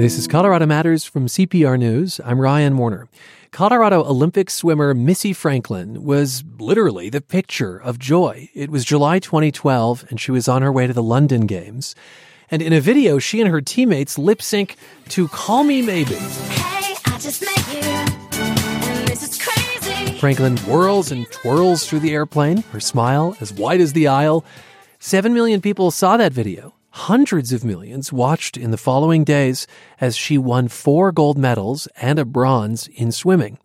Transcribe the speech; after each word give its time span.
This 0.00 0.16
is 0.16 0.26
Colorado 0.26 0.64
Matters 0.64 1.04
from 1.04 1.26
CPR 1.26 1.78
News. 1.78 2.22
I'm 2.24 2.40
Ryan 2.40 2.78
Warner. 2.78 3.06
Colorado 3.50 4.02
Olympic 4.02 4.48
swimmer 4.48 4.94
Missy 4.94 5.34
Franklin 5.34 6.02
was 6.02 6.42
literally 6.58 7.10
the 7.10 7.20
picture 7.20 7.76
of 7.76 7.98
joy. 7.98 8.48
It 8.54 8.70
was 8.70 8.86
July 8.86 9.18
2012, 9.18 10.06
and 10.08 10.18
she 10.18 10.30
was 10.30 10.48
on 10.48 10.62
her 10.62 10.72
way 10.72 10.86
to 10.86 10.94
the 10.94 11.02
London 11.02 11.44
Games. 11.44 11.94
And 12.50 12.62
in 12.62 12.72
a 12.72 12.80
video, 12.80 13.18
she 13.18 13.42
and 13.42 13.50
her 13.50 13.60
teammates 13.60 14.16
lip 14.16 14.40
sync 14.40 14.76
to 15.10 15.28
Call 15.28 15.64
Me 15.64 15.82
Maybe. 15.82 16.14
Hey, 16.14 16.94
Franklin 20.18 20.56
whirls 20.56 21.12
and 21.12 21.30
twirls 21.30 21.86
through 21.86 22.00
the 22.00 22.14
airplane, 22.14 22.62
her 22.72 22.80
smile 22.80 23.36
as 23.42 23.52
wide 23.52 23.82
as 23.82 23.92
the 23.92 24.08
aisle. 24.08 24.46
Seven 24.98 25.34
million 25.34 25.60
people 25.60 25.90
saw 25.90 26.16
that 26.16 26.32
video. 26.32 26.72
Hundreds 26.92 27.52
of 27.52 27.64
millions 27.64 28.12
watched 28.12 28.56
in 28.56 28.72
the 28.72 28.76
following 28.76 29.22
days 29.22 29.66
as 30.00 30.16
she 30.16 30.36
won 30.36 30.66
four 30.66 31.12
gold 31.12 31.38
medals 31.38 31.86
and 32.00 32.18
a 32.18 32.24
bronze 32.24 32.88
in 32.88 33.12
swimming. 33.12 33.58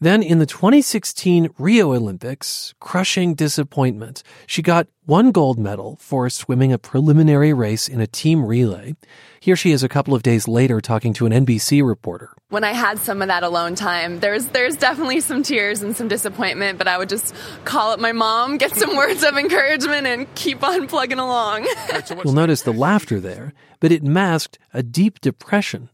Then 0.00 0.22
in 0.22 0.38
the 0.38 0.46
2016 0.46 1.48
Rio 1.58 1.92
Olympics, 1.92 2.72
crushing 2.78 3.34
disappointment. 3.34 4.22
She 4.46 4.62
got 4.62 4.86
one 5.06 5.32
gold 5.32 5.58
medal 5.58 5.96
for 6.00 6.30
swimming 6.30 6.72
a 6.72 6.78
preliminary 6.78 7.52
race 7.52 7.88
in 7.88 8.00
a 8.00 8.06
team 8.06 8.44
relay. 8.44 8.94
Here 9.40 9.56
she 9.56 9.72
is 9.72 9.82
a 9.82 9.88
couple 9.88 10.14
of 10.14 10.22
days 10.22 10.46
later 10.46 10.80
talking 10.80 11.12
to 11.14 11.26
an 11.26 11.32
NBC 11.32 11.84
reporter. 11.84 12.32
When 12.50 12.62
I 12.62 12.72
had 12.72 12.98
some 12.98 13.22
of 13.22 13.28
that 13.28 13.42
alone 13.42 13.74
time, 13.74 14.20
there's 14.20 14.46
there's 14.46 14.76
definitely 14.76 15.20
some 15.20 15.42
tears 15.42 15.82
and 15.82 15.96
some 15.96 16.06
disappointment, 16.06 16.78
but 16.78 16.86
I 16.86 16.96
would 16.96 17.08
just 17.08 17.34
call 17.64 17.90
up 17.90 17.98
my 17.98 18.12
mom, 18.12 18.56
get 18.58 18.76
some 18.76 18.96
words 18.96 19.24
of 19.24 19.36
encouragement 19.36 20.06
and 20.06 20.32
keep 20.36 20.62
on 20.62 20.86
plugging 20.86 21.18
along. 21.18 21.66
You'll 22.24 22.34
notice 22.34 22.62
the 22.62 22.72
laughter 22.72 23.18
there, 23.18 23.52
but 23.80 23.90
it 23.90 24.04
masked 24.04 24.58
a 24.72 24.82
deep 24.82 25.20
depression 25.20 25.88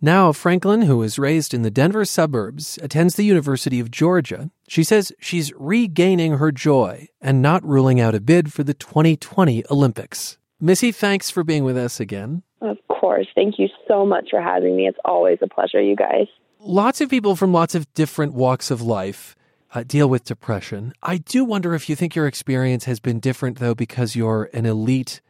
now, 0.00 0.32
Franklin, 0.32 0.82
who 0.82 0.98
was 0.98 1.18
raised 1.18 1.52
in 1.52 1.62
the 1.62 1.72
Denver 1.72 2.04
suburbs, 2.04 2.78
attends 2.82 3.16
the 3.16 3.24
University 3.24 3.80
of 3.80 3.90
Georgia. 3.90 4.48
She 4.68 4.84
says 4.84 5.12
she's 5.18 5.52
regaining 5.56 6.38
her 6.38 6.52
joy 6.52 7.08
and 7.20 7.42
not 7.42 7.64
ruling 7.64 8.00
out 8.00 8.14
a 8.14 8.20
bid 8.20 8.52
for 8.52 8.62
the 8.62 8.74
2020 8.74 9.64
Olympics. 9.68 10.38
Missy, 10.60 10.92
thanks 10.92 11.30
for 11.30 11.42
being 11.42 11.64
with 11.64 11.76
us 11.76 11.98
again. 11.98 12.44
Of 12.60 12.78
course. 12.88 13.26
Thank 13.34 13.58
you 13.58 13.66
so 13.88 14.06
much 14.06 14.28
for 14.30 14.40
having 14.40 14.76
me. 14.76 14.86
It's 14.86 14.98
always 15.04 15.38
a 15.42 15.48
pleasure, 15.48 15.82
you 15.82 15.96
guys. 15.96 16.26
Lots 16.60 17.00
of 17.00 17.10
people 17.10 17.34
from 17.34 17.52
lots 17.52 17.74
of 17.74 17.92
different 17.94 18.34
walks 18.34 18.70
of 18.70 18.80
life 18.80 19.34
uh, 19.74 19.82
deal 19.84 20.08
with 20.08 20.24
depression. 20.24 20.92
I 21.02 21.18
do 21.18 21.44
wonder 21.44 21.74
if 21.74 21.88
you 21.88 21.96
think 21.96 22.14
your 22.14 22.28
experience 22.28 22.84
has 22.84 23.00
been 23.00 23.18
different, 23.18 23.58
though, 23.58 23.74
because 23.74 24.14
you're 24.14 24.48
an 24.52 24.64
elite 24.64 25.20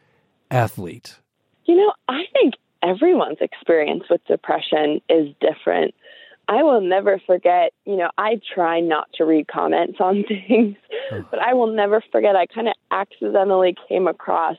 athlete. 0.50 1.16
You 1.64 1.76
know, 1.76 1.92
I 2.08 2.22
think 2.32 2.54
everyone's 2.82 3.38
experience 3.40 4.04
with 4.08 4.24
depression 4.26 5.00
is 5.08 5.28
different. 5.40 5.94
I 6.48 6.62
will 6.62 6.80
never 6.80 7.20
forget, 7.26 7.72
you 7.84 7.96
know, 7.96 8.10
I 8.16 8.40
try 8.54 8.80
not 8.80 9.12
to 9.14 9.24
read 9.24 9.48
comments 9.48 9.98
on 10.00 10.24
things, 10.28 10.76
but 11.30 11.40
I 11.40 11.54
will 11.54 11.72
never 11.72 12.02
forget 12.10 12.36
I 12.36 12.46
kind 12.46 12.68
of 12.68 12.74
accidentally 12.90 13.76
came 13.88 14.06
across 14.06 14.56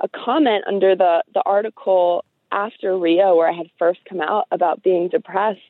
a 0.00 0.08
comment 0.08 0.64
under 0.66 0.96
the 0.96 1.22
the 1.34 1.42
article 1.44 2.24
after 2.52 2.96
Rio 2.96 3.36
where 3.36 3.48
I 3.48 3.52
had 3.52 3.70
first 3.78 4.00
come 4.08 4.20
out 4.20 4.46
about 4.50 4.82
being 4.82 5.08
depressed. 5.08 5.60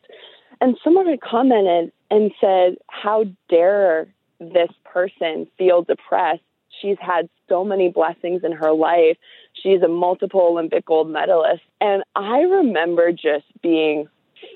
And 0.60 0.76
someone 0.82 1.06
had 1.06 1.20
commented 1.20 1.92
and 2.10 2.32
said, 2.40 2.76
How 2.88 3.24
dare 3.48 4.08
this 4.38 4.70
person 4.84 5.46
feel 5.58 5.82
depressed? 5.82 6.42
She's 6.81 6.97
had 7.00 7.28
so 7.48 7.64
many 7.64 7.89
blessings 7.89 8.42
in 8.45 8.53
her 8.53 8.73
life. 8.73 9.17
She's 9.53 9.83
a 9.83 9.89
multiple 9.89 10.41
Olympic 10.41 10.86
gold 10.86 11.11
medalist. 11.11 11.62
And 11.81 12.03
I 12.17 12.41
remember 12.41 13.12
just 13.12 13.47
being 13.62 14.09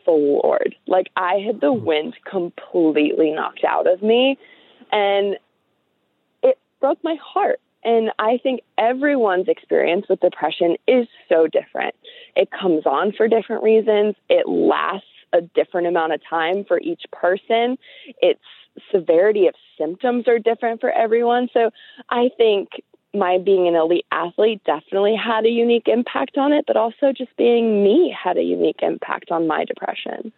floored. 0.04 0.74
Like 0.86 1.10
I 1.16 1.34
had 1.46 1.60
the 1.60 1.72
mm-hmm. 1.72 1.84
wind 1.84 2.16
completely 2.28 3.30
knocked 3.32 3.64
out 3.64 3.86
of 3.86 4.02
me. 4.02 4.38
And 4.92 5.36
it 6.42 6.58
broke 6.80 7.02
my 7.02 7.16
heart. 7.22 7.60
And 7.84 8.10
I 8.18 8.38
think 8.42 8.60
everyone's 8.78 9.48
experience 9.48 10.06
with 10.08 10.20
depression 10.20 10.76
is 10.88 11.06
so 11.28 11.46
different. 11.46 11.94
It 12.34 12.48
comes 12.50 12.86
on 12.86 13.12
for 13.12 13.28
different 13.28 13.62
reasons. 13.62 14.14
It 14.30 14.48
lasts 14.48 15.06
a 15.34 15.42
different 15.42 15.88
amount 15.88 16.14
of 16.14 16.20
time 16.28 16.64
for 16.64 16.80
each 16.80 17.02
person. 17.12 17.76
Its 18.22 18.40
severity 18.92 19.46
of 19.46 19.54
symptoms 19.78 20.28
are 20.28 20.38
different 20.38 20.80
for 20.80 20.90
everyone. 20.90 21.48
So 21.52 21.70
I 22.08 22.30
think 22.36 22.68
my 23.12 23.38
being 23.38 23.68
an 23.68 23.74
elite 23.74 24.06
athlete 24.10 24.62
definitely 24.64 25.16
had 25.16 25.44
a 25.46 25.50
unique 25.50 25.86
impact 25.86 26.36
on 26.36 26.52
it, 26.52 26.64
but 26.66 26.76
also 26.76 27.12
just 27.16 27.36
being 27.36 27.82
me 27.82 28.14
had 28.22 28.36
a 28.36 28.42
unique 28.42 28.80
impact 28.82 29.30
on 29.30 29.46
my 29.46 29.64
depression. 29.64 30.32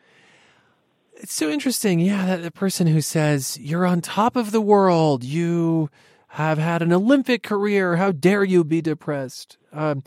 It's 1.15 1.33
so 1.33 1.49
interesting. 1.49 1.99
Yeah, 1.99 2.27
that 2.27 2.43
the 2.43 2.51
person 2.51 2.87
who 2.87 3.01
says, 3.01 3.59
You're 3.59 3.87
on 3.87 4.03
top 4.03 4.37
of 4.37 4.53
the 4.53 4.61
world, 4.61 5.25
you 5.25 5.89
have 6.29 6.59
had 6.59 6.83
an 6.83 6.93
Olympic 6.93 7.43
career, 7.43 7.97
how 7.97 8.13
dare 8.13 8.45
you 8.45 8.63
be 8.63 8.83
depressed? 8.83 9.57
Um, 9.73 10.03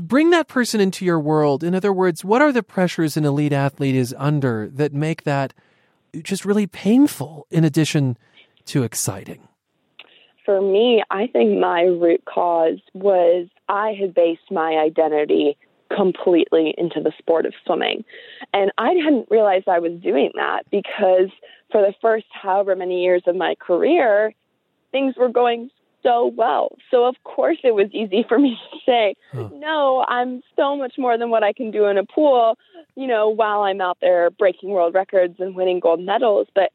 bring 0.00 0.30
that 0.30 0.48
person 0.48 0.80
into 0.80 1.04
your 1.04 1.20
world. 1.20 1.62
In 1.62 1.74
other 1.74 1.92
words, 1.92 2.24
what 2.24 2.40
are 2.40 2.50
the 2.50 2.62
pressures 2.62 3.18
an 3.18 3.26
elite 3.26 3.52
athlete 3.52 3.94
is 3.94 4.14
under 4.16 4.70
that 4.70 4.94
make 4.94 5.24
that 5.24 5.52
just 6.22 6.44
really 6.44 6.66
painful 6.66 7.46
in 7.50 7.64
addition 7.64 8.16
to 8.66 8.82
exciting? 8.82 9.48
for 10.44 10.60
me, 10.60 11.02
I 11.10 11.26
think 11.26 11.58
my 11.58 11.82
root 11.82 12.24
cause 12.26 12.78
was 12.92 13.48
I 13.68 13.96
had 13.98 14.14
based 14.14 14.50
my 14.50 14.76
identity 14.76 15.56
completely 15.94 16.74
into 16.76 17.00
the 17.00 17.12
sport 17.18 17.46
of 17.46 17.54
swimming. 17.64 18.04
And 18.52 18.72
I 18.78 18.90
hadn't 18.92 19.30
realized 19.30 19.68
I 19.68 19.78
was 19.78 19.92
doing 20.02 20.32
that 20.34 20.64
because 20.70 21.30
for 21.70 21.80
the 21.80 21.94
first 22.00 22.26
however 22.30 22.76
many 22.76 23.02
years 23.02 23.22
of 23.26 23.36
my 23.36 23.54
career, 23.54 24.34
things 24.92 25.14
were 25.16 25.28
going 25.28 25.70
so 26.04 26.32
well. 26.36 26.76
So, 26.90 27.06
of 27.06 27.16
course, 27.24 27.58
it 27.64 27.74
was 27.74 27.88
easy 27.92 28.24
for 28.28 28.38
me 28.38 28.56
to 28.72 28.78
say, 28.86 29.16
huh. 29.32 29.48
no, 29.54 30.04
I'm 30.08 30.42
so 30.54 30.76
much 30.76 30.94
more 30.98 31.18
than 31.18 31.30
what 31.30 31.42
I 31.42 31.52
can 31.52 31.70
do 31.70 31.86
in 31.86 31.98
a 31.98 32.04
pool, 32.04 32.56
you 32.94 33.08
know, 33.08 33.28
while 33.28 33.62
I'm 33.62 33.80
out 33.80 33.98
there 34.00 34.30
breaking 34.30 34.70
world 34.70 34.94
records 34.94 35.36
and 35.40 35.56
winning 35.56 35.80
gold 35.80 36.00
medals. 36.00 36.46
But 36.54 36.70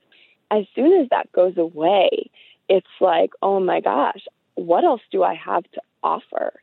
as 0.52 0.66
soon 0.76 1.00
as 1.02 1.08
that 1.10 1.32
goes 1.32 1.58
away, 1.58 2.30
it's 2.68 2.88
like, 3.00 3.32
oh 3.42 3.60
my 3.60 3.80
gosh, 3.80 4.26
what 4.56 4.84
else 4.84 5.02
do 5.12 5.24
I 5.24 5.36
have 5.36 5.64
to 5.72 5.82
offer? 6.04 6.54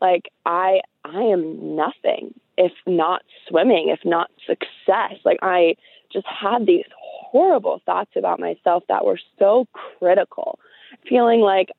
Like 0.00 0.30
I 0.44 0.80
I 1.04 1.22
am 1.22 1.76
nothing 1.76 2.34
if 2.58 2.72
not 2.86 3.22
swimming, 3.48 3.88
if 3.88 4.00
not 4.04 4.30
success. 4.46 5.14
Like 5.24 5.38
I 5.42 5.76
just 6.12 6.26
had 6.26 6.66
these 6.66 6.84
horrible 6.96 7.80
thoughts 7.84 8.10
about 8.16 8.40
myself 8.40 8.84
that 8.88 9.04
were 9.04 9.18
so 9.38 9.66
critical, 9.72 10.58
feeling 11.08 11.40
like 11.40 11.70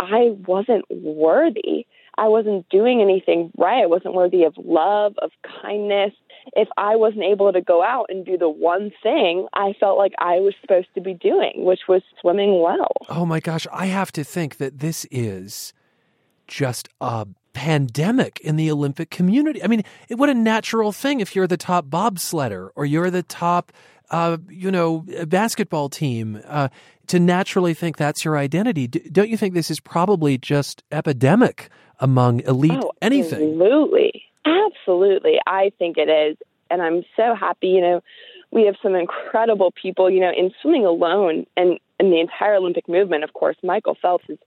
I 0.00 0.36
wasn't 0.46 0.84
worthy. 0.90 1.86
I 2.16 2.28
wasn't 2.28 2.68
doing 2.68 3.00
anything 3.00 3.52
right. 3.56 3.82
I 3.82 3.86
wasn't 3.86 4.14
worthy 4.14 4.44
of 4.44 4.54
love, 4.56 5.14
of 5.22 5.30
kindness, 5.62 6.12
if 6.54 6.68
I 6.76 6.96
wasn't 6.96 7.22
able 7.24 7.52
to 7.52 7.60
go 7.60 7.82
out 7.82 8.06
and 8.08 8.24
do 8.24 8.36
the 8.36 8.48
one 8.48 8.92
thing 9.02 9.46
I 9.52 9.74
felt 9.78 9.98
like 9.98 10.12
I 10.18 10.40
was 10.40 10.54
supposed 10.60 10.88
to 10.94 11.00
be 11.00 11.14
doing, 11.14 11.64
which 11.64 11.80
was 11.88 12.02
swimming 12.20 12.60
well. 12.60 12.92
Oh 13.08 13.26
my 13.26 13.40
gosh, 13.40 13.66
I 13.72 13.86
have 13.86 14.10
to 14.12 14.24
think 14.24 14.56
that 14.56 14.80
this 14.80 15.06
is 15.10 15.72
just 16.46 16.88
a 17.00 17.26
pandemic 17.52 18.40
in 18.40 18.56
the 18.56 18.70
Olympic 18.70 19.10
community. 19.10 19.62
I 19.62 19.66
mean, 19.66 19.82
what 20.10 20.28
a 20.28 20.34
natural 20.34 20.92
thing 20.92 21.20
if 21.20 21.36
you're 21.36 21.46
the 21.46 21.56
top 21.56 21.86
bobsledder 21.86 22.70
or 22.74 22.86
you're 22.86 23.10
the 23.10 23.22
top, 23.22 23.72
uh, 24.10 24.38
you 24.48 24.70
know, 24.70 25.04
a 25.16 25.26
basketball 25.26 25.88
team 25.88 26.40
uh, 26.46 26.68
to 27.06 27.18
naturally 27.18 27.74
think 27.74 27.96
that's 27.96 28.24
your 28.24 28.36
identity. 28.36 28.86
D- 28.86 29.08
don't 29.10 29.28
you 29.28 29.36
think 29.36 29.54
this 29.54 29.70
is 29.70 29.80
probably 29.80 30.38
just 30.38 30.82
epidemic 30.90 31.70
among 31.98 32.40
elite 32.40 32.80
oh, 32.82 32.92
anything? 33.02 33.52
Absolutely. 33.52 34.24
Absolutely. 34.44 35.38
I 35.46 35.72
think 35.78 35.96
it 35.98 36.08
is. 36.08 36.36
And 36.70 36.80
I'm 36.82 37.04
so 37.16 37.34
happy, 37.34 37.68
you 37.68 37.80
know, 37.80 38.00
we 38.52 38.66
have 38.66 38.76
some 38.82 38.94
incredible 38.94 39.72
people, 39.80 40.10
you 40.10 40.20
know, 40.20 40.32
in 40.36 40.52
swimming 40.62 40.86
alone 40.86 41.46
and 41.56 41.78
in 41.98 42.10
the 42.10 42.20
entire 42.20 42.54
Olympic 42.54 42.88
movement, 42.88 43.24
of 43.24 43.32
course, 43.32 43.56
Michael 43.62 43.96
Phelps 44.00 44.24
is 44.28 44.38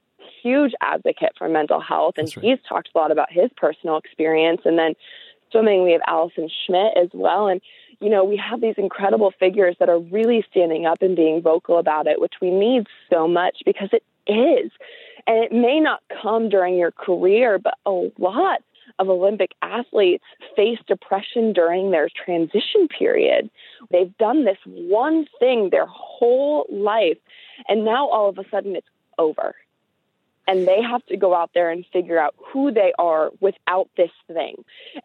huge 0.41 0.73
advocate 0.81 1.33
for 1.37 1.47
mental 1.47 1.79
health 1.79 2.15
and 2.17 2.27
right. 2.35 2.45
he's 2.45 2.59
talked 2.67 2.89
a 2.93 2.97
lot 2.97 3.11
about 3.11 3.31
his 3.31 3.49
personal 3.55 3.97
experience 3.97 4.61
and 4.65 4.77
then 4.77 4.93
swimming 5.51 5.83
we 5.83 5.91
have 5.91 6.01
Allison 6.07 6.49
Schmitt 6.65 6.97
as 7.01 7.09
well 7.13 7.47
and 7.47 7.61
you 7.99 8.09
know 8.09 8.23
we 8.23 8.37
have 8.37 8.61
these 8.61 8.75
incredible 8.77 9.31
figures 9.39 9.75
that 9.79 9.89
are 9.89 9.99
really 9.99 10.45
standing 10.49 10.85
up 10.85 11.01
and 11.01 11.15
being 11.15 11.41
vocal 11.41 11.77
about 11.77 12.07
it 12.07 12.19
which 12.19 12.35
we 12.41 12.49
need 12.49 12.87
so 13.11 13.27
much 13.27 13.57
because 13.65 13.89
it 13.91 14.03
is 14.27 14.71
and 15.27 15.43
it 15.43 15.51
may 15.51 15.79
not 15.79 16.01
come 16.21 16.49
during 16.49 16.77
your 16.77 16.91
career 16.91 17.59
but 17.59 17.75
a 17.85 18.09
lot 18.17 18.61
of 18.99 19.09
Olympic 19.09 19.51
athletes 19.61 20.23
face 20.55 20.77
depression 20.87 21.53
during 21.53 21.91
their 21.91 22.09
transition 22.25 22.87
period. 22.87 23.49
They've 23.91 24.15
done 24.17 24.45
this 24.45 24.57
one 24.65 25.25
thing 25.39 25.69
their 25.71 25.87
whole 25.87 26.65
life, 26.69 27.17
and 27.67 27.85
now 27.85 28.07
all 28.09 28.29
of 28.29 28.37
a 28.37 28.43
sudden 28.49 28.75
it's 28.75 28.87
over. 29.17 29.55
And 30.47 30.67
they 30.67 30.81
have 30.81 31.05
to 31.07 31.17
go 31.17 31.33
out 31.33 31.51
there 31.53 31.69
and 31.69 31.85
figure 31.93 32.19
out 32.19 32.35
who 32.37 32.71
they 32.71 32.93
are 32.99 33.31
without 33.39 33.89
this 33.97 34.11
thing. 34.27 34.55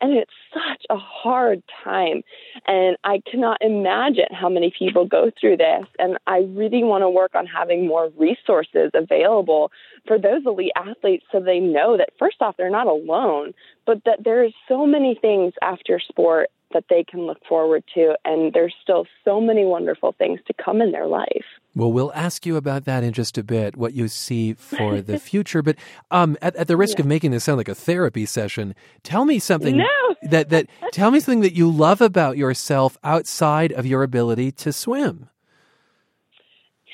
And 0.00 0.12
it's 0.12 0.32
such 0.52 0.84
a 0.90 0.96
hard 0.96 1.62
time. 1.84 2.22
And 2.66 2.96
I 3.04 3.22
cannot 3.30 3.58
imagine 3.60 4.28
how 4.32 4.48
many 4.48 4.72
people 4.76 5.06
go 5.06 5.30
through 5.40 5.58
this. 5.58 5.86
And 5.98 6.18
I 6.26 6.38
really 6.38 6.82
want 6.84 7.02
to 7.02 7.10
work 7.10 7.34
on 7.34 7.46
having 7.46 7.86
more 7.86 8.10
resources 8.16 8.90
available 8.94 9.70
for 10.06 10.18
those 10.18 10.42
elite 10.44 10.72
athletes 10.76 11.24
so 11.30 11.40
they 11.40 11.60
know 11.60 11.96
that, 11.96 12.10
first 12.18 12.36
off, 12.40 12.56
they're 12.56 12.70
not 12.70 12.86
alone, 12.86 13.54
but 13.86 14.02
that 14.04 14.24
there's 14.24 14.54
so 14.66 14.86
many 14.86 15.14
things 15.20 15.52
after 15.62 16.00
sport 16.00 16.50
that 16.72 16.84
they 16.90 17.04
can 17.04 17.26
look 17.26 17.38
forward 17.48 17.84
to. 17.94 18.14
And 18.24 18.52
there's 18.52 18.74
still 18.82 19.06
so 19.24 19.40
many 19.40 19.64
wonderful 19.64 20.12
things 20.12 20.40
to 20.46 20.54
come 20.54 20.80
in 20.80 20.92
their 20.92 21.06
life. 21.06 21.44
Well, 21.74 21.92
we'll 21.92 22.12
ask 22.14 22.44
you 22.44 22.56
about 22.56 22.84
that 22.86 23.04
in 23.04 23.12
just 23.12 23.38
a 23.38 23.44
bit, 23.44 23.76
what 23.76 23.94
you 23.94 24.08
see 24.08 24.54
for 24.54 25.00
the 25.00 25.18
future. 25.18 25.62
But 25.62 25.76
um, 26.10 26.36
at, 26.42 26.56
at, 26.56 26.68
the 26.68 26.76
risk 26.76 26.98
yeah. 26.98 27.02
of 27.02 27.06
making 27.06 27.30
this 27.30 27.44
sound 27.44 27.58
like 27.58 27.68
a 27.68 27.74
therapy 27.74 28.26
session, 28.26 28.74
tell 29.02 29.24
me 29.24 29.38
something 29.38 29.76
no. 29.76 29.86
that 30.22 30.48
that 30.50 30.66
tell 30.92 31.10
me 31.10 31.20
something 31.20 31.42
that 31.42 31.54
you 31.54 31.70
love 31.70 32.00
about 32.00 32.36
yourself 32.36 32.98
outside 33.04 33.72
of 33.72 33.86
your 33.86 34.02
ability 34.02 34.50
to 34.52 34.72
swim. 34.72 35.28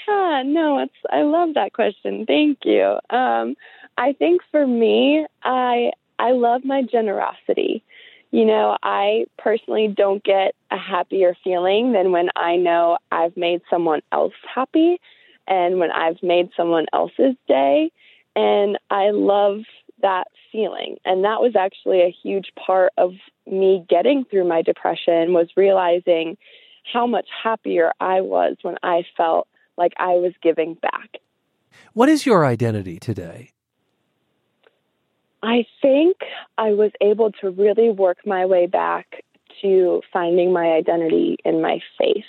Yeah, 0.06 0.43
no, 0.44 0.81
it's 0.81 0.93
I 1.11 1.23
love 1.23 1.55
that 1.55 1.73
question. 1.73 2.27
Thank 2.27 2.59
you. 2.65 2.99
Um, 3.11 3.55
I 3.97 4.12
think 4.12 4.41
for 4.50 4.67
me, 4.67 5.27
I 5.43 5.93
I 6.19 6.32
love 6.32 6.65
my 6.65 6.82
generosity 6.82 7.83
you 8.34 8.44
know, 8.44 8.76
I 8.82 9.26
personally 9.38 9.86
don't 9.96 10.25
get 10.25 10.56
a 10.72 10.76
happier 10.76 11.36
feeling 11.44 11.92
than 11.92 12.10
when 12.10 12.31
I 12.34 12.56
know 12.56 12.98
I've 13.12 13.36
made 13.36 13.62
someone 13.70 14.00
else 14.10 14.32
happy 14.52 15.00
and 15.46 15.78
when 15.78 15.92
I've 15.92 16.20
made 16.20 16.48
someone 16.56 16.86
else's 16.92 17.36
day. 17.46 17.92
And 18.34 18.76
I 18.90 19.10
love 19.12 19.60
that 20.02 20.26
feeling. 20.50 20.96
And 21.04 21.22
that 21.22 21.40
was 21.40 21.54
actually 21.54 22.00
a 22.00 22.10
huge 22.25 22.50
part 22.56 22.92
of 22.98 23.12
me 23.46 23.86
getting 23.88 24.25
through 24.25 24.48
my 24.48 24.62
depression 24.62 25.32
was 25.32 25.46
realizing 25.56 26.36
how 26.92 27.06
much 27.06 27.28
happier 27.44 27.92
I 28.00 28.20
was 28.20 28.56
when 28.62 28.78
I 28.82 29.04
felt 29.16 29.46
like 29.78 29.92
I 29.96 30.14
was 30.14 30.32
giving 30.42 30.75
back. 30.75 31.19
What 31.92 32.08
is 32.08 32.26
your 32.26 32.44
identity 32.44 32.98
today? 32.98 33.54
I 35.44 35.67
think 35.82 36.17
I 36.56 36.70
was 36.70 36.91
able 37.02 37.31
to 37.43 37.50
really 37.50 37.91
work 37.91 38.17
my 38.25 38.46
way 38.46 38.67
back 38.67 39.23
to 39.61 40.00
finding 40.11 40.55
my 40.55 40.73
identity 40.73 41.37
in 41.44 41.61
my 41.61 41.81
faith. 41.99 42.25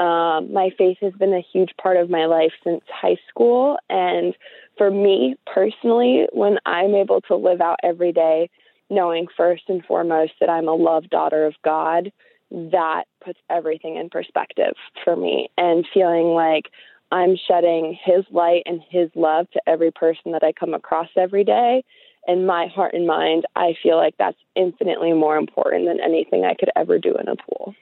Um, 0.00 0.52
my 0.52 0.70
faith 0.76 0.98
has 1.00 1.12
been 1.12 1.32
a 1.32 1.46
huge 1.52 1.70
part 1.80 1.96
of 1.96 2.10
my 2.10 2.26
life 2.26 2.50
since 2.64 2.82
high 2.92 3.18
school. 3.28 3.78
And 3.88 4.34
for 4.76 4.90
me 4.90 5.36
personally, 5.46 6.26
when 6.32 6.58
I'm 6.66 6.96
able 6.96 7.20
to 7.22 7.36
live 7.36 7.60
out 7.60 7.78
every 7.84 8.12
day, 8.12 8.50
knowing 8.90 9.28
first 9.36 9.62
and 9.68 9.84
foremost 9.84 10.32
that 10.40 10.50
I'm 10.50 10.66
a 10.66 10.74
loved 10.74 11.10
daughter 11.10 11.46
of 11.46 11.54
God, 11.64 12.10
that 12.50 13.04
puts 13.24 13.38
everything 13.48 13.94
in 13.94 14.10
perspective 14.10 14.74
for 15.04 15.14
me 15.14 15.50
and 15.56 15.86
feeling 15.94 16.34
like 16.34 16.64
I'm 17.12 17.36
shedding 17.36 17.96
His 18.04 18.24
light 18.32 18.64
and 18.66 18.80
His 18.90 19.08
love 19.14 19.48
to 19.52 19.60
every 19.68 19.92
person 19.92 20.32
that 20.32 20.42
I 20.42 20.50
come 20.50 20.74
across 20.74 21.10
every 21.16 21.44
day 21.44 21.84
in 22.26 22.46
my 22.46 22.66
heart 22.66 22.94
and 22.94 23.06
mind, 23.06 23.44
I 23.56 23.74
feel 23.82 23.96
like 23.96 24.14
that's 24.18 24.38
infinitely 24.54 25.12
more 25.12 25.36
important 25.36 25.86
than 25.86 26.00
anything 26.00 26.44
I 26.44 26.54
could 26.54 26.70
ever 26.76 26.98
do 26.98 27.14
in 27.16 27.28
a 27.28 27.36
pool. 27.36 27.74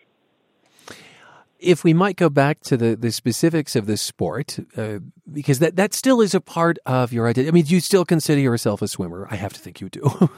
If 1.58 1.82
we 1.82 1.92
might 1.92 2.16
go 2.16 2.28
back 2.28 2.60
to 2.62 2.76
the, 2.76 2.94
the 2.94 3.10
specifics 3.10 3.74
of 3.74 3.86
this 3.86 4.00
sport, 4.00 4.60
uh, 4.76 5.00
because 5.32 5.58
that, 5.58 5.74
that 5.74 5.92
still 5.92 6.20
is 6.20 6.32
a 6.32 6.40
part 6.40 6.78
of 6.86 7.12
your 7.12 7.26
identity. 7.26 7.48
I 7.48 7.50
mean, 7.50 7.64
do 7.64 7.74
you 7.74 7.80
still 7.80 8.04
consider 8.04 8.40
yourself 8.40 8.80
a 8.80 8.86
swimmer? 8.86 9.26
I 9.28 9.34
have 9.34 9.52
to 9.54 9.60
think 9.60 9.80
you 9.80 9.88
do. 9.88 10.02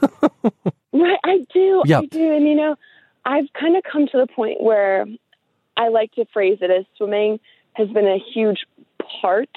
right, 0.93 1.19
I 1.23 1.45
do. 1.53 1.83
Yep. 1.85 2.03
I 2.03 2.05
do. 2.07 2.35
And, 2.35 2.47
you 2.47 2.55
know, 2.55 2.75
I've 3.23 3.45
kind 3.53 3.77
of 3.77 3.83
come 3.83 4.07
to 4.07 4.17
the 4.17 4.25
point 4.25 4.63
where 4.63 5.05
I 5.77 5.89
like 5.89 6.11
to 6.13 6.25
phrase 6.33 6.57
it 6.61 6.71
as 6.71 6.85
swimming 6.97 7.39
has 7.73 7.87
been 7.89 8.07
a 8.07 8.17
huge 8.33 8.65
part 9.21 9.49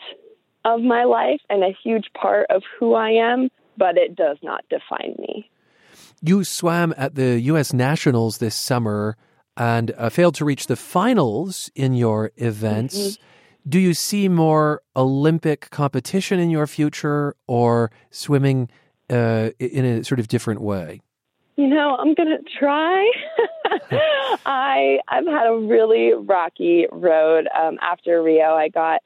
of 0.65 0.83
my 0.83 1.05
life 1.05 1.41
and 1.49 1.63
a 1.63 1.75
huge 1.83 2.07
part 2.15 2.47
of 2.51 2.63
who 2.79 2.95
I 2.95 3.11
am 3.11 3.51
but 3.77 3.97
it 3.97 4.15
does 4.15 4.39
not 4.43 4.65
define 4.69 5.15
me. 5.19 5.51
You 6.23 6.45
swam 6.45 6.95
at 6.97 7.15
the 7.15 7.41
U.S. 7.41 7.73
Nationals 7.73 8.39
this 8.39 8.55
summer 8.55 9.17
and 9.57 9.93
uh, 9.97 10.09
failed 10.09 10.35
to 10.37 10.45
reach 10.45 10.67
the 10.67 10.77
finals 10.77 11.71
in 11.75 11.95
your 11.95 12.33
events. 12.37 12.97
Mm-hmm. 12.97 13.69
Do 13.69 13.79
you 13.79 13.95
see 13.95 14.29
more 14.29 14.83
Olympic 14.95 15.71
competition 15.71 16.39
in 16.39 16.51
your 16.51 16.67
future 16.67 17.35
or 17.47 17.91
swimming 18.11 18.69
uh, 19.09 19.51
in 19.59 19.85
a 19.85 20.05
sort 20.05 20.21
of 20.21 20.29
different 20.29 20.61
way? 20.61 21.01
You 21.57 21.69
know, 21.69 21.97
I'm 21.99 22.15
going 22.15 22.37
to 22.37 22.43
try. 22.59 23.11
I 24.45 24.99
I've 25.09 25.27
had 25.27 25.47
a 25.47 25.57
really 25.57 26.13
rocky 26.13 26.87
road 26.91 27.49
um, 27.57 27.79
after 27.81 28.23
Rio. 28.23 28.55
I 28.55 28.69
got 28.69 29.03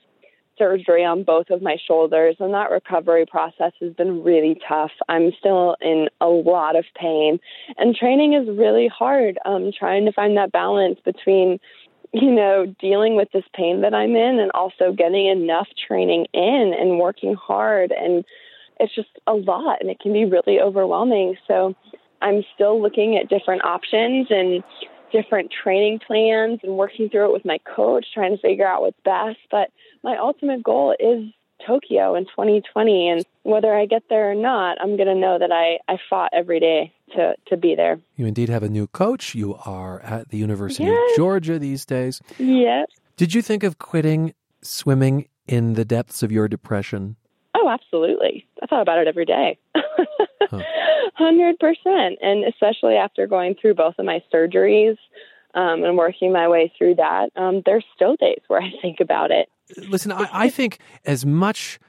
surgery 0.59 1.05
on 1.05 1.23
both 1.23 1.51
of 1.51 1.63
my 1.63 1.77
shoulders, 1.87 2.37
and 2.41 2.53
that 2.53 2.71
recovery 2.71 3.25
process 3.25 3.73
has 3.81 3.93
been 3.95 4.23
really 4.23 4.61
tough. 4.69 4.91
I'm 5.09 5.33
still 5.39 5.77
in 5.81 6.09
a 6.21 6.27
lot 6.27 6.77
of 6.77 6.85
pain, 7.01 7.39
and 7.77 7.95
training 7.95 8.35
is 8.35 8.49
really 8.49 8.89
hard. 8.89 9.39
Um, 9.45 9.71
trying 9.79 10.05
to 10.07 10.13
find 10.13 10.37
that 10.37 10.53
balance 10.53 10.99
between, 11.05 11.61
you 12.13 12.31
know, 12.31 12.67
dealing 12.81 13.17
with 13.17 13.29
this 13.33 13.45
pain 13.55 13.83
that 13.83 13.95
I'm 13.95 14.17
in 14.17 14.39
and 14.39 14.51
also 14.53 14.93
getting 14.93 15.27
enough 15.27 15.69
training 15.87 16.27
in 16.33 16.75
and 16.79 16.99
working 16.99 17.35
hard. 17.35 17.93
And 17.93 18.25
it's 18.81 18.95
just 18.95 19.11
a 19.27 19.35
lot, 19.35 19.81
and 19.81 19.91
it 19.91 20.01
can 20.01 20.13
be 20.13 20.25
really 20.25 20.61
overwhelming. 20.61 21.37
So 21.47 21.75
I'm 22.23 22.45
still 22.55 22.81
looking 22.81 23.17
at 23.17 23.29
different 23.29 23.65
options 23.65 24.29
and 24.31 24.63
different 25.13 25.53
training 25.63 26.01
plans 26.07 26.61
and 26.63 26.77
working 26.77 27.09
through 27.09 27.27
it 27.27 27.33
with 27.33 27.45
my 27.45 27.59
coach, 27.59 28.07
trying 28.13 28.37
to 28.37 28.41
figure 28.41 28.67
out 28.67 28.83
what's 28.83 28.99
best. 29.05 29.39
But 29.51 29.71
my 30.03 30.17
ultimate 30.17 30.63
goal 30.63 30.95
is 30.99 31.33
Tokyo 31.67 32.15
in 32.15 32.25
2020. 32.25 33.09
And 33.09 33.25
whether 33.43 33.75
I 33.75 33.87
get 33.87 34.05
there 34.09 34.31
or 34.31 34.35
not, 34.35 34.79
I'm 34.81 34.97
going 34.97 35.09
to 35.09 35.15
know 35.15 35.39
that 35.39 35.53
I, 35.53 35.79
I 35.93 35.99
fought 36.09 36.31
every 36.33 36.61
day 36.61 36.93
to, 37.15 37.35
to 37.49 37.57
be 37.57 37.75
there. 37.75 37.99
You 38.17 38.27
indeed 38.27 38.49
have 38.49 38.63
a 38.63 38.69
new 38.69 38.87
coach. 38.87 39.35
You 39.35 39.57
are 39.65 40.01
at 40.01 40.29
the 40.31 40.39
University 40.39 40.85
yes. 40.85 41.11
of 41.11 41.17
Georgia 41.17 41.59
these 41.59 41.85
days. 41.85 42.21
Yes. 42.39 42.89
Did 43.17 43.35
you 43.35 43.43
think 43.43 43.63
of 43.63 43.79
quitting 43.79 44.35
swimming 44.63 45.29
in 45.47 45.75
the 45.75 45.85
depths 45.85 46.23
of 46.23 46.31
your 46.31 46.49
depression? 46.49 47.17
Oh, 47.55 47.69
absolutely. 47.69 48.47
I 48.63 48.67
thought 48.67 48.83
about 48.83 48.99
it 48.99 49.09
every 49.09 49.25
day. 49.25 49.59
Hundred 51.15 51.59
percent, 51.59 52.19
and 52.21 52.45
especially 52.45 52.95
after 52.95 53.27
going 53.27 53.57
through 53.61 53.75
both 53.75 53.95
of 53.99 54.05
my 54.05 54.23
surgeries 54.33 54.97
um, 55.55 55.83
and 55.83 55.97
working 55.97 56.33
my 56.33 56.49
way 56.49 56.73
through 56.79 56.95
that, 56.97 57.31
um, 57.35 57.63
there's 57.67 57.85
still 57.95 58.15
days 58.17 58.41
where 58.47 58.63
I 58.63 58.71
think 58.81 59.01
about 59.01 59.31
it. 59.31 59.49
Listen, 59.89 60.13
I, 60.13 60.29
I 60.33 60.49
think 60.49 60.79
as 61.05 61.27
much 61.27 61.81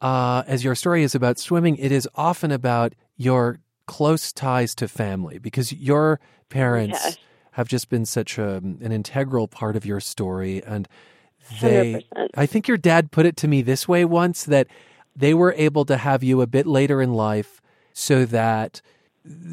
uh, 0.00 0.44
as 0.46 0.64
your 0.64 0.74
story 0.74 1.02
is 1.02 1.14
about 1.14 1.38
swimming, 1.38 1.76
it 1.76 1.92
is 1.92 2.08
often 2.14 2.50
about 2.50 2.94
your 3.16 3.58
close 3.86 4.32
ties 4.32 4.74
to 4.76 4.88
family 4.88 5.38
because 5.38 5.72
your 5.72 6.20
parents 6.48 7.00
yes. 7.04 7.18
have 7.52 7.68
just 7.68 7.88
been 7.88 8.06
such 8.06 8.38
a, 8.38 8.56
an 8.56 8.92
integral 8.92 9.46
part 9.48 9.76
of 9.76 9.84
your 9.84 10.00
story, 10.00 10.62
and 10.64 10.88
they. 11.60 12.04
100%. 12.16 12.28
I 12.34 12.46
think 12.46 12.68
your 12.68 12.76
dad 12.76 13.10
put 13.10 13.26
it 13.26 13.36
to 13.38 13.48
me 13.48 13.62
this 13.62 13.86
way 13.88 14.04
once 14.04 14.44
that 14.44 14.68
they 15.16 15.34
were 15.34 15.52
able 15.56 15.84
to 15.84 15.96
have 15.96 16.22
you 16.22 16.40
a 16.40 16.46
bit 16.46 16.66
later 16.66 17.02
in 17.02 17.12
life 17.12 17.59
so 17.92 18.24
that 18.24 18.80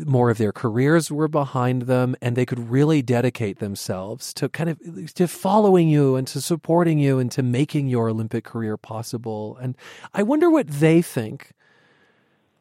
more 0.06 0.30
of 0.30 0.38
their 0.38 0.54
careers 0.54 1.12
were 1.12 1.28
behind 1.28 1.84
them 1.84 2.16
and 2.22 2.36
they 2.36 2.46
could 2.46 2.70
really 2.70 3.02
dedicate 3.02 3.60
themselves 3.60 4.34
to 4.34 4.48
kind 4.48 4.70
of 4.70 5.14
to 5.14 5.28
following 5.28 5.90
you 5.90 6.16
and 6.16 6.26
to 6.26 6.40
supporting 6.40 7.00
you 7.00 7.20
and 7.20 7.32
to 7.32 7.44
making 7.44 7.88
your 7.88 8.10
olympic 8.10 8.46
career 8.46 8.78
possible 8.78 9.58
and 9.62 9.76
i 10.14 10.24
wonder 10.24 10.50
what 10.50 10.68
they 10.68 11.02
think 11.02 11.52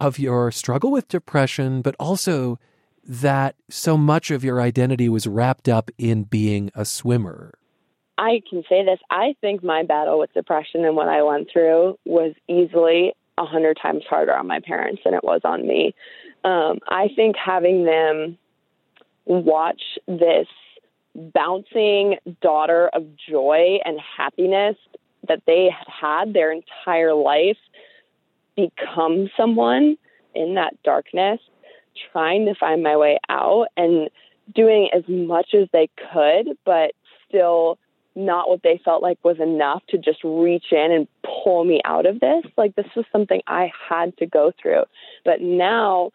of 0.01 0.19
your 0.19 0.51
struggle 0.51 0.91
with 0.91 1.07
depression 1.07 1.81
but 1.81 1.95
also 2.01 2.59
that 3.05 3.55
so 3.71 3.97
much 3.97 4.33
of 4.33 4.43
your 4.43 4.61
identity 4.61 5.09
was 5.09 5.29
wrapped 5.29 5.69
up 5.69 5.91
in 5.97 6.25
being 6.25 6.71
a 6.75 6.85
swimmer 6.85 7.53
I 8.19 8.41
can 8.49 8.63
say 8.67 8.83
this. 8.83 8.99
I 9.11 9.35
think 9.43 9.63
my 9.63 9.83
battle 9.83 10.19
with 10.19 10.33
depression 10.33 10.87
and 10.87 10.97
what 10.97 11.07
I 11.07 11.23
went 11.23 11.49
through 11.53 11.99
was 12.07 12.33
easily 12.49 13.13
a 13.39 13.45
hundred 13.45 13.79
times 13.81 14.05
harder 14.09 14.35
on 14.35 14.47
my 14.47 14.61
parents 14.61 15.03
than 15.05 15.15
it 15.15 15.25
was 15.25 15.41
on 15.45 15.67
me. 15.67 15.95
Um, 16.45 16.79
I 16.89 17.09
think 17.15 17.37
having 17.37 17.85
them 17.85 18.39
watch 19.27 19.83
this 20.07 20.47
bouncing 21.15 22.17
daughter 22.41 22.89
of 22.89 23.05
joy 23.29 23.79
and 23.85 23.99
happiness 24.17 24.77
that 25.29 25.43
they 25.47 25.69
had 25.71 25.87
had 25.89 26.35
their 26.35 26.53
entire 26.53 27.15
life 27.15 27.57
become 28.57 29.29
someone 29.37 29.97
in 30.35 30.55
that 30.55 30.81
darkness, 30.83 31.41
trying 32.13 32.47
to 32.47 32.55
find 32.55 32.83
my 32.83 32.97
way 32.97 33.19
out 33.29 33.67
and 33.77 34.09
doing 34.55 34.89
as 34.95 35.03
much 35.09 35.55
as 35.55 35.69
they 35.73 35.89
could, 36.13 36.57
but 36.65 36.93
still 37.29 37.79
not 38.17 38.49
what 38.49 38.63
they 38.63 38.81
felt 38.85 39.03
like 39.03 39.19
was 39.23 39.39
enough 39.39 39.83
to 39.89 39.99
just 39.99 40.25
reach 40.25 40.67
in 40.73 40.91
and 40.91 41.07
pull 41.45 41.65
me 41.65 41.81
out 41.85 42.07
of 42.07 42.21
this. 42.21 42.45
Like 42.57 42.75
this 42.75 42.87
was 42.97 43.05
something 43.13 43.43
I 43.47 43.71
had 43.89 44.17
to 44.19 44.27
go 44.27 44.53
through. 44.61 44.85
But 45.25 45.41
now 45.41 46.11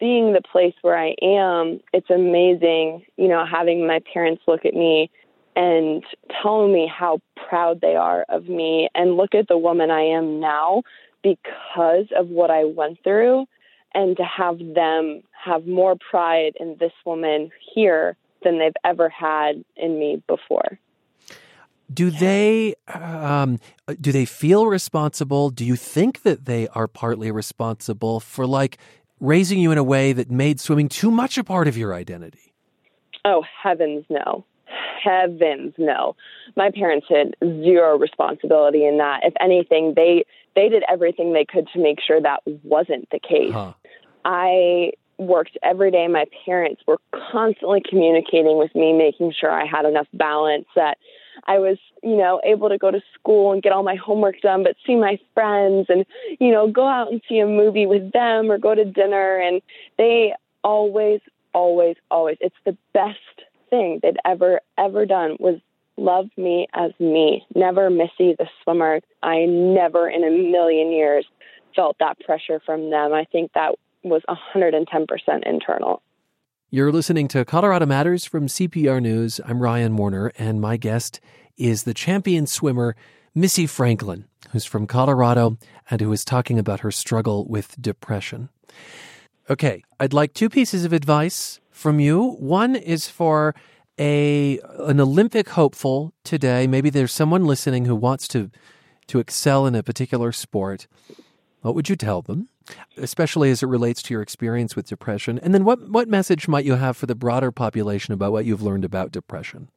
being 0.00 0.32
the 0.32 0.42
place 0.42 0.74
where 0.82 0.98
I 0.98 1.14
am, 1.22 1.80
it's 1.92 2.10
amazing, 2.10 3.06
you 3.16 3.28
know, 3.28 3.46
having 3.46 3.86
my 3.86 4.00
parents 4.12 4.42
look 4.46 4.64
at 4.64 4.74
me 4.74 5.10
and 5.56 6.02
tell 6.42 6.66
me 6.66 6.90
how 6.92 7.20
proud 7.48 7.80
they 7.80 7.94
are 7.94 8.26
of 8.28 8.48
me 8.48 8.88
and 8.94 9.16
look 9.16 9.34
at 9.34 9.46
the 9.48 9.56
woman 9.56 9.90
I 9.90 10.02
am 10.02 10.40
now 10.40 10.82
because 11.22 12.06
of 12.16 12.28
what 12.28 12.50
I 12.50 12.64
went 12.64 13.02
through 13.04 13.46
and 13.94 14.16
to 14.16 14.24
have 14.24 14.58
them 14.58 15.22
have 15.44 15.66
more 15.66 15.96
pride 16.10 16.54
in 16.58 16.76
this 16.80 16.92
woman 17.06 17.50
here 17.74 18.16
than 18.42 18.58
they've 18.58 18.72
ever 18.84 19.08
had 19.08 19.64
in 19.76 19.98
me 19.98 20.22
before. 20.26 20.78
Do 21.94 22.10
they 22.10 22.74
um, 22.92 23.58
do 24.00 24.12
they 24.12 24.24
feel 24.24 24.66
responsible? 24.66 25.50
Do 25.50 25.64
you 25.64 25.76
think 25.76 26.22
that 26.22 26.44
they 26.44 26.68
are 26.68 26.88
partly 26.88 27.30
responsible 27.30 28.20
for 28.20 28.46
like 28.46 28.78
raising 29.20 29.58
you 29.58 29.70
in 29.70 29.78
a 29.78 29.84
way 29.84 30.12
that 30.12 30.30
made 30.30 30.60
swimming 30.60 30.88
too 30.88 31.10
much 31.10 31.38
a 31.38 31.44
part 31.44 31.68
of 31.68 31.76
your 31.76 31.94
identity? 31.94 32.54
Oh 33.24 33.44
heavens 33.62 34.04
no. 34.08 34.44
Heavens 35.02 35.74
no. 35.78 36.16
My 36.56 36.70
parents 36.70 37.06
had 37.08 37.34
zero 37.40 37.98
responsibility 37.98 38.84
in 38.84 38.98
that. 38.98 39.20
If 39.22 39.34
anything, 39.40 39.94
they 39.94 40.24
they 40.54 40.68
did 40.68 40.82
everything 40.88 41.32
they 41.32 41.44
could 41.44 41.68
to 41.74 41.78
make 41.78 41.98
sure 42.00 42.20
that 42.20 42.42
wasn't 42.62 43.08
the 43.10 43.18
case. 43.18 43.52
Huh. 43.52 43.74
I 44.24 44.92
worked 45.18 45.56
every 45.62 45.90
day. 45.90 46.08
My 46.08 46.24
parents 46.44 46.82
were 46.86 46.98
constantly 47.32 47.82
communicating 47.88 48.58
with 48.58 48.74
me, 48.74 48.92
making 48.92 49.32
sure 49.38 49.50
I 49.50 49.66
had 49.66 49.84
enough 49.84 50.08
balance 50.12 50.66
that 50.74 50.98
I 51.46 51.58
was, 51.58 51.78
you 52.02 52.16
know, 52.16 52.40
able 52.44 52.68
to 52.68 52.78
go 52.78 52.90
to 52.90 53.00
school 53.14 53.52
and 53.52 53.62
get 53.62 53.72
all 53.72 53.82
my 53.82 53.96
homework 53.96 54.40
done, 54.40 54.62
but 54.62 54.76
see 54.86 54.96
my 54.96 55.18
friends 55.34 55.86
and, 55.88 56.04
you 56.40 56.50
know, 56.50 56.68
go 56.68 56.86
out 56.86 57.10
and 57.10 57.20
see 57.28 57.38
a 57.38 57.46
movie 57.46 57.86
with 57.86 58.12
them 58.12 58.50
or 58.50 58.58
go 58.58 58.74
to 58.74 58.84
dinner. 58.84 59.36
And 59.38 59.60
they 59.98 60.34
always, 60.62 61.20
always, 61.52 61.96
always, 62.10 62.36
it's 62.40 62.56
the 62.64 62.76
best 62.92 63.18
thing 63.70 64.00
they'd 64.02 64.18
ever, 64.24 64.60
ever 64.78 65.06
done 65.06 65.36
was 65.40 65.60
love 65.96 66.28
me 66.36 66.66
as 66.74 66.92
me. 66.98 67.46
Never 67.54 67.90
Missy 67.90 68.34
the 68.38 68.48
swimmer. 68.62 69.00
I 69.22 69.44
never 69.44 70.08
in 70.08 70.24
a 70.24 70.30
million 70.30 70.90
years 70.90 71.26
felt 71.74 71.96
that 71.98 72.18
pressure 72.20 72.60
from 72.64 72.90
them. 72.90 73.12
I 73.12 73.24
think 73.24 73.52
that 73.54 73.76
was 74.02 74.22
110% 74.28 75.46
internal. 75.46 76.02
You're 76.74 76.90
listening 76.90 77.28
to 77.28 77.44
Colorado 77.44 77.86
Matters 77.86 78.24
from 78.24 78.48
CPR 78.48 79.00
News. 79.00 79.40
I'm 79.46 79.60
Ryan 79.60 79.96
Warner, 79.96 80.32
and 80.36 80.60
my 80.60 80.76
guest 80.76 81.20
is 81.56 81.84
the 81.84 81.94
champion 81.94 82.48
swimmer, 82.48 82.96
Missy 83.32 83.68
Franklin, 83.68 84.24
who's 84.50 84.64
from 84.64 84.88
Colorado 84.88 85.56
and 85.88 86.00
who 86.00 86.10
is 86.10 86.24
talking 86.24 86.58
about 86.58 86.80
her 86.80 86.90
struggle 86.90 87.46
with 87.46 87.80
depression. 87.80 88.48
Okay, 89.48 89.84
I'd 90.00 90.12
like 90.12 90.34
two 90.34 90.48
pieces 90.48 90.84
of 90.84 90.92
advice 90.92 91.60
from 91.70 92.00
you. 92.00 92.32
One 92.40 92.74
is 92.74 93.08
for 93.08 93.54
a 93.96 94.58
an 94.80 94.98
Olympic 94.98 95.50
hopeful 95.50 96.12
today. 96.24 96.66
Maybe 96.66 96.90
there's 96.90 97.12
someone 97.12 97.44
listening 97.44 97.84
who 97.84 97.94
wants 97.94 98.26
to 98.26 98.50
to 99.06 99.20
excel 99.20 99.66
in 99.66 99.76
a 99.76 99.84
particular 99.84 100.32
sport. 100.32 100.88
What 101.64 101.74
would 101.74 101.88
you 101.88 101.96
tell 101.96 102.22
them? 102.22 102.48
especially 102.96 103.50
as 103.50 103.62
it 103.62 103.66
relates 103.66 104.02
to 104.02 104.14
your 104.14 104.22
experience 104.22 104.76
with 104.76 104.88
depression? 104.88 105.38
And 105.40 105.54
then 105.54 105.64
what, 105.64 105.88
what 105.88 106.08
message 106.08 106.48
might 106.48 106.64
you 106.64 106.74
have 106.74 106.96
for 106.96 107.06
the 107.06 107.14
broader 107.14 107.52
population 107.52 108.14
about 108.14 108.32
what 108.32 108.44
you've 108.44 108.62
learned 108.62 108.84
about 108.84 109.12
depression? 109.12 109.68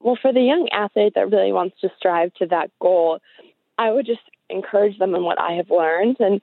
Well, 0.00 0.18
for 0.20 0.32
the 0.32 0.42
young 0.42 0.68
athlete 0.72 1.14
that 1.14 1.30
really 1.30 1.52
wants 1.52 1.80
to 1.80 1.88
strive 1.96 2.32
to 2.34 2.46
that 2.46 2.70
goal, 2.80 3.20
I 3.78 3.90
would 3.90 4.06
just 4.06 4.20
encourage 4.50 4.98
them 4.98 5.14
in 5.14 5.22
what 5.24 5.40
I 5.40 5.52
have 5.52 5.70
learned 5.70 6.16
and 6.20 6.40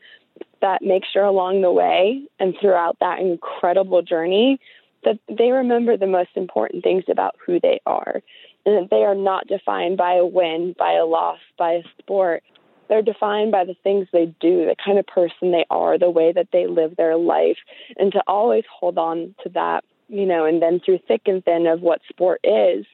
that 0.62 0.82
make 0.82 1.04
sure 1.12 1.24
along 1.24 1.62
the 1.62 1.72
way 1.72 2.24
and 2.40 2.56
throughout 2.60 2.98
that 3.00 3.20
incredible 3.20 4.02
journey 4.02 4.60
that 5.04 5.20
they 5.28 5.52
remember 5.52 5.98
the 5.98 6.08
most 6.08 6.30
important 6.36 6.84
things 6.84 7.04
about 7.10 7.36
who 7.46 7.60
they 7.60 7.80
are 7.86 8.22
and 8.66 8.84
that 8.84 8.90
they 8.90 9.04
are 9.04 9.16
not 9.16 9.48
defined 9.48 9.98
by 9.98 10.16
a 10.16 10.26
win, 10.26 10.74
by 10.78 10.94
a 10.94 11.06
loss, 11.06 11.40
by 11.58 11.74
a 11.74 11.84
sport, 12.00 12.44
they're 12.88 13.02
defined 13.02 13.52
by 13.52 13.66
the 13.66 13.76
things 13.84 14.08
they 14.12 14.26
do, 14.40 14.66
the 14.66 14.76
kind 14.84 15.00
of 15.00 15.08
person 15.08 15.52
they 15.52 15.66
are, 15.70 15.98
the 15.98 16.10
way 16.10 16.32
that 16.32 16.50
they 16.52 16.68
live 16.68 16.96
their 16.96 17.16
life, 17.16 17.58
and 17.98 18.12
to 18.12 18.24
always 18.28 18.64
hold 18.72 18.98
on 18.98 19.36
to 19.44 19.50
that, 19.50 19.84
you 20.08 20.26
know, 20.26 20.46
and 20.46 20.62
then 20.62 20.80
through 20.80 21.00
thick 21.08 21.22
and 21.26 21.44
thin 21.44 21.68
of 21.68 21.82
what 21.82 22.02
sport 22.10 22.42
is 22.44 22.86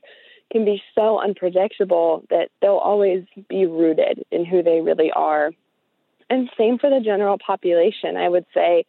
can 0.51 0.65
be 0.65 0.81
so 0.95 1.19
unpredictable 1.19 2.23
that 2.29 2.49
they'll 2.61 2.71
always 2.77 3.23
be 3.47 3.65
rooted 3.65 4.25
in 4.31 4.45
who 4.45 4.63
they 4.63 4.81
really 4.81 5.11
are. 5.11 5.51
And 6.29 6.49
same 6.57 6.79
for 6.79 6.89
the 6.89 7.01
general 7.03 7.37
population. 7.37 8.17
I 8.17 8.29
would 8.29 8.45
say 8.53 8.85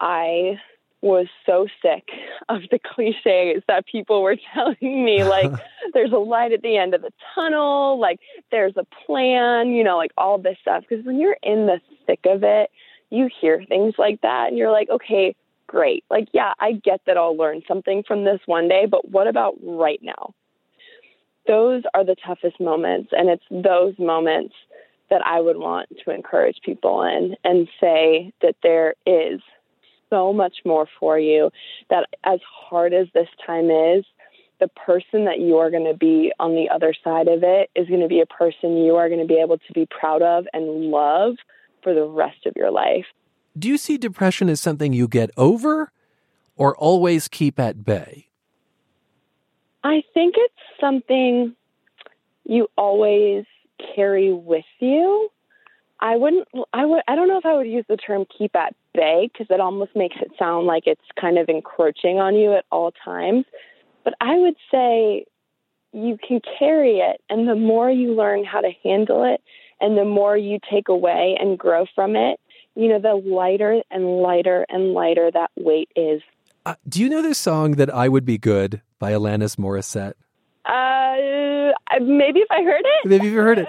I 0.00 0.58
was 1.02 1.26
so 1.44 1.66
sick 1.82 2.08
of 2.48 2.62
the 2.70 2.78
cliches 2.78 3.62
that 3.66 3.84
people 3.86 4.22
were 4.22 4.36
telling 4.54 5.04
me 5.04 5.24
like 5.24 5.50
there's 5.94 6.12
a 6.12 6.16
light 6.16 6.52
at 6.52 6.62
the 6.62 6.76
end 6.76 6.94
of 6.94 7.02
the 7.02 7.12
tunnel 7.34 7.98
like 8.00 8.20
there's 8.50 8.76
a 8.76 8.86
plan 9.04 9.72
you 9.72 9.84
know 9.84 9.96
like 9.96 10.12
all 10.16 10.38
this 10.38 10.56
stuff. 10.62 10.84
Because 10.88 11.04
when 11.04 11.18
you're 11.18 11.36
in 11.42 11.66
the 11.66 11.80
thick 12.06 12.20
of 12.24 12.42
it 12.44 12.70
you 13.10 13.28
hear 13.40 13.62
things 13.68 13.94
like 13.98 14.20
that 14.22 14.48
and 14.48 14.56
you're 14.56 14.70
like 14.70 14.88
okay 14.88 15.34
great. 15.66 16.04
Like 16.08 16.28
yeah 16.32 16.52
i 16.60 16.72
get 16.72 17.00
that 17.06 17.16
i'll 17.16 17.36
learn 17.36 17.62
something 17.66 18.04
from 18.06 18.24
this 18.24 18.40
one 18.46 18.68
day 18.68 18.86
but 18.86 19.10
what 19.10 19.26
about 19.26 19.56
right 19.62 20.00
now? 20.02 20.34
Those 21.48 21.82
are 21.92 22.04
the 22.04 22.14
toughest 22.24 22.60
moments 22.60 23.10
and 23.12 23.28
it's 23.28 23.44
those 23.50 23.98
moments 23.98 24.54
that 25.10 25.20
i 25.26 25.40
would 25.40 25.56
want 25.56 25.88
to 26.04 26.10
encourage 26.10 26.58
people 26.64 27.02
in 27.02 27.34
and 27.44 27.68
say 27.80 28.32
that 28.40 28.54
there 28.62 28.94
is 29.04 29.40
so 30.12 30.32
much 30.32 30.56
more 30.64 30.86
for 31.00 31.18
you 31.18 31.50
that 31.88 32.06
as 32.24 32.40
hard 32.44 32.92
as 32.92 33.06
this 33.14 33.28
time 33.46 33.70
is, 33.70 34.04
the 34.60 34.68
person 34.68 35.24
that 35.24 35.40
you 35.40 35.56
are 35.56 35.70
going 35.70 35.90
to 35.90 35.96
be 35.96 36.32
on 36.38 36.54
the 36.54 36.68
other 36.72 36.94
side 37.02 37.28
of 37.28 37.42
it 37.42 37.70
is 37.74 37.88
going 37.88 38.00
to 38.00 38.08
be 38.08 38.20
a 38.20 38.26
person 38.26 38.76
you 38.76 38.94
are 38.96 39.08
going 39.08 39.20
to 39.20 39.26
be 39.26 39.40
able 39.42 39.58
to 39.58 39.72
be 39.74 39.86
proud 39.86 40.22
of 40.22 40.46
and 40.52 40.90
love 40.90 41.34
for 41.82 41.94
the 41.94 42.04
rest 42.04 42.46
of 42.46 42.52
your 42.56 42.70
life. 42.70 43.06
Do 43.58 43.68
you 43.68 43.78
see 43.78 43.98
depression 43.98 44.48
as 44.48 44.60
something 44.60 44.92
you 44.92 45.08
get 45.08 45.30
over 45.36 45.90
or 46.56 46.76
always 46.76 47.26
keep 47.26 47.58
at 47.58 47.84
bay? 47.84 48.28
I 49.82 50.04
think 50.14 50.34
it's 50.36 50.54
something 50.80 51.56
you 52.44 52.68
always 52.76 53.44
carry 53.94 54.32
with 54.32 54.64
you. 54.78 55.28
I 55.98 56.16
wouldn't. 56.16 56.48
I 56.72 56.84
would. 56.84 57.02
I 57.06 57.14
don't 57.14 57.28
know 57.28 57.38
if 57.38 57.46
I 57.46 57.54
would 57.54 57.66
use 57.66 57.84
the 57.88 57.96
term 57.96 58.26
"keep 58.36 58.54
at 58.56 58.74
bay" 58.94 59.30
because 59.32 59.46
it 59.50 59.60
almost 59.60 59.94
makes 59.94 60.16
it 60.20 60.32
sound 60.38 60.66
like 60.66 60.84
it's 60.86 61.00
kind 61.20 61.38
of 61.38 61.48
encroaching 61.48 62.18
on 62.18 62.34
you 62.34 62.54
at 62.54 62.64
all 62.70 62.92
times. 63.04 63.44
But 64.04 64.14
I 64.20 64.36
would 64.36 64.56
say 64.70 65.26
you 65.92 66.18
can 66.26 66.40
carry 66.58 66.98
it, 66.98 67.20
and 67.28 67.48
the 67.48 67.54
more 67.54 67.90
you 67.90 68.14
learn 68.14 68.44
how 68.44 68.60
to 68.60 68.70
handle 68.82 69.24
it, 69.24 69.42
and 69.80 69.96
the 69.96 70.04
more 70.04 70.36
you 70.36 70.58
take 70.70 70.88
away 70.88 71.36
and 71.38 71.58
grow 71.58 71.86
from 71.94 72.16
it, 72.16 72.40
you 72.74 72.88
know, 72.88 72.98
the 72.98 73.14
lighter 73.14 73.82
and 73.90 74.22
lighter 74.22 74.64
and 74.68 74.92
lighter 74.92 75.30
that 75.30 75.50
weight 75.56 75.90
is. 75.94 76.22
Uh, 76.64 76.76
do 76.88 77.00
you 77.02 77.08
know 77.08 77.22
this 77.22 77.38
song 77.38 77.72
that 77.72 77.92
I 77.92 78.08
would 78.08 78.24
be 78.24 78.38
good 78.38 78.80
by 78.98 79.12
Alanis 79.12 79.56
Morissette? 79.56 80.14
Uh, 80.64 81.51
maybe 82.00 82.40
if 82.40 82.50
I 82.50 82.62
heard 82.62 82.82
it. 82.84 83.08
Maybe 83.08 83.26
if 83.28 83.32
you 83.32 83.40
heard 83.40 83.58
it. 83.58 83.68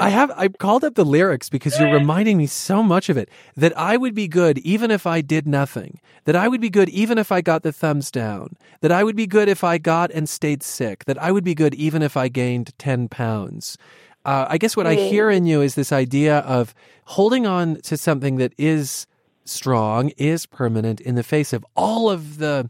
I 0.00 0.08
have. 0.08 0.30
I 0.36 0.48
called 0.48 0.84
up 0.84 0.94
the 0.94 1.04
lyrics 1.04 1.48
because 1.48 1.78
you're 1.78 1.92
reminding 1.92 2.36
me 2.36 2.46
so 2.46 2.82
much 2.82 3.08
of 3.08 3.16
it. 3.16 3.28
That 3.56 3.76
I 3.76 3.96
would 3.96 4.14
be 4.14 4.28
good 4.28 4.58
even 4.58 4.90
if 4.90 5.06
I 5.06 5.20
did 5.20 5.46
nothing. 5.46 6.00
That 6.24 6.36
I 6.36 6.48
would 6.48 6.60
be 6.60 6.70
good 6.70 6.88
even 6.88 7.18
if 7.18 7.32
I 7.32 7.40
got 7.40 7.62
the 7.62 7.72
thumbs 7.72 8.10
down. 8.10 8.56
That 8.80 8.92
I 8.92 9.04
would 9.04 9.16
be 9.16 9.26
good 9.26 9.48
if 9.48 9.64
I 9.64 9.78
got 9.78 10.10
and 10.10 10.28
stayed 10.28 10.62
sick. 10.62 11.04
That 11.04 11.20
I 11.22 11.32
would 11.32 11.44
be 11.44 11.54
good 11.54 11.74
even 11.74 12.02
if 12.02 12.16
I 12.16 12.28
gained 12.28 12.76
ten 12.78 13.08
pounds. 13.08 13.78
Uh, 14.24 14.46
I 14.48 14.58
guess 14.58 14.76
what 14.76 14.86
I 14.86 14.94
hear 14.94 15.30
in 15.30 15.46
you 15.46 15.62
is 15.62 15.74
this 15.74 15.92
idea 15.92 16.40
of 16.40 16.74
holding 17.04 17.46
on 17.46 17.76
to 17.82 17.96
something 17.96 18.36
that 18.36 18.52
is 18.58 19.06
strong, 19.46 20.10
is 20.16 20.44
permanent 20.46 21.00
in 21.00 21.14
the 21.14 21.22
face 21.22 21.52
of 21.52 21.64
all 21.74 22.10
of 22.10 22.36
the 22.38 22.68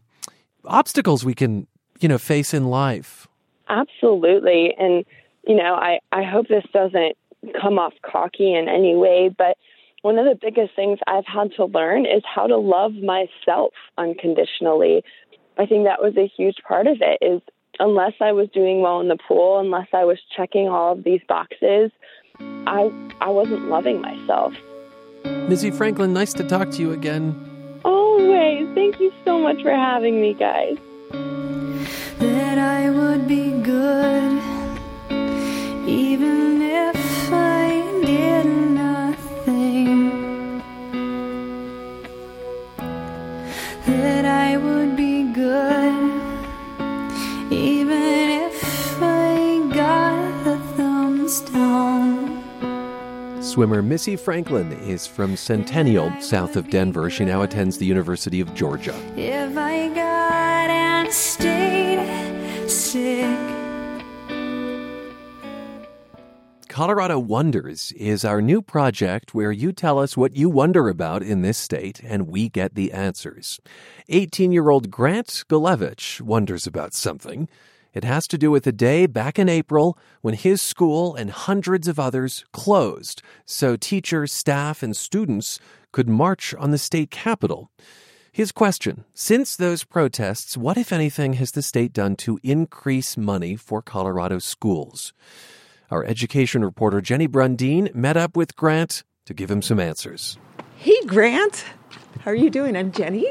obstacles 0.64 1.24
we 1.24 1.34
can, 1.34 1.66
you 1.98 2.08
know, 2.08 2.18
face 2.18 2.54
in 2.54 2.66
life. 2.66 3.26
Absolutely. 3.70 4.74
And, 4.76 5.04
you 5.46 5.54
know, 5.54 5.74
I, 5.74 6.00
I 6.10 6.24
hope 6.24 6.48
this 6.48 6.64
doesn't 6.74 7.16
come 7.60 7.78
off 7.78 7.94
cocky 8.02 8.52
in 8.52 8.68
any 8.68 8.96
way, 8.96 9.34
but 9.36 9.56
one 10.02 10.18
of 10.18 10.24
the 10.24 10.34
biggest 10.34 10.74
things 10.74 10.98
I've 11.06 11.26
had 11.26 11.52
to 11.56 11.66
learn 11.66 12.04
is 12.04 12.22
how 12.26 12.46
to 12.46 12.56
love 12.56 12.94
myself 12.94 13.72
unconditionally. 13.96 15.04
I 15.56 15.66
think 15.66 15.84
that 15.84 16.02
was 16.02 16.16
a 16.16 16.26
huge 16.26 16.56
part 16.66 16.86
of 16.86 16.98
it 17.00 17.24
is 17.24 17.40
unless 17.78 18.14
I 18.20 18.32
was 18.32 18.48
doing 18.52 18.80
well 18.80 19.00
in 19.00 19.08
the 19.08 19.16
pool, 19.16 19.60
unless 19.60 19.88
I 19.92 20.04
was 20.04 20.18
checking 20.36 20.68
all 20.68 20.92
of 20.92 21.04
these 21.04 21.20
boxes, 21.28 21.90
I 22.66 22.90
I 23.20 23.28
wasn't 23.28 23.68
loving 23.68 24.00
myself. 24.00 24.54
Missy 25.24 25.70
Franklin, 25.70 26.12
nice 26.12 26.32
to 26.34 26.44
talk 26.44 26.70
to 26.70 26.80
you 26.80 26.92
again. 26.92 27.34
Always. 27.84 28.68
Thank 28.74 29.00
you 29.00 29.12
so 29.24 29.38
much 29.38 29.62
for 29.62 29.70
having 29.70 30.20
me, 30.20 30.34
guys 30.34 30.78
that 32.50 32.58
I 32.58 32.90
would 32.90 33.28
be 33.28 33.52
good, 33.62 34.42
even 35.88 36.60
if 36.60 37.32
I 37.32 37.80
did 38.04 38.44
nothing. 38.44 40.10
That 43.86 44.24
I 44.24 44.56
would 44.56 44.96
be 44.96 45.32
good, 45.32 45.94
even 47.52 48.30
if 48.48 49.00
I 49.00 49.70
got 49.72 50.42
the 50.42 50.58
thumbs 50.74 51.42
down. 51.42 52.42
Swimmer 53.40 53.80
Missy 53.80 54.16
Franklin 54.16 54.72
is 54.72 55.06
from 55.06 55.36
Centennial, 55.36 56.12
south 56.20 56.56
of 56.56 56.68
Denver. 56.68 57.10
She 57.10 57.24
now 57.24 57.42
attends 57.42 57.78
the 57.78 57.86
University 57.86 58.40
of 58.40 58.52
Georgia. 58.54 58.96
If 59.16 59.56
I 59.56 59.86
got 59.90 60.68
and 60.68 61.12
stayed 61.12 61.79
sick. 62.70 63.60
Colorado 66.68 67.18
Wonders 67.18 67.92
is 67.96 68.24
our 68.24 68.40
new 68.40 68.62
project 68.62 69.34
where 69.34 69.50
you 69.50 69.72
tell 69.72 69.98
us 69.98 70.16
what 70.16 70.36
you 70.36 70.48
wonder 70.48 70.88
about 70.88 71.22
in 71.22 71.42
this 71.42 71.58
state 71.58 72.00
and 72.04 72.28
we 72.28 72.48
get 72.48 72.74
the 72.74 72.92
answers. 72.92 73.60
18 74.08 74.52
year 74.52 74.70
old 74.70 74.88
Grant 74.90 75.44
Golevich 75.48 76.20
wonders 76.20 76.66
about 76.66 76.94
something. 76.94 77.48
It 77.92 78.04
has 78.04 78.28
to 78.28 78.38
do 78.38 78.52
with 78.52 78.68
a 78.68 78.72
day 78.72 79.06
back 79.06 79.36
in 79.36 79.48
April 79.48 79.98
when 80.20 80.34
his 80.34 80.62
school 80.62 81.16
and 81.16 81.30
hundreds 81.30 81.88
of 81.88 81.98
others 81.98 82.44
closed 82.52 83.20
so 83.44 83.74
teachers, 83.74 84.32
staff, 84.32 84.80
and 84.80 84.96
students 84.96 85.58
could 85.90 86.08
march 86.08 86.54
on 86.54 86.70
the 86.70 86.78
state 86.78 87.10
capitol. 87.10 87.68
His 88.32 88.52
question 88.52 89.04
Since 89.12 89.56
those 89.56 89.82
protests, 89.82 90.56
what, 90.56 90.76
if 90.76 90.92
anything, 90.92 91.32
has 91.34 91.50
the 91.50 91.62
state 91.62 91.92
done 91.92 92.14
to 92.16 92.38
increase 92.44 93.16
money 93.16 93.56
for 93.56 93.82
Colorado 93.82 94.38
schools? 94.38 95.12
Our 95.90 96.04
education 96.04 96.64
reporter 96.64 97.00
Jenny 97.00 97.26
Brundin 97.26 97.92
met 97.92 98.16
up 98.16 98.36
with 98.36 98.54
Grant 98.54 99.02
to 99.26 99.34
give 99.34 99.50
him 99.50 99.62
some 99.62 99.80
answers. 99.80 100.38
Hey, 100.76 100.94
Grant. 101.06 101.64
How 102.20 102.30
are 102.30 102.36
you 102.36 102.50
doing? 102.50 102.76
I'm 102.76 102.92
Jenny. 102.92 103.26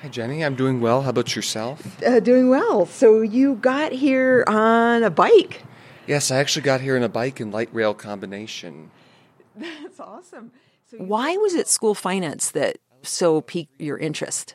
Hi, 0.00 0.08
Jenny. 0.08 0.42
I'm 0.42 0.54
doing 0.54 0.80
well. 0.80 1.02
How 1.02 1.10
about 1.10 1.36
yourself? 1.36 2.02
Uh, 2.02 2.20
doing 2.20 2.48
well. 2.48 2.86
So, 2.86 3.20
you 3.20 3.56
got 3.56 3.92
here 3.92 4.44
on 4.46 5.02
a 5.02 5.10
bike. 5.10 5.62
Yes, 6.06 6.30
I 6.30 6.38
actually 6.38 6.62
got 6.62 6.80
here 6.80 6.96
in 6.96 7.02
a 7.02 7.10
bike 7.10 7.40
and 7.40 7.52
light 7.52 7.68
rail 7.74 7.92
combination. 7.92 8.90
That's 9.54 10.00
awesome. 10.00 10.52
So 10.90 10.96
Why 10.96 11.36
was 11.36 11.52
it 11.54 11.68
school 11.68 11.94
finance 11.94 12.50
that 12.52 12.78
so 13.02 13.40
pique 13.40 13.70
your 13.78 13.98
interest? 13.98 14.54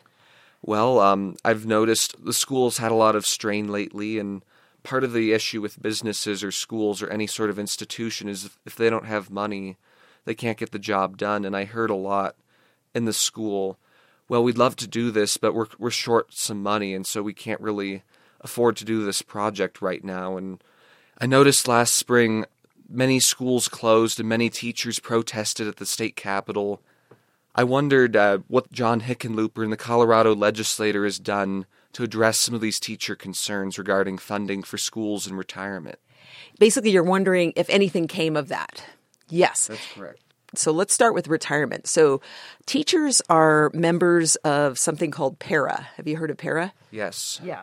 Well, 0.61 0.99
um, 0.99 1.35
I've 1.45 1.65
noticed 1.65 2.23
the 2.23 2.33
schools 2.33 2.77
had 2.77 2.91
a 2.91 2.95
lot 2.95 3.15
of 3.15 3.25
strain 3.25 3.67
lately, 3.67 4.17
and 4.17 4.43
part 4.83 5.03
of 5.03 5.13
the 5.13 5.31
issue 5.31 5.61
with 5.61 5.81
businesses 5.81 6.43
or 6.43 6.51
schools 6.51 7.01
or 7.01 7.09
any 7.09 7.27
sort 7.27 7.49
of 7.49 7.59
institution 7.59 8.27
is 8.27 8.49
if 8.65 8.75
they 8.75 8.89
don't 8.89 9.05
have 9.05 9.29
money, 9.29 9.77
they 10.25 10.33
can't 10.33 10.57
get 10.57 10.71
the 10.71 10.79
job 10.79 11.17
done. 11.17 11.45
And 11.45 11.55
I 11.55 11.65
heard 11.65 11.89
a 11.89 11.95
lot 11.95 12.35
in 12.93 13.05
the 13.05 13.13
school, 13.13 13.77
well, 14.27 14.43
we'd 14.43 14.57
love 14.57 14.75
to 14.77 14.87
do 14.87 15.11
this, 15.11 15.37
but 15.37 15.53
we're 15.53 15.67
we're 15.77 15.91
short 15.91 16.33
some 16.33 16.63
money, 16.63 16.95
and 16.95 17.05
so 17.05 17.21
we 17.21 17.33
can't 17.33 17.61
really 17.61 18.03
afford 18.41 18.75
to 18.77 18.85
do 18.85 19.05
this 19.05 19.21
project 19.21 19.81
right 19.81 20.03
now. 20.03 20.37
And 20.37 20.63
I 21.19 21.27
noticed 21.27 21.67
last 21.67 21.95
spring 21.95 22.45
many 22.89 23.19
schools 23.19 23.67
closed 23.67 24.19
and 24.19 24.29
many 24.29 24.49
teachers 24.49 24.99
protested 24.99 25.67
at 25.67 25.77
the 25.77 25.85
state 25.85 26.15
capitol. 26.15 26.81
I 27.55 27.63
wondered 27.63 28.15
uh, 28.15 28.39
what 28.47 28.71
John 28.71 29.01
Hickenlooper 29.01 29.63
and 29.63 29.71
the 29.71 29.77
Colorado 29.77 30.35
legislator 30.35 31.05
has 31.05 31.17
done 31.17 31.65
to 31.93 32.03
address 32.03 32.37
some 32.37 32.53
of 32.53 32.59
these 32.59 32.79
teacher 32.79 33.15
concerns 33.15 33.77
regarding 33.77 34.17
funding 34.17 34.61
for 34.61 34.77
schools 34.77 35.25
and 35.25 35.37
retirement. 35.37 35.97
Basically, 36.59 36.91
you're 36.91 37.03
wondering 37.03 37.53
if 37.55 37.69
anything 37.69 38.07
came 38.07 38.35
of 38.35 38.49
that. 38.49 38.83
Yes. 39.29 39.67
That's 39.67 39.93
correct. 39.93 40.19
So 40.55 40.71
let's 40.71 40.93
start 40.93 41.13
with 41.13 41.27
retirement. 41.27 41.87
So 41.87 42.21
teachers 42.65 43.21
are 43.29 43.71
members 43.73 44.35
of 44.37 44.77
something 44.77 45.11
called 45.11 45.39
PERA. 45.39 45.87
Have 45.95 46.07
you 46.07 46.17
heard 46.17 46.31
of 46.31 46.37
PERA? 46.37 46.73
Yes. 46.91 47.39
Yeah. 47.43 47.61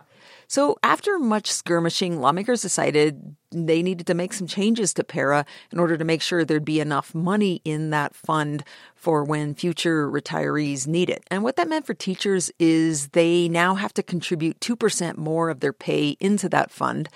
So 0.49 0.79
after 0.83 1.19
much 1.19 1.51
skirmishing, 1.51 2.21
lawmakers 2.21 2.63
decided 2.63 3.37
they 3.53 3.83
needed 3.83 4.07
to 4.07 4.15
make 4.15 4.33
some 4.33 4.47
changes 4.47 4.95
to 4.95 5.05
PERA 5.05 5.45
in 5.71 5.79
order 5.79 5.97
to 5.97 6.05
make 6.05 6.23
sure 6.23 6.45
there'd 6.45 6.65
be 6.65 6.81
enough 6.81 7.15
money 7.15 7.61
in 7.65 7.91
that 7.91 8.15
fund 8.15 8.65
for 8.95 9.25
when 9.25 9.55
future 9.55 10.11
retirees 10.11 10.87
need 10.87 11.11
it. 11.11 11.25
And 11.31 11.43
what 11.43 11.57
that 11.57 11.69
meant 11.69 11.87
for 11.87 11.95
teachers 11.95 12.51
is 12.59 13.09
they 13.09 13.49
now 13.49 13.75
have 13.75 13.93
to 13.95 14.03
contribute 14.03 14.61
2% 14.61 15.17
more 15.17 15.51
of 15.51 15.61
their 15.61 15.73
pay 15.73 16.17
into 16.21 16.49
that 16.49 16.71
fund. 16.71 17.09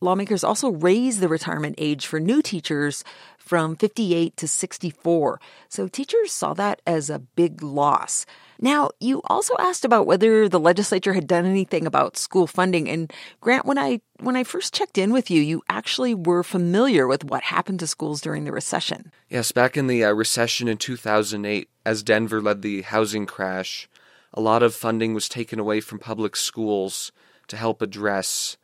Lawmakers 0.00 0.44
also 0.44 0.70
raised 0.70 1.20
the 1.20 1.28
retirement 1.28 1.74
age 1.78 2.06
for 2.06 2.20
new 2.20 2.40
teachers 2.40 3.02
from 3.36 3.74
58 3.74 4.36
to 4.36 4.46
64. 4.46 5.40
So 5.68 5.88
teachers 5.88 6.30
saw 6.30 6.54
that 6.54 6.80
as 6.86 7.10
a 7.10 7.18
big 7.18 7.62
loss. 7.62 8.24
Now, 8.60 8.90
you 8.98 9.20
also 9.24 9.54
asked 9.58 9.84
about 9.84 10.06
whether 10.06 10.48
the 10.48 10.58
legislature 10.58 11.12
had 11.12 11.28
done 11.28 11.46
anything 11.46 11.86
about 11.86 12.16
school 12.16 12.48
funding 12.48 12.88
and 12.88 13.12
Grant 13.40 13.64
when 13.64 13.78
I 13.78 14.00
when 14.20 14.34
I 14.34 14.42
first 14.42 14.74
checked 14.74 14.98
in 14.98 15.12
with 15.12 15.30
you, 15.30 15.40
you 15.40 15.62
actually 15.68 16.12
were 16.12 16.42
familiar 16.42 17.06
with 17.06 17.22
what 17.24 17.44
happened 17.44 17.78
to 17.80 17.86
schools 17.86 18.20
during 18.20 18.44
the 18.44 18.52
recession. 18.52 19.12
Yes, 19.28 19.52
back 19.52 19.76
in 19.76 19.86
the 19.86 20.04
uh, 20.04 20.12
recession 20.12 20.66
in 20.66 20.76
2008 20.76 21.68
as 21.86 22.02
Denver 22.02 22.42
led 22.42 22.62
the 22.62 22.82
housing 22.82 23.26
crash, 23.26 23.88
a 24.34 24.40
lot 24.40 24.64
of 24.64 24.74
funding 24.74 25.14
was 25.14 25.28
taken 25.28 25.60
away 25.60 25.80
from 25.80 26.00
public 26.00 26.34
schools 26.34 27.12
to 27.46 27.56
help 27.56 27.80
address 27.80 28.56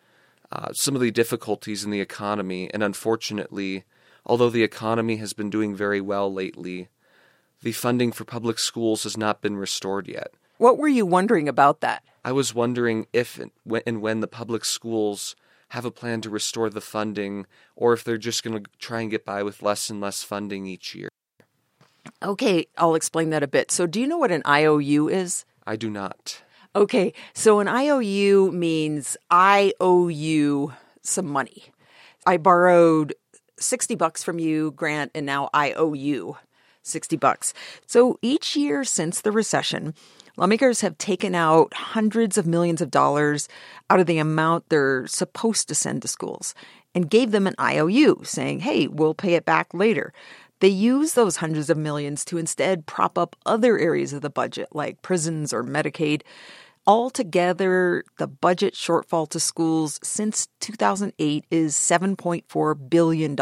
uh, 0.51 0.73
some 0.73 0.97
of 0.97 1.01
the 1.01 1.13
difficulties 1.13 1.85
in 1.85 1.93
the 1.93 2.01
economy 2.01 2.69
and 2.75 2.83
unfortunately, 2.83 3.85
although 4.27 4.51
the 4.51 4.65
economy 4.65 5.17
has 5.17 5.33
been 5.33 5.51
doing 5.51 5.75
very 5.75 6.01
well 6.01 6.33
lately, 6.33 6.89
the 7.65 7.73
funding 7.73 8.13
for 8.13 8.25
public 8.25 8.59
schools 8.59 9.05
has 9.05 9.17
not 9.17 9.41
been 9.41 9.57
restored 9.57 10.07
yet. 10.07 10.35
What 10.59 10.77
were 10.77 10.87
you 10.87 11.07
wondering 11.07 11.49
about 11.49 11.81
that? 11.81 12.05
I 12.23 12.31
was 12.31 12.55
wondering 12.55 13.07
if 13.13 13.41
and 13.87 14.03
when 14.03 14.21
the 14.21 14.29
public 14.29 14.67
schools 14.67 15.35
have 15.71 15.87
a 15.87 15.91
plan 15.91 16.21
to 16.21 16.31
restore 16.31 16.69
the 16.69 16.83
funding, 16.83 17.47
or 17.75 17.95
if 17.95 18.05
they're 18.05 18.19
just 18.19 18.45
going 18.45 18.63
to 18.63 18.71
try 18.79 19.01
and 19.01 19.11
get 19.11 19.25
by 19.25 19.43
with 19.43 19.63
less 19.63 19.89
and 19.89 19.99
less 19.99 20.23
funding 20.23 20.67
each 20.67 20.95
year. 20.95 21.09
Okay, 22.23 22.67
I'll 22.77 22.95
explain 22.95 23.31
that 23.31 23.43
a 23.43 23.49
bit. 23.49 23.71
So, 23.71 23.87
do 23.87 23.99
you 23.99 24.07
know 24.07 24.19
what 24.19 24.31
an 24.31 24.43
IOU 24.47 25.09
is? 25.09 25.47
I 25.67 25.77
do 25.77 25.89
not. 25.89 26.43
Okay, 26.77 27.15
so 27.33 27.61
an 27.61 27.67
IOU 27.67 28.53
means 28.53 29.17
I 29.31 29.73
owe 29.81 30.09
you 30.09 30.75
some 31.01 31.27
money. 31.27 31.65
I 32.27 32.37
borrowed 32.37 33.15
60 33.59 33.95
bucks 33.95 34.23
from 34.23 34.39
you, 34.39 34.73
Grant, 34.73 35.13
and 35.15 35.25
now 35.25 35.49
I 35.55 35.73
owe 35.73 35.95
you 35.95 36.37
60 36.85 37.17
bucks. 37.17 37.55
So 37.87 38.19
each 38.23 38.57
year 38.57 38.85
since 38.85 39.21
the 39.21 39.33
recession, 39.33 39.95
lawmakers 40.37 40.81
have 40.83 40.99
taken 40.99 41.35
out 41.35 41.75
hundreds 41.75 42.39
of 42.39 42.47
millions 42.47 42.81
of 42.81 42.91
dollars 42.91 43.49
out 43.91 44.01
of 44.01 44.07
the 44.07 44.19
amount 44.19 44.69
they're 44.69 45.07
supposed 45.07 45.69
to 45.69 45.75
send 45.75 46.03
to 46.03 46.09
schools 46.09 46.55
and 46.95 47.11
gave 47.11 47.31
them 47.31 47.47
an 47.47 47.57
IOU 47.61 48.21
saying, 48.23 48.61
hey, 48.61 48.87
we'll 48.87 49.15
pay 49.15 49.35
it 49.35 49.45
back 49.45 49.73
later. 49.75 50.13
They 50.61 50.69
use 50.69 51.15
those 51.15 51.37
hundreds 51.37 51.69
of 51.69 51.77
millions 51.77 52.25
to 52.27 52.39
instead 52.39 52.87
prop 52.87 53.19
up 53.19 53.37
other 53.45 53.79
areas 53.79 54.13
of 54.13 54.23
the 54.23 54.31
budget 54.31 54.69
like 54.73 55.03
prisons 55.03 55.53
or 55.53 55.65
Medicaid. 55.65 56.23
Altogether, 56.87 58.05
the 58.19 58.27
budget 58.27 58.75
shortfall 58.75 59.29
to 59.31 59.41
schools 59.41 59.99
since 60.03 60.49
2008 60.61 61.45
is 61.51 61.75
$7.4 61.75 62.91
billion. 62.91 63.37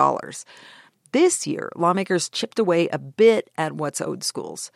This 1.12 1.46
year, 1.46 1.70
lawmakers 1.76 2.28
chipped 2.28 2.58
away 2.58 2.88
a 2.88 2.98
bit 2.98 3.50
at 3.56 3.72
what's 3.72 4.00
owed 4.00 4.24
schools. 4.24 4.70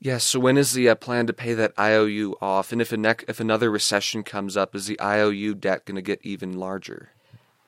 Yes. 0.00 0.24
So 0.24 0.40
when 0.40 0.56
is 0.56 0.72
the 0.72 0.88
uh, 0.88 0.94
plan 0.96 1.28
to 1.28 1.32
pay 1.32 1.54
that 1.54 1.74
IOU 1.78 2.36
off? 2.40 2.72
And 2.72 2.80
if 2.80 2.90
a 2.90 2.96
ne- 2.96 3.24
if 3.28 3.38
another 3.38 3.70
recession 3.70 4.24
comes 4.24 4.56
up, 4.56 4.74
is 4.74 4.86
the 4.86 5.00
IOU 5.00 5.54
debt 5.54 5.84
going 5.84 5.94
to 5.94 6.02
get 6.02 6.18
even 6.22 6.58
larger? 6.58 7.10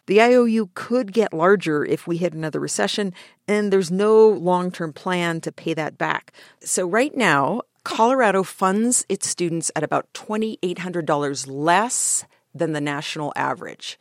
The 0.07 0.21
IOU 0.21 0.71
could 0.75 1.13
get 1.13 1.33
larger 1.33 1.85
if 1.85 2.07
we 2.07 2.19
hit 2.19 2.35
another 2.35 2.61
recession, 2.61 3.15
and 3.49 3.73
there's 3.73 3.91
no 3.91 4.29
long 4.29 4.71
term 4.71 4.93
plan 4.93 5.41
to 5.43 5.53
pay 5.53 5.75
that 5.75 5.97
back. 5.97 6.33
So, 6.61 6.87
right 6.87 7.17
now, 7.17 7.63
Colorado 7.85 8.43
funds 8.43 9.07
its 9.09 9.29
students 9.29 9.71
at 9.77 9.85
about 9.85 10.13
$2,800 10.13 11.47
less 11.49 12.25
than 12.55 12.73
the 12.73 12.81
national 12.81 13.33
average. 13.37 13.99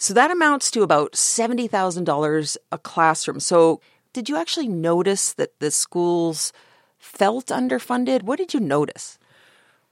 So 0.00 0.14
that 0.14 0.30
amounts 0.30 0.70
to 0.70 0.82
about 0.82 1.12
$70,000 1.12 2.56
a 2.72 2.78
classroom. 2.78 3.38
So, 3.38 3.82
did 4.14 4.30
you 4.30 4.38
actually 4.38 4.66
notice 4.66 5.34
that 5.34 5.60
the 5.60 5.70
schools 5.70 6.54
felt 6.96 7.48
underfunded? 7.48 8.22
What 8.22 8.38
did 8.38 8.54
you 8.54 8.60
notice? 8.60 9.18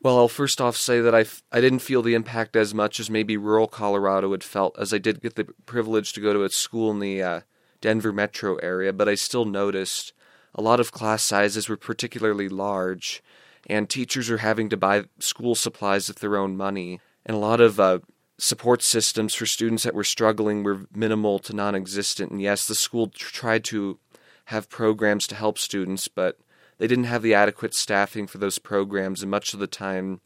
Well, 0.00 0.16
I'll 0.16 0.28
first 0.28 0.62
off 0.62 0.78
say 0.78 1.02
that 1.02 1.14
I 1.14 1.20
f- 1.20 1.42
I 1.52 1.60
didn't 1.60 1.80
feel 1.80 2.00
the 2.00 2.14
impact 2.14 2.56
as 2.56 2.72
much 2.72 2.98
as 2.98 3.10
maybe 3.10 3.36
rural 3.36 3.66
Colorado 3.66 4.30
had 4.30 4.42
felt, 4.42 4.74
as 4.78 4.94
I 4.94 4.98
did 4.98 5.20
get 5.20 5.34
the 5.34 5.44
privilege 5.66 6.14
to 6.14 6.22
go 6.22 6.32
to 6.32 6.42
a 6.42 6.48
school 6.48 6.90
in 6.90 7.00
the 7.00 7.22
uh, 7.22 7.40
Denver 7.82 8.12
metro 8.12 8.56
area, 8.56 8.94
but 8.94 9.10
I 9.10 9.14
still 9.14 9.44
noticed 9.44 10.14
a 10.54 10.62
lot 10.62 10.80
of 10.80 10.90
class 10.90 11.22
sizes 11.22 11.68
were 11.68 11.76
particularly 11.76 12.48
large, 12.48 13.22
and 13.66 13.90
teachers 13.90 14.30
are 14.30 14.38
having 14.38 14.70
to 14.70 14.76
buy 14.78 15.04
school 15.18 15.54
supplies 15.54 16.08
with 16.08 16.20
their 16.20 16.38
own 16.38 16.56
money, 16.56 16.98
and 17.26 17.36
a 17.36 17.40
lot 17.40 17.60
of 17.60 17.78
uh, 17.78 17.98
support 18.38 18.82
systems 18.82 19.34
for 19.34 19.46
students 19.46 19.82
that 19.82 19.94
were 19.94 20.04
struggling 20.04 20.62
were 20.62 20.86
minimal 20.94 21.38
to 21.40 21.52
non 21.52 21.74
existent. 21.74 22.30
And 22.30 22.40
yes, 22.40 22.66
the 22.66 22.74
school 22.74 23.08
tr- 23.08 23.32
tried 23.32 23.64
to 23.64 23.98
have 24.46 24.70
programs 24.70 25.26
to 25.26 25.34
help 25.34 25.58
students, 25.58 26.08
but 26.08 26.38
they 26.78 26.86
didn't 26.86 27.04
have 27.04 27.22
the 27.22 27.34
adequate 27.34 27.74
staffing 27.74 28.26
for 28.26 28.38
those 28.38 28.58
programs, 28.58 29.20
and 29.20 29.30
much 29.30 29.52
of 29.52 29.60
the 29.60 29.66
time, 29.66 30.20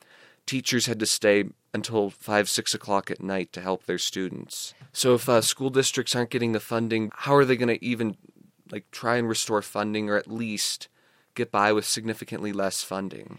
teachers 0.47 0.87
had 0.87 1.01
to 1.01 1.07
stay 1.07 1.45
until 1.75 2.11
five, 2.11 2.49
six 2.49 2.75
o'clock 2.75 3.11
at 3.11 3.23
night 3.23 3.53
to 3.53 3.61
help 3.61 3.87
their 3.87 3.99
students. 3.99 4.75
So 4.93 5.15
if 5.15 5.29
uh, 5.29 5.41
school 5.41 5.71
districts 5.71 6.15
aren't 6.15 6.31
getting 6.31 6.53
the 6.53 6.61
funding, 6.61 7.11
how 7.15 7.35
are 7.35 7.45
they 7.45 7.57
going 7.57 7.77
to 7.77 7.85
even 7.85 8.17
like 8.71 8.91
try 8.91 9.17
and 9.17 9.29
restore 9.29 9.63
funding 9.63 10.11
or 10.11 10.17
at 10.17 10.31
least 10.31 10.89
get 11.35 11.51
by 11.51 11.73
with 11.73 11.87
significantly 11.87 12.53
less 12.53 12.83
funding? 12.83 13.39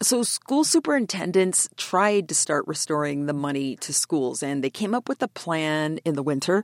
So, 0.00 0.22
school 0.22 0.62
superintendents 0.62 1.68
tried 1.76 2.28
to 2.28 2.34
start 2.34 2.68
restoring 2.68 3.26
the 3.26 3.32
money 3.32 3.74
to 3.76 3.92
schools, 3.92 4.44
and 4.44 4.62
they 4.62 4.70
came 4.70 4.94
up 4.94 5.08
with 5.08 5.20
a 5.22 5.28
plan 5.28 5.98
in 6.04 6.14
the 6.14 6.22
winter 6.22 6.62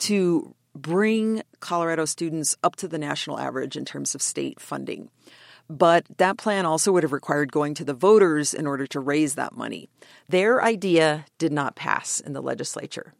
to 0.00 0.54
bring 0.74 1.42
Colorado 1.60 2.04
students 2.04 2.54
up 2.62 2.76
to 2.76 2.86
the 2.88 2.98
national 2.98 3.38
average 3.38 3.78
in 3.78 3.86
terms 3.86 4.14
of 4.14 4.20
state 4.20 4.60
funding. 4.60 5.08
But 5.70 6.04
that 6.18 6.36
plan 6.36 6.66
also 6.66 6.92
would 6.92 7.02
have 7.02 7.12
required 7.12 7.50
going 7.50 7.72
to 7.74 7.84
the 7.84 7.94
voters 7.94 8.52
in 8.52 8.66
order 8.66 8.86
to 8.88 9.00
raise 9.00 9.34
that 9.34 9.56
money. 9.56 9.88
Their 10.28 10.62
idea 10.62 11.24
did 11.38 11.52
not 11.52 11.76
pass 11.76 12.20
in 12.20 12.34
the 12.34 12.42
legislature. 12.42 13.14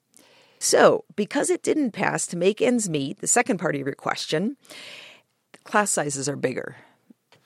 So, 0.58 1.04
because 1.16 1.48
it 1.48 1.62
didn't 1.62 1.92
pass 1.92 2.26
to 2.28 2.36
make 2.36 2.60
ends 2.60 2.90
meet, 2.90 3.20
the 3.20 3.26
second 3.26 3.58
part 3.58 3.74
of 3.74 3.80
your 3.80 3.94
question, 3.94 4.58
class 5.64 5.90
sizes 5.90 6.28
are 6.28 6.36
bigger. 6.36 6.76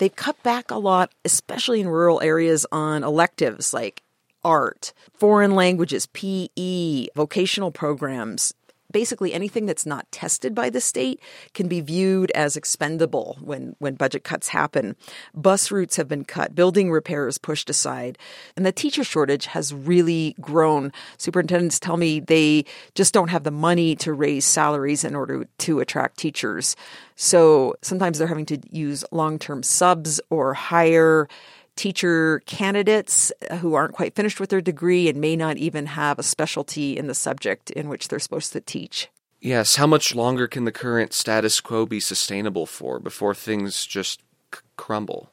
They've 0.01 0.17
cut 0.17 0.43
back 0.43 0.71
a 0.71 0.77
lot, 0.77 1.13
especially 1.27 1.83
in 1.83 1.87
rural 1.87 2.23
areas, 2.23 2.65
on 2.73 3.05
electives 3.05 3.75
like 3.75 4.03
art, 4.43 4.95
foreign 5.13 5.55
languages, 5.55 6.07
PE, 6.15 7.09
vocational 7.15 7.71
programs. 7.71 8.55
Basically, 8.91 9.33
anything 9.33 9.67
that's 9.67 9.87
not 9.87 10.11
tested 10.11 10.55
by 10.55 10.71
the 10.71 10.81
state 10.81 11.21
can 11.55 11.69
be 11.69 11.81
viewed 11.81 12.31
as 12.33 12.57
expendable 12.57 13.39
when, 13.41 13.77
when 13.79 13.95
budget 13.95 14.25
cuts 14.25 14.49
happen. 14.49 14.97
Bus 15.35 15.71
routes 15.71 15.97
have 15.97 16.09
been 16.09 16.25
cut, 16.25 16.55
building 16.55 16.91
repairs 16.91 17.39
pushed 17.39 17.71
aside, 17.71 18.19
and 18.57 18.67
the 18.67 18.73
teacher 18.73 19.05
shortage 19.05 19.47
has 19.47 19.73
really 19.73 20.35
grown. 20.41 20.93
Superintendents 21.19 21.79
tell 21.79 21.97
me 21.97 22.21
they 22.21 22.65
just 22.95 23.15
don't 23.15 23.29
have 23.29 23.45
the 23.45 23.51
money 23.51 23.95
to 23.97 24.13
raise 24.13 24.45
salaries 24.45 25.05
in 25.05 25.15
order 25.15 25.47
to 25.59 25.81
attract 25.81 26.19
teachers. 26.19 26.77
So 27.17 27.75
sometimes 27.83 28.19
they're 28.19 28.29
having 28.29 28.47
to 28.47 28.59
use 28.71 29.05
long 29.13 29.39
term 29.39 29.63
subs 29.63 30.21
or 30.31 30.55
hire 30.55 31.29
teacher 31.77 32.43
candidates 32.47 33.33
uh, 33.51 33.57
who 33.57 33.75
aren't 33.75 33.95
quite 33.95 34.15
finished 34.15 34.41
with 34.41 34.51
their 34.51 34.61
degree 34.61 35.09
and 35.09 35.21
may 35.21 35.37
not 35.37 35.57
even 35.57 35.87
have 35.87 36.19
a 36.19 36.23
specialty 36.23 36.97
in 36.97 37.07
the 37.07 37.15
subject 37.15 37.71
in 37.71 37.89
which 37.89 38.09
they're 38.09 38.19
supposed 38.19 38.53
to 38.53 38.61
teach. 38.61 39.09
Yes, 39.41 39.77
how 39.77 39.87
much 39.87 40.15
longer 40.15 40.47
can 40.47 40.65
the 40.65 40.73
current 40.73 41.15
status 41.15 41.61
quo 41.61 41.87
be 41.87 42.01
sustainable 42.01 42.67
for 42.67 42.99
before 42.99 43.35
things 43.35 43.87
just 43.87 44.21
c- 44.55 44.61
crumble? 44.77 45.33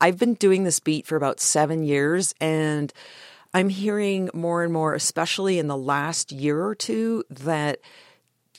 I've 0.00 0.18
been 0.18 0.34
doing 0.34 0.62
this 0.62 0.78
beat 0.78 1.06
for 1.06 1.16
about 1.16 1.40
seven 1.40 1.82
years, 1.82 2.34
and 2.40 2.92
I'm 3.52 3.68
hearing 3.68 4.30
more 4.32 4.62
and 4.62 4.72
more, 4.72 4.94
especially 4.94 5.58
in 5.58 5.66
the 5.66 5.76
last 5.76 6.30
year 6.30 6.64
or 6.64 6.76
two, 6.76 7.24
that 7.30 7.80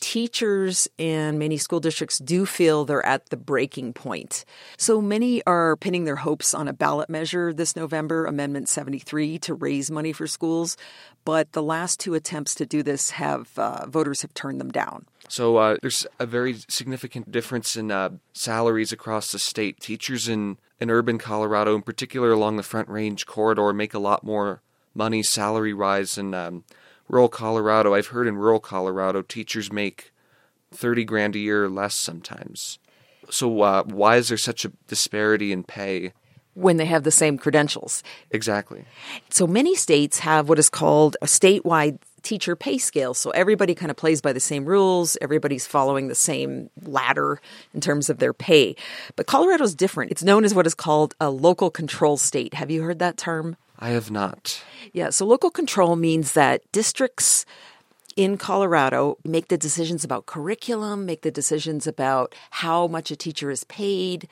teachers 0.03 0.85
in 0.97 1.37
many 1.39 1.55
school 1.55 1.79
districts 1.79 2.19
do 2.19 2.45
feel 2.45 2.83
they're 2.83 3.05
at 3.05 3.29
the 3.29 3.37
breaking 3.37 3.93
point. 3.93 4.43
So 4.75 5.01
many 5.01 5.41
are 5.45 5.77
pinning 5.77 6.03
their 6.03 6.17
hopes 6.17 6.53
on 6.53 6.67
a 6.67 6.73
ballot 6.73 7.09
measure 7.09 7.53
this 7.53 7.77
November, 7.77 8.25
Amendment 8.25 8.67
73, 8.67 9.39
to 9.39 9.53
raise 9.53 9.89
money 9.89 10.11
for 10.11 10.27
schools. 10.27 10.75
But 11.23 11.53
the 11.53 11.63
last 11.63 12.01
two 12.01 12.15
attempts 12.15 12.53
to 12.55 12.65
do 12.65 12.83
this 12.83 13.11
have 13.11 13.57
uh, 13.57 13.87
voters 13.87 14.23
have 14.23 14.33
turned 14.33 14.59
them 14.59 14.71
down. 14.71 15.05
So 15.29 15.55
uh, 15.55 15.77
there's 15.81 16.05
a 16.19 16.25
very 16.25 16.57
significant 16.67 17.31
difference 17.31 17.77
in 17.77 17.89
uh, 17.89 18.09
salaries 18.33 18.91
across 18.91 19.31
the 19.31 19.39
state. 19.39 19.79
Teachers 19.79 20.27
in, 20.27 20.57
in 20.81 20.91
urban 20.91 21.17
Colorado, 21.17 21.75
in 21.75 21.81
particular 21.81 22.33
along 22.33 22.57
the 22.57 22.63
Front 22.63 22.89
Range 22.89 23.25
corridor, 23.25 23.71
make 23.71 23.93
a 23.93 23.99
lot 23.99 24.25
more 24.25 24.61
money 24.93 25.23
salary 25.23 25.73
wise 25.73 26.15
than 26.15 26.33
um, 26.33 26.65
rural 27.07 27.29
Colorado. 27.29 27.93
I've 27.93 28.07
heard 28.07 28.27
in 28.27 28.37
rural 28.37 28.59
Colorado, 28.59 29.21
teachers 29.21 29.71
make 29.71 30.11
30 30.71 31.05
grand 31.05 31.35
a 31.35 31.39
year 31.39 31.65
or 31.65 31.69
less 31.69 31.95
sometimes. 31.95 32.79
So 33.29 33.61
uh, 33.61 33.83
why 33.83 34.17
is 34.17 34.29
there 34.29 34.37
such 34.37 34.65
a 34.65 34.71
disparity 34.87 35.51
in 35.51 35.63
pay? 35.63 36.13
When 36.55 36.77
they 36.77 36.85
have 36.85 37.03
the 37.03 37.11
same 37.11 37.37
credentials. 37.37 38.03
Exactly. 38.29 38.85
So 39.29 39.47
many 39.47 39.75
states 39.75 40.19
have 40.19 40.49
what 40.49 40.59
is 40.59 40.69
called 40.69 41.17
a 41.21 41.25
statewide 41.25 41.97
teacher 42.21 42.55
pay 42.55 42.77
scale. 42.77 43.13
So 43.13 43.31
everybody 43.31 43.75
kind 43.75 43.91
of 43.91 43.97
plays 43.97 44.21
by 44.21 44.33
the 44.33 44.39
same 44.39 44.65
rules. 44.65 45.17
Everybody's 45.19 45.67
following 45.67 46.07
the 46.07 46.15
same 46.15 46.69
ladder 46.83 47.41
in 47.73 47.81
terms 47.81 48.09
of 48.09 48.19
their 48.19 48.33
pay. 48.33 48.75
But 49.15 49.27
Colorado's 49.27 49.75
different. 49.75 50.11
It's 50.11 50.23
known 50.23 50.45
as 50.45 50.53
what 50.53 50.67
is 50.67 50.73
called 50.73 51.15
a 51.19 51.29
local 51.29 51.69
control 51.69 52.17
state. 52.17 52.53
Have 52.53 52.71
you 52.71 52.83
heard 52.83 52.99
that 52.99 53.17
term? 53.17 53.57
I 53.83 53.89
have 53.89 54.09
not. 54.09 54.63
Yeah, 54.93 55.09
so 55.09 55.25
local 55.25 55.51
control 55.51 55.97
means 55.97 56.31
that 56.33 56.61
districts 56.71 57.45
in 58.15 58.37
Colorado 58.37 59.17
make 59.25 59.49
the 59.49 59.57
decisions 59.57 60.05
about 60.05 60.25
curriculum, 60.25 61.05
make 61.05 61.21
the 61.21 61.31
decisions 61.31 61.85
about 61.85 62.33
how 62.51 62.87
much 62.87 63.11
a 63.11 63.17
teacher 63.17 63.51
is 63.51 63.65
paid, 63.65 64.29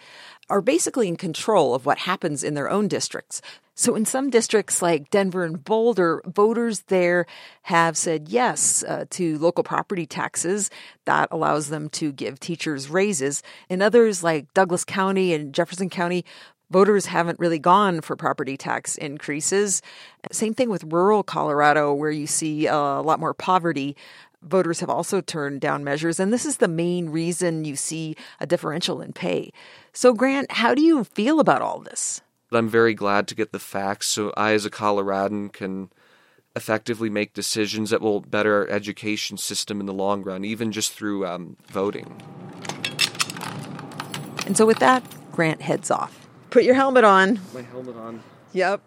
are 0.50 0.62
basically 0.62 1.10
in 1.10 1.18
control 1.18 1.76
of 1.76 1.86
what 1.86 1.98
happens 1.98 2.46
in 2.46 2.54
their 2.54 2.70
own 2.70 2.88
districts. 2.88 3.42
So, 3.76 3.96
in 3.96 4.06
some 4.06 4.30
districts 4.30 4.82
like 4.82 5.10
Denver 5.10 5.44
and 5.44 5.62
Boulder, 5.62 6.22
voters 6.26 6.84
there 6.88 7.26
have 7.64 7.98
said 7.98 8.30
yes 8.30 8.84
uh, 8.84 9.04
to 9.10 9.38
local 9.38 9.66
property 9.66 10.06
taxes. 10.06 10.70
That 11.04 11.28
allows 11.30 11.68
them 11.68 11.90
to 11.90 12.14
give 12.14 12.40
teachers 12.40 12.90
raises. 12.90 13.44
In 13.70 13.82
others 13.82 14.24
like 14.24 14.54
Douglas 14.54 14.86
County 14.86 15.34
and 15.34 15.54
Jefferson 15.54 15.90
County, 15.90 16.24
voters 16.72 17.06
haven't 17.06 17.40
really 17.40 17.60
gone 17.60 18.02
for 18.02 18.16
property 18.16 18.58
tax 18.58 18.96
increases. 18.98 19.82
Same 20.32 20.54
thing 20.54 20.70
with 20.70 20.84
rural 20.86 21.22
Colorado, 21.22 21.94
where 21.94 22.12
you 22.12 22.26
see 22.26 22.66
a 22.66 22.76
lot 22.76 23.20
more 23.20 23.34
poverty. 23.34 23.96
Voters 24.42 24.80
have 24.80 24.90
also 24.90 25.22
turned 25.22 25.62
down 25.62 25.84
measures, 25.84 26.20
and 26.20 26.34
this 26.34 26.46
is 26.46 26.58
the 26.58 26.68
main 26.68 27.10
reason 27.10 27.66
you 27.66 27.76
see 27.76 28.16
a 28.40 28.48
differential 28.48 29.02
in 29.02 29.14
pay. 29.14 29.52
So, 29.94 30.14
Grant, 30.14 30.52
how 30.52 30.74
do 30.74 30.82
you 30.82 31.04
feel 31.04 31.40
about 31.40 31.62
all 31.62 31.80
this? 31.80 32.22
I'm 32.52 32.70
very 32.70 32.94
glad 32.94 33.28
to 33.28 33.36
get 33.36 33.52
the 33.52 33.60
facts 33.60 34.08
so 34.08 34.34
I, 34.36 34.54
as 34.54 34.66
a 34.66 34.72
Coloradan, 34.72 35.50
can 35.50 35.92
effectively 36.56 37.10
make 37.10 37.34
decisions 37.34 37.92
that 37.92 38.02
will 38.02 38.20
better 38.22 38.62
our 38.62 38.68
education 38.68 39.38
system 39.38 39.80
in 39.80 39.86
the 39.86 39.94
long 39.94 40.24
run, 40.24 40.44
even 40.44 40.72
just 40.72 40.94
through 40.94 41.26
um, 41.26 41.56
voting. 41.68 42.22
And 44.46 44.58
so, 44.58 44.66
with 44.66 44.80
that, 44.80 45.04
Grant 45.32 45.62
heads 45.62 45.92
off. 45.92 46.21
Put 46.52 46.64
your 46.64 46.76
helmet 46.76 47.04
on. 47.04 47.40
My 47.54 47.62
helmet 47.64 47.96
on. 47.96 48.22
Yep. 48.54 48.82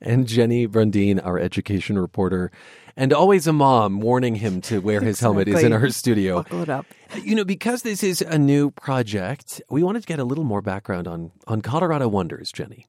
And 0.00 0.26
Jenny 0.26 0.66
Brundin, 0.66 1.24
our 1.24 1.38
education 1.38 1.96
reporter, 1.98 2.50
and 2.96 3.12
always 3.12 3.46
a 3.46 3.52
mom 3.52 4.00
warning 4.00 4.34
him 4.34 4.60
to 4.62 4.80
wear 4.80 5.00
his 5.00 5.20
helmet, 5.20 5.46
is 5.48 5.54
in 5.54 5.66
Exactly. 5.66 5.82
our 5.86 5.90
studio. 5.90 6.36
Buckle 6.42 6.62
it 6.62 6.68
up. 6.68 6.86
You 7.22 7.34
know, 7.36 7.44
because 7.44 7.82
this 7.82 8.02
is 8.02 8.20
a 8.20 8.36
new 8.36 8.72
project, 8.72 9.62
we 9.70 9.82
wanted 9.82 10.00
to 10.00 10.06
get 10.06 10.18
a 10.18 10.24
little 10.24 10.44
more 10.44 10.60
background 10.60 11.06
on, 11.06 11.30
on 11.46 11.62
Colorado 11.62 12.08
Wonders, 12.08 12.50
Jenny. 12.50 12.86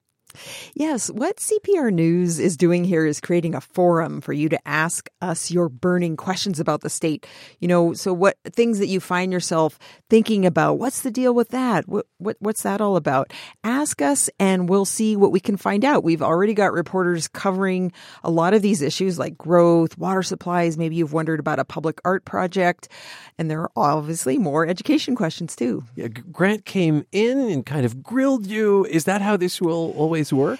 Yes, 0.73 1.11
what 1.11 1.37
CPR 1.37 1.93
News 1.93 2.39
is 2.39 2.57
doing 2.57 2.83
here 2.83 3.05
is 3.05 3.21
creating 3.21 3.53
a 3.53 3.61
forum 3.61 4.19
for 4.19 4.33
you 4.33 4.49
to 4.49 4.67
ask 4.67 5.07
us 5.21 5.51
your 5.51 5.69
burning 5.69 6.17
questions 6.17 6.59
about 6.59 6.81
the 6.81 6.89
state. 6.89 7.27
You 7.59 7.67
know, 7.67 7.93
so 7.93 8.11
what 8.13 8.37
things 8.43 8.79
that 8.79 8.87
you 8.87 8.99
find 8.99 9.31
yourself 9.31 9.77
thinking 10.09 10.47
about? 10.47 10.79
What's 10.79 11.01
the 11.01 11.11
deal 11.11 11.35
with 11.35 11.49
that? 11.49 11.87
What, 11.87 12.07
what 12.23 12.37
what's 12.39 12.63
that 12.63 12.81
all 12.81 12.95
about? 12.95 13.33
Ask 13.63 14.01
us, 14.01 14.29
and 14.39 14.69
we'll 14.69 14.85
see 14.85 15.15
what 15.15 15.31
we 15.31 15.39
can 15.39 15.57
find 15.57 15.85
out. 15.85 16.03
We've 16.03 16.21
already 16.21 16.53
got 16.53 16.73
reporters 16.73 17.27
covering 17.27 17.91
a 18.23 18.31
lot 18.31 18.53
of 18.53 18.61
these 18.61 18.81
issues, 18.81 19.19
like 19.19 19.37
growth, 19.37 19.97
water 19.97 20.23
supplies. 20.23 20.77
Maybe 20.77 20.95
you've 20.95 21.13
wondered 21.13 21.39
about 21.39 21.59
a 21.59 21.65
public 21.65 21.99
art 22.05 22.25
project, 22.25 22.89
and 23.37 23.49
there 23.49 23.61
are 23.61 23.71
obviously 23.75 24.37
more 24.37 24.67
education 24.67 25.15
questions 25.15 25.55
too. 25.55 25.83
Yeah, 25.95 26.07
Grant 26.07 26.65
came 26.65 27.05
in 27.11 27.39
and 27.39 27.65
kind 27.65 27.85
of 27.85 28.01
grilled 28.01 28.47
you. 28.47 28.85
Is 28.85 29.05
that 29.05 29.21
how 29.21 29.37
this 29.37 29.61
will 29.61 29.91
always 29.97 30.31
work? 30.33 30.59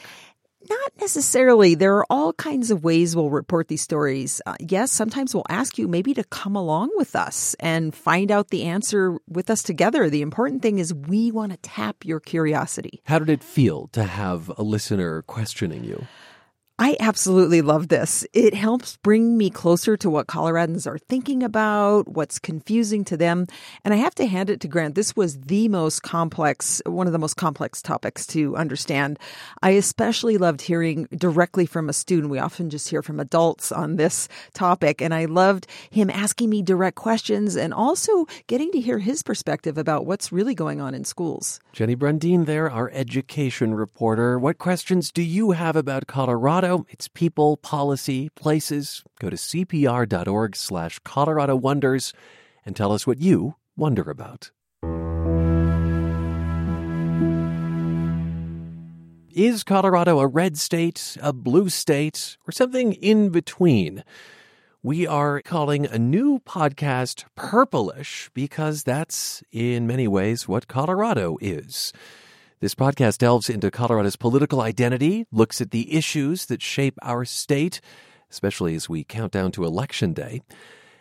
Not 0.69 0.91
necessarily. 0.99 1.76
There 1.76 1.97
are 1.97 2.06
all 2.10 2.34
kinds 2.34 2.71
of 2.71 2.84
ways 2.84 3.15
we'll 3.15 3.30
report 3.30 3.67
these 3.67 3.82
stories. 3.82 4.41
Uh, 4.45 4.56
yes, 4.60 4.91
sometimes 4.91 5.34
we'll 5.34 5.45
ask 5.49 5.78
you 5.78 5.88
maybe 5.88 6.13
to 6.13 6.23
come 6.23 6.56
along 6.56 6.91
with 6.95 7.15
us 7.15 7.56
and 7.60 7.93
find 7.93 8.32
out 8.32 8.49
the 8.49 8.63
answer 8.63 9.17
with 9.28 9.49
us 9.49 9.62
together. 9.62 10.10
The 10.10 10.21
important 10.21 10.62
thing 10.62 10.80
is 10.80 10.93
we 10.93 11.32
want 11.32 11.52
to 11.52 11.58
tap 11.58 12.06
your 12.06 12.19
curiosity. 12.19 13.02
How 13.06 13.19
did 13.19 13.30
it 13.30 13.43
feel 13.43 13.88
to 13.88 14.04
have 14.04 14.52
a 14.58 14.63
listener 14.63 15.21
questioning 15.23 15.84
you? 15.84 16.06
I 16.79 16.97
absolutely 16.99 17.62
love 17.62 17.89
this. 17.89 18.25
It 18.33 18.55
helps 18.55 18.97
bring 18.97 19.38
me 19.38 19.51
closer 19.51 19.95
to 19.97 20.09
what 20.09 20.25
Coloradans 20.25 20.88
are 20.88 20.97
thinking 20.97 21.43
about, 21.43 22.07
what's 22.07 22.39
confusing 22.39 23.05
to 23.05 23.15
them. 23.15 23.45
And 23.86 23.93
I 23.93 23.97
have 23.97 24.15
to 24.15 24.25
hand 24.25 24.49
it 24.49 24.59
to 24.62 24.67
Grant. 24.67 24.95
This 24.95 25.15
was 25.15 25.38
the 25.38 25.69
most 25.69 26.01
complex, 26.01 26.81
one 26.88 27.05
of 27.05 27.13
the 27.13 27.19
most 27.19 27.36
complex 27.36 27.79
topics 27.79 28.25
to 28.27 28.55
understand. 28.57 29.19
I 29.62 29.71
especially 29.71 30.39
loved 30.39 30.62
hearing 30.62 31.07
directly 31.15 31.67
from 31.67 31.89
a 31.89 31.93
student. 31.93 32.31
We 32.31 32.39
often 32.39 32.71
just 32.71 32.89
hear 32.89 33.03
from 33.03 33.19
adults 33.19 33.71
on 33.71 33.97
this 33.97 34.27
topic. 34.55 34.99
And 34.99 35.13
I 35.13 35.25
loved 35.25 35.67
him 35.91 36.09
asking 36.09 36.49
me 36.49 36.63
direct 36.63 36.95
questions 36.95 37.55
and 37.55 37.71
also 37.71 38.25
getting 38.47 38.71
to 38.71 38.81
hear 38.81 38.97
his 38.97 39.21
perspective 39.21 39.77
about 39.77 40.07
what's 40.07 40.31
really 40.31 40.55
going 40.55 40.81
on 40.81 40.95
in 40.95 41.03
schools. 41.03 41.59
Jenny 41.71 41.95
Brundin 41.95 42.47
there, 42.47 42.67
our 42.67 42.89
education 42.93 43.75
reporter. 43.75 44.39
What 44.39 44.57
questions 44.57 45.12
do 45.12 45.21
you 45.21 45.51
have 45.51 45.75
about 45.75 46.07
Colorado? 46.07 46.62
Its 46.63 47.08
people, 47.08 47.58
policy, 47.58 48.30
places. 48.36 49.04
Go 49.19 49.30
to 49.30 49.36
cpr.org 49.36 50.56
slash 50.56 50.99
Colorado 50.99 51.56
Wonders 51.56 52.13
and 52.65 52.76
tell 52.76 52.91
us 52.91 53.06
what 53.06 53.19
you 53.19 53.56
wonder 53.76 54.10
about. 54.10 54.52
Is 59.36 59.63
Colorado 59.63 60.19
a 60.19 60.28
red 60.28 60.58
state, 60.58 61.17
a 61.19 61.34
blue 61.34 61.67
state, 61.69 62.38
or 62.47 62.52
something 62.52 62.93
in 62.93 63.30
between? 63.30 64.04
We 64.84 65.08
are 65.08 65.41
calling 65.41 65.88
a 65.88 65.97
new 65.97 66.39
podcast 66.39 67.23
Purplish 67.36 68.30
because 68.34 68.84
that's 68.84 69.41
in 69.52 69.88
many 69.88 70.08
ways 70.08 70.47
what 70.47 70.67
Colorado 70.67 71.38
is. 71.41 71.91
This 72.63 72.76
podcast 72.76 73.17
delves 73.17 73.49
into 73.49 73.69
Colorado's 73.69 74.15
political 74.15 74.62
identity, 74.62 75.28
looks 75.34 75.60
at 75.60 75.71
the 75.71 75.93
issues 75.93 76.45
that 76.45 76.62
shape 76.62 76.97
our 77.02 77.26
state, 77.26 77.82
especially 78.32 78.73
as 78.73 78.88
we 78.88 79.04
count 79.04 79.34
down 79.34 79.52
to 79.52 79.65
Election 79.65 80.13
Day. 80.13 80.43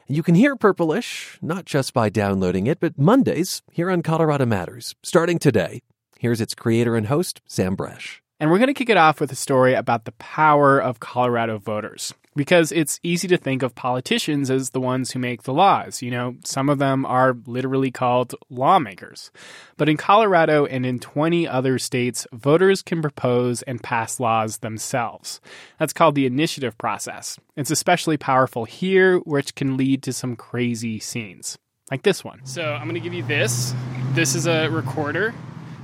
You 0.08 0.24
can 0.24 0.34
hear 0.34 0.56
Purplish 0.56 1.38
not 1.40 1.64
just 1.64 1.94
by 1.94 2.08
downloading 2.08 2.66
it, 2.66 2.80
but 2.80 2.98
Mondays 2.98 3.62
here 3.70 3.92
on 3.92 4.02
Colorado 4.02 4.44
Matters, 4.44 4.96
starting 5.04 5.38
today. 5.38 5.82
Here's 6.18 6.40
its 6.40 6.56
creator 6.56 6.96
and 6.96 7.06
host, 7.06 7.40
Sam 7.46 7.76
Brasch. 7.76 8.18
And 8.40 8.50
we're 8.50 8.58
going 8.58 8.66
to 8.66 8.74
kick 8.74 8.90
it 8.90 8.96
off 8.96 9.20
with 9.20 9.30
a 9.30 9.36
story 9.36 9.74
about 9.74 10.04
the 10.04 10.18
power 10.18 10.80
of 10.80 10.98
Colorado 10.98 11.58
voters 11.58 12.12
because 12.34 12.72
it's 12.72 12.98
easy 13.02 13.28
to 13.28 13.36
think 13.36 13.62
of 13.62 13.74
politicians 13.74 14.50
as 14.50 14.70
the 14.70 14.80
ones 14.80 15.10
who 15.10 15.18
make 15.18 15.42
the 15.42 15.52
laws. 15.52 16.02
You 16.02 16.10
know, 16.10 16.36
some 16.44 16.68
of 16.68 16.78
them 16.78 17.04
are 17.04 17.36
literally 17.46 17.90
called 17.90 18.34
lawmakers. 18.50 19.30
But 19.76 19.88
in 19.88 19.96
Colorado 19.96 20.64
and 20.64 20.86
in 20.86 20.98
20 20.98 21.46
other 21.46 21.78
states, 21.78 22.26
voters 22.32 22.82
can 22.82 23.02
propose 23.02 23.62
and 23.62 23.82
pass 23.82 24.18
laws 24.20 24.58
themselves. 24.58 25.40
That's 25.78 25.92
called 25.92 26.14
the 26.14 26.26
initiative 26.26 26.78
process. 26.78 27.38
It's 27.56 27.70
especially 27.70 28.16
powerful 28.16 28.64
here, 28.64 29.18
which 29.18 29.54
can 29.54 29.76
lead 29.76 30.02
to 30.04 30.12
some 30.12 30.36
crazy 30.36 30.98
scenes, 30.98 31.58
like 31.90 32.02
this 32.02 32.24
one. 32.24 32.44
So 32.44 32.62
I'm 32.62 32.84
going 32.84 32.94
to 32.94 33.00
give 33.00 33.14
you 33.14 33.24
this. 33.24 33.74
This 34.12 34.34
is 34.34 34.46
a 34.46 34.68
recorder. 34.68 35.34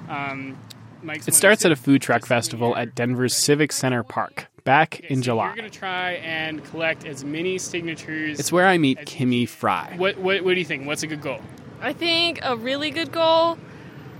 Um, 0.09 0.57
it 1.05 1.35
starts 1.35 1.65
at 1.65 1.73
a 1.73 1.77
food 1.77 2.03
truck 2.03 2.27
festival 2.27 2.77
at 2.77 2.95
Denver's 2.95 3.35
Civic 3.35 3.73
Center 3.73 4.03
Park 4.03 4.49
back 4.65 5.01
in 5.01 5.23
July. 5.23 5.49
We're 5.49 5.57
going 5.57 5.71
to 5.71 5.79
try 5.79 6.13
and 6.13 6.63
collect 6.65 7.07
as 7.07 7.25
many 7.25 7.59
signatures. 7.59 8.39
It's 8.39 8.53
where 8.53 8.67
I 8.67 8.77
meet 8.79 8.99
Kimmy 9.01 9.49
Fry. 9.49 9.95
What, 9.97 10.19
what, 10.19 10.45
what 10.45 10.55
do 10.55 10.59
you 10.59 10.67
think? 10.67 10.87
What's 10.87 11.03
a 11.03 11.07
good 11.07 11.23
goal? 11.23 11.41
I 11.81 11.93
think 11.93 12.41
a 12.43 12.57
really 12.57 12.91
good 12.91 13.13
goal, 13.13 13.57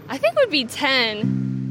I 0.09 0.17
think 0.17 0.37
would 0.37 0.51
be 0.51 0.65
10. 0.65 1.68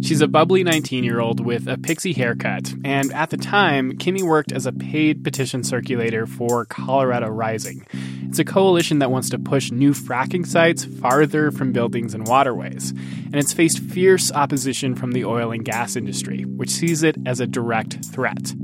She's 0.00 0.20
a 0.20 0.28
bubbly 0.28 0.64
19 0.64 1.04
year 1.04 1.20
old 1.20 1.44
with 1.44 1.68
a 1.68 1.76
pixie 1.76 2.12
haircut, 2.12 2.72
and 2.84 3.12
at 3.12 3.30
the 3.30 3.36
time, 3.36 3.92
Kimmy 3.98 4.22
worked 4.22 4.52
as 4.52 4.66
a 4.66 4.72
paid 4.72 5.22
petition 5.22 5.62
circulator 5.62 6.26
for 6.26 6.64
Colorado 6.64 7.28
Rising. 7.28 7.86
It's 8.22 8.38
a 8.38 8.44
coalition 8.44 8.98
that 8.98 9.10
wants 9.10 9.30
to 9.30 9.38
push 9.38 9.70
new 9.70 9.92
fracking 9.92 10.46
sites 10.46 10.84
farther 10.84 11.50
from 11.50 11.72
buildings 11.72 12.14
and 12.14 12.26
waterways, 12.26 12.90
and 12.90 13.36
it's 13.36 13.52
faced 13.52 13.78
fierce 13.78 14.32
opposition 14.32 14.94
from 14.94 15.12
the 15.12 15.24
oil 15.24 15.52
and 15.52 15.64
gas 15.64 15.96
industry, 15.96 16.42
which 16.44 16.70
sees 16.70 17.02
it 17.02 17.16
as 17.26 17.40
a 17.40 17.46
direct 17.46 18.04
threat. 18.06 18.54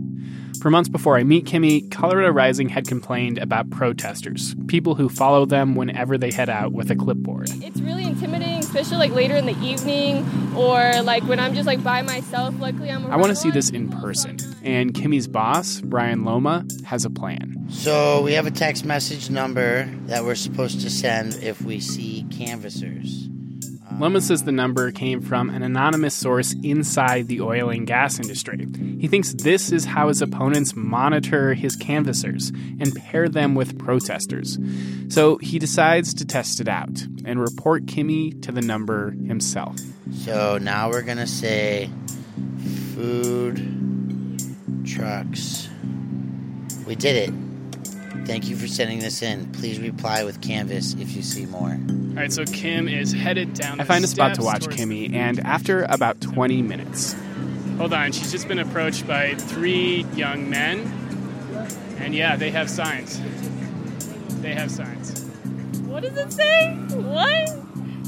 For 0.60 0.68
months 0.68 0.90
before 0.90 1.16
I 1.16 1.24
meet 1.24 1.46
Kimmy, 1.46 1.90
Colorado 1.90 2.28
Rising 2.28 2.68
had 2.68 2.86
complained 2.86 3.38
about 3.38 3.70
protesters, 3.70 4.54
people 4.66 4.94
who 4.94 5.08
follow 5.08 5.46
them 5.46 5.74
whenever 5.74 6.18
they 6.18 6.30
head 6.30 6.50
out 6.50 6.72
with 6.72 6.90
a 6.90 6.96
clipboard. 6.96 7.48
It's 7.62 7.80
really 7.80 8.04
intimidating, 8.04 8.58
especially 8.58 8.98
like 8.98 9.12
later 9.12 9.36
in 9.36 9.46
the 9.46 9.58
evening 9.62 10.26
or 10.54 11.00
like 11.00 11.22
when 11.24 11.40
I'm 11.40 11.54
just 11.54 11.66
like 11.66 11.82
by 11.82 12.02
myself. 12.02 12.54
Luckily, 12.60 12.90
I'm. 12.90 13.10
I 13.10 13.16
want 13.16 13.30
to 13.30 13.36
see 13.36 13.50
this 13.50 13.70
in 13.70 13.88
person, 13.88 14.36
and 14.62 14.92
Kimmy's 14.92 15.26
boss, 15.26 15.80
Brian 15.80 16.24
Loma, 16.24 16.66
has 16.84 17.06
a 17.06 17.10
plan. 17.10 17.66
So 17.70 18.20
we 18.20 18.34
have 18.34 18.46
a 18.46 18.50
text 18.50 18.84
message 18.84 19.30
number 19.30 19.86
that 20.08 20.24
we're 20.24 20.34
supposed 20.34 20.82
to 20.82 20.90
send 20.90 21.36
if 21.42 21.62
we 21.62 21.80
see 21.80 22.26
canvassers. 22.30 23.30
Loma 23.98 24.20
says 24.20 24.44
the 24.44 24.52
number 24.52 24.90
came 24.92 25.20
from 25.20 25.50
an 25.50 25.62
anonymous 25.62 26.14
source 26.14 26.54
inside 26.62 27.28
the 27.28 27.40
oil 27.40 27.70
and 27.70 27.86
gas 27.86 28.18
industry. 28.18 28.66
He 28.98 29.08
thinks 29.08 29.34
this 29.34 29.72
is 29.72 29.84
how 29.84 30.08
his 30.08 30.22
opponents 30.22 30.74
monitor 30.74 31.54
his 31.54 31.76
canvassers 31.76 32.50
and 32.50 32.94
pair 32.94 33.28
them 33.28 33.54
with 33.54 33.78
protesters. 33.78 34.58
So 35.08 35.36
he 35.38 35.58
decides 35.58 36.14
to 36.14 36.24
test 36.24 36.60
it 36.60 36.68
out 36.68 37.06
and 37.24 37.40
report 37.40 37.86
Kimmy 37.86 38.40
to 38.42 38.52
the 38.52 38.62
number 38.62 39.10
himself. 39.10 39.76
So 40.12 40.58
now 40.58 40.88
we're 40.88 41.02
going 41.02 41.18
to 41.18 41.26
say 41.26 41.90
food 42.94 43.58
trucks. 44.86 45.68
We 46.86 46.94
did 46.94 47.28
it. 47.28 47.49
Thank 48.26 48.48
you 48.48 48.56
for 48.56 48.66
sending 48.66 49.00
this 49.00 49.22
in. 49.22 49.50
Please 49.52 49.78
reply 49.80 50.24
with 50.24 50.40
Canvas 50.40 50.94
if 50.94 51.14
you 51.16 51.22
see 51.22 51.46
more. 51.46 51.70
All 51.70 52.16
right, 52.16 52.32
so 52.32 52.44
Kim 52.44 52.88
is 52.88 53.12
headed 53.12 53.54
down. 53.54 53.80
I 53.80 53.84
find 53.84 54.04
a 54.04 54.08
spot 54.08 54.34
to 54.36 54.42
watch 54.42 54.66
Kimmy, 54.66 55.14
and 55.14 55.40
after 55.40 55.84
about 55.88 56.20
20 56.20 56.62
minutes. 56.62 57.16
Hold 57.78 57.94
on, 57.94 58.12
she's 58.12 58.30
just 58.30 58.46
been 58.46 58.58
approached 58.58 59.06
by 59.06 59.34
three 59.34 60.04
young 60.14 60.50
men. 60.50 60.80
And 61.98 62.14
yeah, 62.14 62.36
they 62.36 62.50
have 62.50 62.68
signs. 62.68 63.20
They 64.42 64.54
have 64.54 64.70
signs. 64.70 65.22
What 65.86 66.02
does 66.02 66.16
it 66.16 66.32
say? 66.32 66.74
What? 66.94 67.60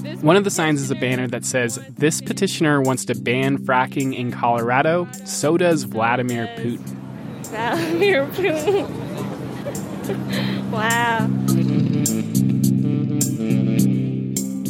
This 0.03 0.21
One 0.21 0.37
of 0.37 0.45
the 0.45 0.51
signs 0.51 0.81
is 0.81 0.91
a 0.91 0.95
banner 0.95 1.29
that 1.29 1.45
says, 1.45 1.81
This 1.91 2.21
petitioner 2.21 2.81
wants 2.81 3.05
to 3.07 3.15
ban 3.15 3.59
fracking 3.59 4.17
in 4.17 4.33
Colorado, 4.33 5.09
so 5.25 5.57
does 5.57 5.85
Vladimir 5.85 6.49
Putin. 6.57 6.97
Vladimir 7.45 8.27
Putin. 8.27 9.12
wow. 10.71 11.29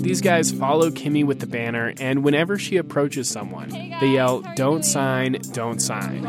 These 0.02 0.20
guys 0.20 0.50
follow 0.50 0.90
Kimmy 0.90 1.24
with 1.24 1.40
the 1.40 1.46
banner, 1.46 1.94
and 1.98 2.22
whenever 2.24 2.58
she 2.58 2.76
approaches 2.76 3.28
someone, 3.28 3.70
hey 3.70 3.96
they 4.00 4.08
yell, 4.14 4.42
Don't 4.56 4.84
sign, 4.84 5.38
don't 5.52 5.80
sign. 5.80 6.22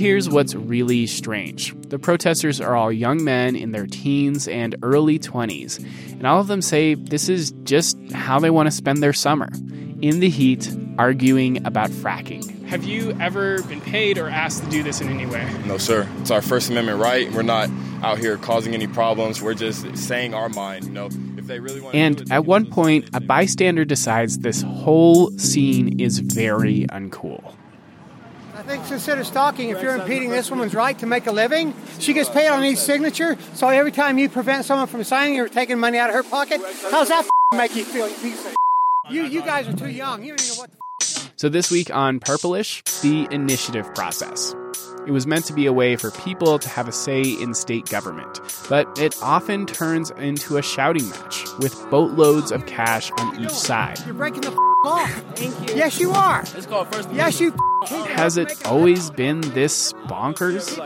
And 0.00 0.06
here's 0.06 0.30
what's 0.30 0.54
really 0.54 1.06
strange 1.06 1.74
the 1.90 1.98
protesters 1.98 2.58
are 2.58 2.74
all 2.74 2.90
young 2.90 3.22
men 3.22 3.54
in 3.54 3.72
their 3.72 3.86
teens 3.86 4.48
and 4.48 4.74
early 4.82 5.18
20s, 5.18 5.78
and 6.12 6.26
all 6.26 6.40
of 6.40 6.46
them 6.46 6.62
say 6.62 6.94
this 6.94 7.28
is 7.28 7.52
just 7.64 7.98
how 8.12 8.40
they 8.40 8.48
want 8.48 8.66
to 8.66 8.70
spend 8.70 9.02
their 9.02 9.12
summer 9.12 9.50
in 10.00 10.20
the 10.20 10.30
heat, 10.30 10.74
arguing 10.96 11.66
about 11.66 11.90
fracking. 11.90 12.64
Have 12.64 12.82
you 12.84 13.14
ever 13.20 13.60
been 13.64 13.82
paid 13.82 14.16
or 14.16 14.30
asked 14.30 14.64
to 14.64 14.70
do 14.70 14.82
this 14.82 15.02
in 15.02 15.10
any 15.10 15.26
way? 15.26 15.46
No, 15.66 15.76
sir. 15.76 16.08
It's 16.20 16.30
our 16.30 16.40
First 16.40 16.70
Amendment 16.70 16.98
right. 16.98 17.30
We're 17.30 17.42
not 17.42 17.68
out 18.02 18.16
here 18.16 18.38
causing 18.38 18.72
any 18.72 18.86
problems. 18.86 19.42
We're 19.42 19.52
just 19.52 19.98
saying 19.98 20.32
our 20.32 20.48
mind. 20.48 20.86
You 20.86 20.92
know, 20.92 21.10
if 21.36 21.46
they 21.46 21.60
really 21.60 21.82
want. 21.82 21.94
And 21.94 22.22
it, 22.22 22.30
at 22.30 22.46
one 22.46 22.64
point, 22.64 23.10
a 23.12 23.20
bystander 23.20 23.84
decides 23.84 24.38
this 24.38 24.62
whole 24.62 25.30
scene 25.32 26.00
is 26.00 26.20
very 26.20 26.86
uncool. 26.86 27.54
I 28.60 28.62
think 28.62 28.86
consider 28.88 29.24
stalking 29.24 29.70
if 29.70 29.80
you're 29.80 29.96
impeding 29.96 30.28
this 30.28 30.50
woman's 30.50 30.74
right 30.74 30.98
to 30.98 31.06
make 31.06 31.26
a 31.26 31.32
living. 31.32 31.72
She 31.98 32.12
gets 32.12 32.28
paid 32.28 32.48
on 32.48 32.62
each 32.62 32.76
signature, 32.76 33.38
so 33.54 33.68
every 33.68 33.90
time 33.90 34.18
you 34.18 34.28
prevent 34.28 34.66
someone 34.66 34.86
from 34.86 35.02
signing, 35.02 35.34
you're 35.34 35.48
taking 35.48 35.78
money 35.78 35.96
out 35.96 36.10
of 36.10 36.16
her 36.16 36.22
pocket. 36.22 36.60
How's 36.90 37.08
that 37.08 37.26
make 37.54 37.74
you 37.74 37.84
feel, 37.84 38.06
you 38.06 38.14
piece 38.16 38.44
of 38.44 38.54
you, 39.08 39.22
you 39.24 39.40
guys 39.40 39.66
are 39.66 39.72
too 39.72 39.88
young. 39.88 40.22
You 40.22 40.36
don't 40.36 40.42
even 40.42 40.56
know 40.56 40.60
what 40.60 40.70
so, 41.36 41.48
this 41.48 41.70
week 41.70 41.90
on 41.90 42.20
Purplish, 42.20 42.82
the 43.00 43.26
initiative 43.30 43.94
process. 43.94 44.54
It 45.06 45.12
was 45.12 45.26
meant 45.26 45.46
to 45.46 45.54
be 45.54 45.64
a 45.64 45.72
way 45.72 45.96
for 45.96 46.10
people 46.10 46.58
to 46.58 46.68
have 46.68 46.86
a 46.86 46.92
say 46.92 47.22
in 47.22 47.54
state 47.54 47.88
government, 47.88 48.40
but 48.68 48.86
it 48.98 49.16
often 49.22 49.64
turns 49.64 50.10
into 50.10 50.58
a 50.58 50.62
shouting 50.62 51.08
match 51.08 51.46
with 51.60 51.74
boatloads 51.90 52.52
of 52.52 52.66
cash 52.66 53.10
on 53.12 53.42
each 53.42 53.48
side. 53.48 53.98
You're 54.04 54.12
breaking 54.12 54.42
the 54.42 54.69
law. 54.84 55.06
Thank 55.34 55.70
you. 55.70 55.76
Yes, 55.76 56.00
you 56.00 56.10
are. 56.12 56.42
It's 56.42 56.66
called 56.66 56.92
first. 56.92 57.10
Yes, 57.12 57.40
you. 57.40 57.54
Oh, 57.90 58.04
Has 58.10 58.36
it 58.36 58.66
always 58.66 59.10
been 59.10 59.40
this 59.40 59.92
bonkers? 60.06 60.76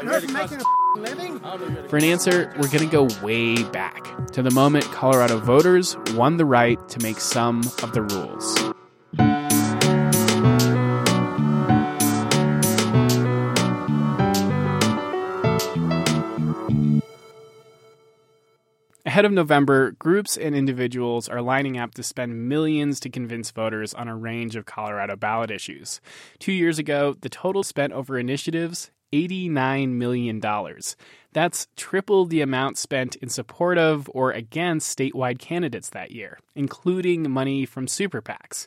For 1.89 1.97
an 1.97 2.05
answer, 2.05 2.53
we're 2.57 2.69
going 2.69 2.89
to 2.89 2.91
go 2.91 3.09
way 3.21 3.63
back 3.65 4.13
to 4.33 4.43
the 4.43 4.51
moment 4.53 4.85
Colorado 4.87 5.39
voters 5.39 5.97
won 6.15 6.37
the 6.37 6.45
right 6.45 6.89
to 6.89 7.01
make 7.01 7.19
some 7.19 7.63
of 7.83 7.93
the 7.93 8.03
rules. 8.03 8.75
Ahead 19.15 19.27
of 19.27 19.31
November, 19.31 19.93
groups 19.93 20.37
and 20.37 20.57
individuals 20.57 21.29
are 21.29 21.41
lining 21.41 21.79
up 21.79 21.95
to 21.95 22.03
spend 22.03 22.49
millions 22.49 22.99
to 22.99 23.09
convince 23.09 23.53
voters 23.53 23.95
on 23.95 24.09
a 24.09 24.17
range 24.17 24.57
of 24.57 24.67
Colorado 24.67 25.15
ballot 25.15 25.53
issues. 25.53 26.01
Two 26.41 26.51
years 26.51 26.81
ago, 26.81 27.15
the 27.21 27.29
total 27.29 27.63
spent 27.63 27.93
over 27.93 28.19
initiatives 28.19 28.91
$89 29.13 29.91
million. 29.91 30.43
That's 31.33 31.69
triple 31.77 32.27
the 32.27 32.41
amount 32.41 32.77
spent 32.77 33.15
in 33.15 33.29
support 33.29 33.79
of 33.79 34.11
or 34.13 34.33
against 34.33 34.99
statewide 34.99 35.39
candidates 35.39 35.91
that 35.91 36.11
year, 36.11 36.41
including 36.57 37.31
money 37.31 37.67
from 37.67 37.87
super 37.87 38.21
PACs. 38.21 38.67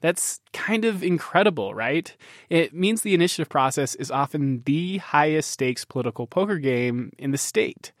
That's 0.00 0.40
kind 0.52 0.84
of 0.84 1.04
incredible, 1.04 1.72
right? 1.72 2.12
It 2.50 2.74
means 2.74 3.02
the 3.02 3.14
initiative 3.14 3.48
process 3.48 3.94
is 3.94 4.10
often 4.10 4.64
the 4.66 4.98
highest 4.98 5.52
stakes 5.52 5.84
political 5.84 6.26
poker 6.26 6.58
game 6.58 7.12
in 7.16 7.30
the 7.30 7.38
state. 7.38 7.92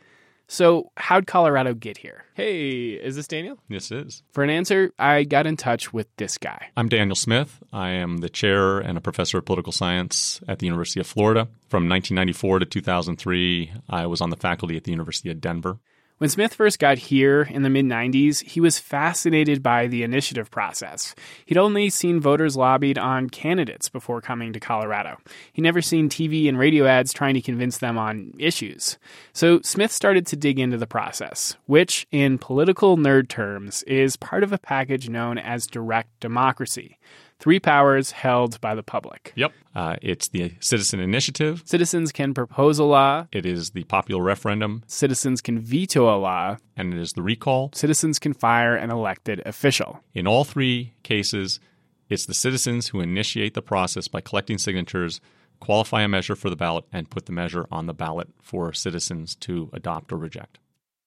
So, 0.46 0.90
how'd 0.96 1.26
Colorado 1.26 1.74
get 1.74 1.96
here? 1.96 2.24
Hey, 2.34 2.90
is 2.90 3.16
this 3.16 3.26
Daniel? 3.26 3.58
Yes, 3.68 3.90
it 3.90 4.06
is. 4.06 4.22
For 4.32 4.44
an 4.44 4.50
answer, 4.50 4.92
I 4.98 5.24
got 5.24 5.46
in 5.46 5.56
touch 5.56 5.92
with 5.92 6.06
this 6.16 6.36
guy. 6.36 6.68
I'm 6.76 6.88
Daniel 6.88 7.16
Smith. 7.16 7.62
I 7.72 7.90
am 7.90 8.18
the 8.18 8.28
chair 8.28 8.78
and 8.78 8.98
a 8.98 9.00
professor 9.00 9.38
of 9.38 9.46
political 9.46 9.72
science 9.72 10.40
at 10.46 10.58
the 10.58 10.66
University 10.66 11.00
of 11.00 11.06
Florida. 11.06 11.48
From 11.68 11.88
1994 11.88 12.60
to 12.60 12.66
2003, 12.66 13.72
I 13.88 14.06
was 14.06 14.20
on 14.20 14.30
the 14.30 14.36
faculty 14.36 14.76
at 14.76 14.84
the 14.84 14.90
University 14.90 15.30
of 15.30 15.40
Denver. 15.40 15.78
When 16.24 16.30
Smith 16.30 16.54
first 16.54 16.78
got 16.78 16.96
here 16.96 17.42
in 17.42 17.64
the 17.64 17.68
mid 17.68 17.84
90s, 17.84 18.42
he 18.44 18.58
was 18.58 18.78
fascinated 18.78 19.62
by 19.62 19.88
the 19.88 20.02
initiative 20.02 20.50
process. 20.50 21.14
He'd 21.44 21.58
only 21.58 21.90
seen 21.90 22.18
voters 22.18 22.56
lobbied 22.56 22.96
on 22.96 23.28
candidates 23.28 23.90
before 23.90 24.22
coming 24.22 24.54
to 24.54 24.58
Colorado. 24.58 25.18
He'd 25.52 25.60
never 25.60 25.82
seen 25.82 26.08
TV 26.08 26.48
and 26.48 26.58
radio 26.58 26.86
ads 26.86 27.12
trying 27.12 27.34
to 27.34 27.42
convince 27.42 27.76
them 27.76 27.98
on 27.98 28.32
issues. 28.38 28.96
So 29.34 29.60
Smith 29.60 29.92
started 29.92 30.26
to 30.28 30.36
dig 30.36 30.58
into 30.58 30.78
the 30.78 30.86
process, 30.86 31.58
which, 31.66 32.06
in 32.10 32.38
political 32.38 32.96
nerd 32.96 33.28
terms, 33.28 33.82
is 33.82 34.16
part 34.16 34.42
of 34.42 34.50
a 34.50 34.56
package 34.56 35.10
known 35.10 35.36
as 35.36 35.66
direct 35.66 36.20
democracy 36.20 36.98
three 37.38 37.60
powers 37.60 38.12
held 38.12 38.60
by 38.60 38.74
the 38.74 38.82
public. 38.82 39.32
Yep. 39.36 39.52
Uh, 39.74 39.96
it's 40.02 40.28
the 40.28 40.52
citizen 40.60 41.00
initiative. 41.00 41.62
Citizens 41.66 42.12
can 42.12 42.34
propose 42.34 42.78
a 42.78 42.84
law. 42.84 43.26
It 43.32 43.44
is 43.44 43.70
the 43.70 43.84
popular 43.84 44.22
referendum. 44.22 44.82
Citizens 44.86 45.40
can 45.40 45.60
veto 45.60 46.14
a 46.14 46.16
law. 46.16 46.56
And 46.76 46.94
it 46.94 47.00
is 47.00 47.12
the 47.12 47.22
recall. 47.22 47.70
Citizens 47.74 48.18
can 48.18 48.34
fire 48.34 48.76
an 48.76 48.90
elected 48.90 49.42
official. 49.44 50.00
In 50.14 50.26
all 50.26 50.44
three 50.44 50.94
cases, 51.02 51.60
it's 52.08 52.26
the 52.26 52.34
citizens 52.34 52.88
who 52.88 53.00
initiate 53.00 53.54
the 53.54 53.62
process 53.62 54.08
by 54.08 54.20
collecting 54.20 54.58
signatures, 54.58 55.20
qualify 55.60 56.02
a 56.02 56.08
measure 56.08 56.36
for 56.36 56.50
the 56.50 56.56
ballot, 56.56 56.84
and 56.92 57.10
put 57.10 57.26
the 57.26 57.32
measure 57.32 57.66
on 57.70 57.86
the 57.86 57.94
ballot 57.94 58.28
for 58.42 58.72
citizens 58.72 59.34
to 59.36 59.70
adopt 59.72 60.12
or 60.12 60.16
reject. 60.16 60.58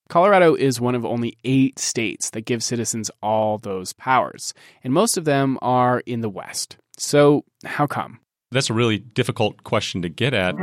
Colorado 0.09 0.55
is 0.55 0.79
one 0.79 0.95
of 0.95 1.05
only 1.05 1.37
eight 1.43 1.79
states 1.79 2.29
that 2.29 2.45
give 2.45 2.63
citizens 2.63 3.11
all 3.21 3.57
those 3.57 3.93
powers, 3.93 4.53
and 4.83 4.93
most 4.93 5.17
of 5.17 5.25
them 5.25 5.57
are 5.61 6.01
in 6.05 6.21
the 6.21 6.29
West. 6.29 6.77
So, 6.97 7.43
how 7.65 7.87
come? 7.87 8.19
That's 8.51 8.69
a 8.69 8.73
really 8.73 8.97
difficult 8.99 9.63
question 9.63 10.01
to 10.03 10.09
get 10.09 10.33
at. 10.33 10.55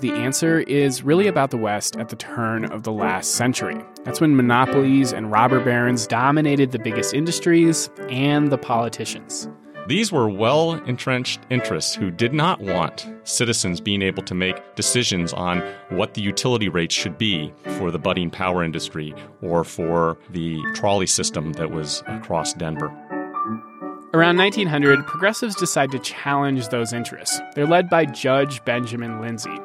The 0.00 0.12
answer 0.12 0.60
is 0.60 1.02
really 1.02 1.26
about 1.26 1.50
the 1.50 1.56
West 1.56 1.96
at 1.96 2.08
the 2.08 2.14
turn 2.14 2.66
of 2.66 2.84
the 2.84 2.92
last 2.92 3.32
century. 3.32 3.76
That's 4.04 4.20
when 4.20 4.36
monopolies 4.36 5.12
and 5.12 5.32
robber 5.32 5.58
barons 5.58 6.06
dominated 6.06 6.70
the 6.70 6.78
biggest 6.78 7.14
industries 7.14 7.90
and 8.08 8.52
the 8.52 8.58
politicians. 8.58 9.48
These 9.88 10.12
were 10.12 10.28
well 10.28 10.74
entrenched 10.84 11.40
interests 11.48 11.94
who 11.94 12.10
did 12.10 12.34
not 12.34 12.60
want 12.60 13.10
citizens 13.24 13.80
being 13.80 14.02
able 14.02 14.22
to 14.24 14.34
make 14.34 14.74
decisions 14.74 15.32
on 15.32 15.60
what 15.88 16.12
the 16.12 16.20
utility 16.20 16.68
rates 16.68 16.94
should 16.94 17.16
be 17.16 17.54
for 17.78 17.90
the 17.90 17.98
budding 17.98 18.28
power 18.28 18.62
industry 18.62 19.14
or 19.40 19.64
for 19.64 20.18
the 20.28 20.60
trolley 20.74 21.06
system 21.06 21.54
that 21.54 21.70
was 21.70 22.02
across 22.06 22.52
Denver. 22.52 22.88
Around 24.12 24.36
1900, 24.36 25.06
progressives 25.06 25.54
decide 25.54 25.90
to 25.92 25.98
challenge 26.00 26.68
those 26.68 26.92
interests. 26.92 27.40
They're 27.54 27.66
led 27.66 27.88
by 27.88 28.04
Judge 28.04 28.62
Benjamin 28.66 29.22
Lindsey. 29.22 29.58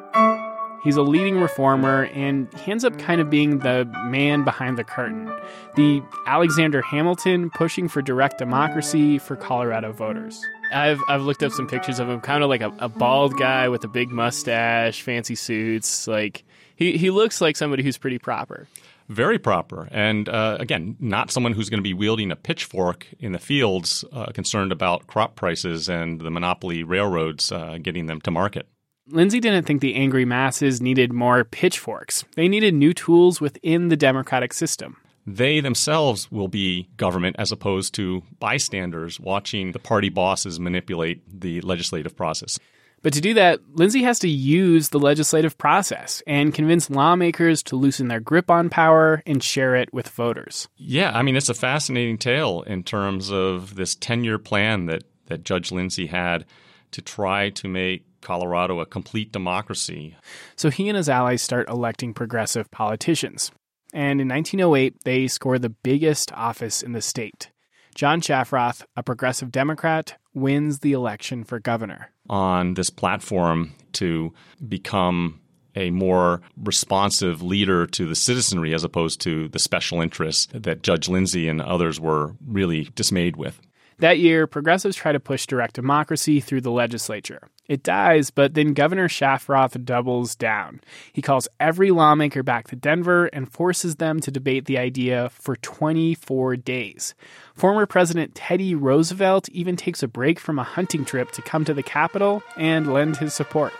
He's 0.84 0.96
a 0.96 1.02
leading 1.02 1.40
reformer, 1.40 2.04
and 2.12 2.46
he 2.58 2.70
ends 2.70 2.84
up 2.84 2.98
kind 2.98 3.18
of 3.18 3.30
being 3.30 3.60
the 3.60 3.90
man 4.04 4.44
behind 4.44 4.76
the 4.76 4.84
curtain. 4.84 5.32
The 5.76 6.02
Alexander 6.26 6.82
Hamilton 6.82 7.48
pushing 7.48 7.88
for 7.88 8.02
direct 8.02 8.36
democracy 8.36 9.18
for 9.18 9.34
Colorado 9.34 9.92
voters. 9.92 10.38
I've 10.72 11.00
I've 11.08 11.22
looked 11.22 11.42
up 11.42 11.52
some 11.52 11.66
pictures 11.66 12.00
of 12.00 12.10
him, 12.10 12.20
kind 12.20 12.42
of 12.42 12.50
like 12.50 12.60
a, 12.60 12.70
a 12.80 12.90
bald 12.90 13.38
guy 13.38 13.70
with 13.70 13.82
a 13.84 13.88
big 13.88 14.10
mustache, 14.10 15.00
fancy 15.00 15.34
suits. 15.34 16.06
Like 16.06 16.44
he, 16.76 16.98
he 16.98 17.10
looks 17.10 17.40
like 17.40 17.56
somebody 17.56 17.82
who's 17.82 17.96
pretty 17.96 18.18
proper. 18.18 18.66
Very 19.08 19.38
proper. 19.38 19.88
And 19.90 20.28
uh, 20.28 20.56
again, 20.60 20.96
not 20.98 21.30
someone 21.30 21.52
who's 21.52 21.70
going 21.70 21.78
to 21.78 21.82
be 21.82 21.94
wielding 21.94 22.30
a 22.30 22.36
pitchfork 22.36 23.06
in 23.18 23.32
the 23.32 23.38
fields, 23.38 24.04
uh, 24.12 24.26
concerned 24.32 24.72
about 24.72 25.06
crop 25.06 25.34
prices 25.36 25.88
and 25.88 26.20
the 26.20 26.30
monopoly 26.30 26.82
railroads 26.82 27.52
uh, 27.52 27.78
getting 27.80 28.06
them 28.06 28.20
to 28.22 28.30
market. 28.30 28.66
Lindsey 29.08 29.38
didn't 29.38 29.66
think 29.66 29.82
the 29.82 29.96
angry 29.96 30.24
masses 30.24 30.80
needed 30.80 31.12
more 31.12 31.44
pitchforks. 31.44 32.24
They 32.36 32.48
needed 32.48 32.72
new 32.72 32.94
tools 32.94 33.40
within 33.40 33.88
the 33.88 33.96
democratic 33.96 34.54
system. 34.54 34.96
They 35.26 35.60
themselves 35.60 36.30
will 36.32 36.48
be 36.48 36.88
government 36.96 37.36
as 37.38 37.52
opposed 37.52 37.94
to 37.94 38.22
bystanders 38.40 39.20
watching 39.20 39.72
the 39.72 39.78
party 39.78 40.08
bosses 40.08 40.58
manipulate 40.58 41.22
the 41.28 41.60
legislative 41.62 42.16
process. 42.16 42.58
But 43.02 43.12
to 43.12 43.20
do 43.20 43.34
that, 43.34 43.60
Lindsey 43.74 44.02
has 44.04 44.18
to 44.20 44.28
use 44.28 44.88
the 44.88 44.98
legislative 44.98 45.58
process 45.58 46.22
and 46.26 46.54
convince 46.54 46.88
lawmakers 46.88 47.62
to 47.64 47.76
loosen 47.76 48.08
their 48.08 48.20
grip 48.20 48.50
on 48.50 48.70
power 48.70 49.22
and 49.26 49.42
share 49.42 49.76
it 49.76 49.92
with 49.92 50.08
voters. 50.08 50.68
Yeah, 50.78 51.12
I 51.14 51.20
mean, 51.20 51.36
it's 51.36 51.50
a 51.50 51.54
fascinating 51.54 52.16
tale 52.16 52.62
in 52.62 52.82
terms 52.82 53.30
of 53.30 53.74
this 53.74 53.94
10 53.94 54.24
year 54.24 54.38
plan 54.38 54.86
that, 54.86 55.04
that 55.26 55.44
Judge 55.44 55.70
Lindsey 55.70 56.06
had 56.06 56.46
to 56.92 57.02
try 57.02 57.50
to 57.50 57.68
make 57.68 58.06
Colorado 58.24 58.80
a 58.80 58.86
complete 58.86 59.30
democracy. 59.30 60.16
So 60.56 60.70
he 60.70 60.88
and 60.88 60.96
his 60.96 61.08
allies 61.08 61.42
start 61.42 61.68
electing 61.68 62.14
progressive 62.14 62.70
politicians. 62.70 63.52
And 63.92 64.20
in 64.20 64.28
1908, 64.28 65.04
they 65.04 65.28
score 65.28 65.58
the 65.58 65.68
biggest 65.68 66.32
office 66.32 66.82
in 66.82 66.92
the 66.92 67.00
state. 67.00 67.50
John 67.94 68.20
Shafroth, 68.20 68.84
a 68.96 69.04
progressive 69.04 69.52
Democrat, 69.52 70.16
wins 70.34 70.80
the 70.80 70.92
election 70.92 71.44
for 71.44 71.60
governor. 71.60 72.10
On 72.28 72.74
this 72.74 72.90
platform 72.90 73.72
to 73.92 74.34
become 74.66 75.40
a 75.76 75.90
more 75.90 76.40
responsive 76.56 77.42
leader 77.42 77.86
to 77.86 78.06
the 78.06 78.14
citizenry 78.14 78.74
as 78.74 78.84
opposed 78.84 79.20
to 79.20 79.48
the 79.48 79.58
special 79.58 80.00
interests 80.00 80.48
that 80.52 80.82
Judge 80.82 81.08
Lindsey 81.08 81.48
and 81.48 81.60
others 81.60 82.00
were 82.00 82.34
really 82.44 82.88
dismayed 82.94 83.36
with. 83.36 83.60
That 83.98 84.18
year, 84.18 84.46
progressives 84.46 84.96
try 84.96 85.12
to 85.12 85.20
push 85.20 85.46
direct 85.46 85.74
democracy 85.74 86.40
through 86.40 86.62
the 86.62 86.70
legislature. 86.70 87.48
It 87.66 87.82
dies, 87.82 88.30
but 88.30 88.54
then 88.54 88.74
Governor 88.74 89.08
Shafroth 89.08 89.82
doubles 89.84 90.34
down. 90.34 90.80
He 91.12 91.22
calls 91.22 91.48
every 91.58 91.90
lawmaker 91.90 92.42
back 92.42 92.68
to 92.68 92.76
Denver 92.76 93.26
and 93.26 93.50
forces 93.50 93.96
them 93.96 94.20
to 94.20 94.30
debate 94.30 94.66
the 94.66 94.78
idea 94.78 95.30
for 95.30 95.56
24 95.56 96.56
days. 96.56 97.14
Former 97.54 97.86
President 97.86 98.34
Teddy 98.34 98.74
Roosevelt 98.74 99.48
even 99.48 99.76
takes 99.76 100.02
a 100.02 100.08
break 100.08 100.38
from 100.38 100.58
a 100.58 100.64
hunting 100.64 101.04
trip 101.04 101.30
to 101.32 101.42
come 101.42 101.64
to 101.64 101.72
the 101.72 101.82
Capitol 101.82 102.42
and 102.56 102.92
lend 102.92 103.16
his 103.16 103.32
support. 103.32 103.72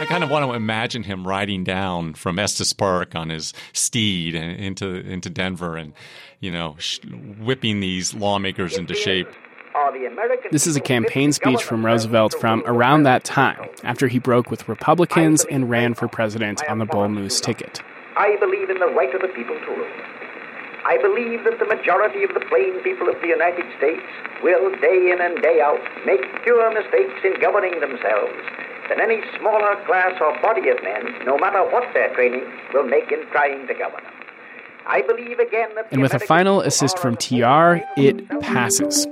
I 0.00 0.06
kind 0.06 0.24
of 0.24 0.30
want 0.30 0.46
to 0.46 0.54
imagine 0.54 1.02
him 1.02 1.28
riding 1.28 1.62
down 1.62 2.14
from 2.14 2.38
Estes 2.38 2.72
Park 2.72 3.14
on 3.14 3.28
his 3.28 3.52
steed 3.74 4.34
into 4.34 4.94
into 4.94 5.28
Denver, 5.28 5.76
and 5.76 5.92
you 6.40 6.50
know, 6.50 6.76
whipping 7.38 7.80
these 7.80 8.14
lawmakers 8.14 8.78
into 8.78 8.94
shape. 8.94 9.28
This 10.50 10.66
is 10.66 10.74
a 10.74 10.80
campaign 10.80 11.32
speech 11.32 11.62
from 11.62 11.84
Roosevelt 11.84 12.34
from 12.40 12.62
around 12.64 13.02
that 13.02 13.24
time, 13.24 13.68
after 13.84 14.08
he 14.08 14.18
broke 14.18 14.50
with 14.50 14.70
Republicans 14.70 15.44
and 15.50 15.68
ran 15.68 15.92
for 15.92 16.08
president 16.08 16.62
on 16.66 16.78
the 16.78 16.86
Bull 16.86 17.08
Moose 17.10 17.38
ticket. 17.38 17.82
I 18.16 18.36
believe 18.40 18.70
in 18.70 18.78
the 18.78 18.86
right 18.86 19.14
of 19.14 19.20
the 19.20 19.28
people 19.28 19.54
to 19.54 19.66
rule. 19.66 19.86
I 20.86 20.96
believe 21.02 21.44
that 21.44 21.58
the 21.58 21.66
majority 21.66 22.24
of 22.24 22.32
the 22.32 22.40
plain 22.48 22.80
people 22.82 23.08
of 23.08 23.20
the 23.20 23.28
United 23.28 23.66
States 23.76 24.02
will, 24.42 24.70
day 24.80 25.12
in 25.12 25.20
and 25.20 25.40
day 25.42 25.60
out, 25.60 25.78
make 26.06 26.24
fewer 26.42 26.72
mistakes 26.72 27.20
in 27.22 27.38
governing 27.38 27.78
themselves 27.80 28.32
than 28.90 29.00
any 29.00 29.22
smaller 29.38 29.76
class 29.86 30.20
or 30.20 30.36
body 30.42 30.68
of 30.68 30.82
men, 30.82 31.24
no 31.24 31.38
matter 31.38 31.62
what 31.70 31.84
their 31.94 32.12
training, 32.14 32.44
will 32.74 32.84
make 32.84 33.10
in 33.10 33.24
trying 33.30 33.66
to 33.68 33.74
govern 33.74 34.04
them. 34.04 34.12
I 34.86 35.02
believe 35.02 35.38
again 35.38 35.70
that. 35.76 35.86
And 35.92 36.02
with 36.02 36.12
a 36.12 36.18
final 36.18 36.60
assist 36.60 36.98
from 36.98 37.16
TR, 37.16 37.78
it 37.96 38.28
passes. 38.40 39.06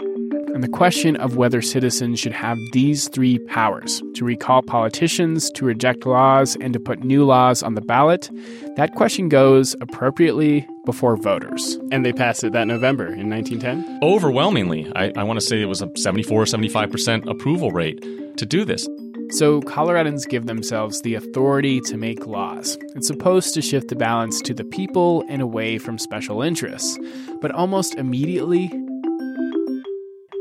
And 0.53 0.64
the 0.64 0.68
question 0.68 1.14
of 1.16 1.36
whether 1.36 1.62
citizens 1.62 2.18
should 2.18 2.32
have 2.32 2.59
these 2.72 3.09
three 3.09 3.38
powers 3.38 4.03
to 4.14 4.24
recall 4.24 4.62
politicians, 4.62 5.50
to 5.53 5.64
reject 5.64 6.05
laws, 6.05 6.57
and 6.61 6.72
to 6.72 6.80
put 6.80 7.05
new 7.05 7.24
laws 7.24 7.62
on 7.62 7.74
the 7.74 7.80
ballot 7.80 8.28
that 8.78 8.94
question 8.94 9.28
goes 9.28 9.74
appropriately 9.80 10.64
before 10.84 11.16
voters. 11.16 11.76
And 11.90 12.07
they 12.07 12.12
passed 12.12 12.44
it 12.44 12.53
that 12.53 12.68
November 12.68 13.07
in 13.12 13.28
1910? 13.28 13.98
Overwhelmingly. 14.05 14.88
I, 14.94 15.12
I 15.16 15.24
want 15.24 15.40
to 15.40 15.44
say 15.44 15.61
it 15.61 15.64
was 15.64 15.82
a 15.82 15.90
74 15.96 16.44
75% 16.44 17.28
approval 17.28 17.72
rate 17.72 18.00
to 18.36 18.46
do 18.46 18.64
this. 18.64 18.88
So, 19.31 19.61
Coloradans 19.61 20.26
give 20.26 20.47
themselves 20.47 21.03
the 21.03 21.14
authority 21.14 21.81
to 21.83 21.97
make 21.99 22.26
laws. 22.26 22.79
It's 22.97 23.07
supposed 23.07 23.53
to 23.55 23.62
shift 23.62 23.89
the 23.89 23.95
balance 23.95 24.41
to 24.43 24.55
the 24.55 24.64
people 24.64 25.22
and 25.29 25.43
away 25.43 25.76
from 25.76 25.99
special 25.99 26.41
interests. 26.41 26.99
But 27.43 27.53
almost 27.53 27.95
immediately, 27.97 28.72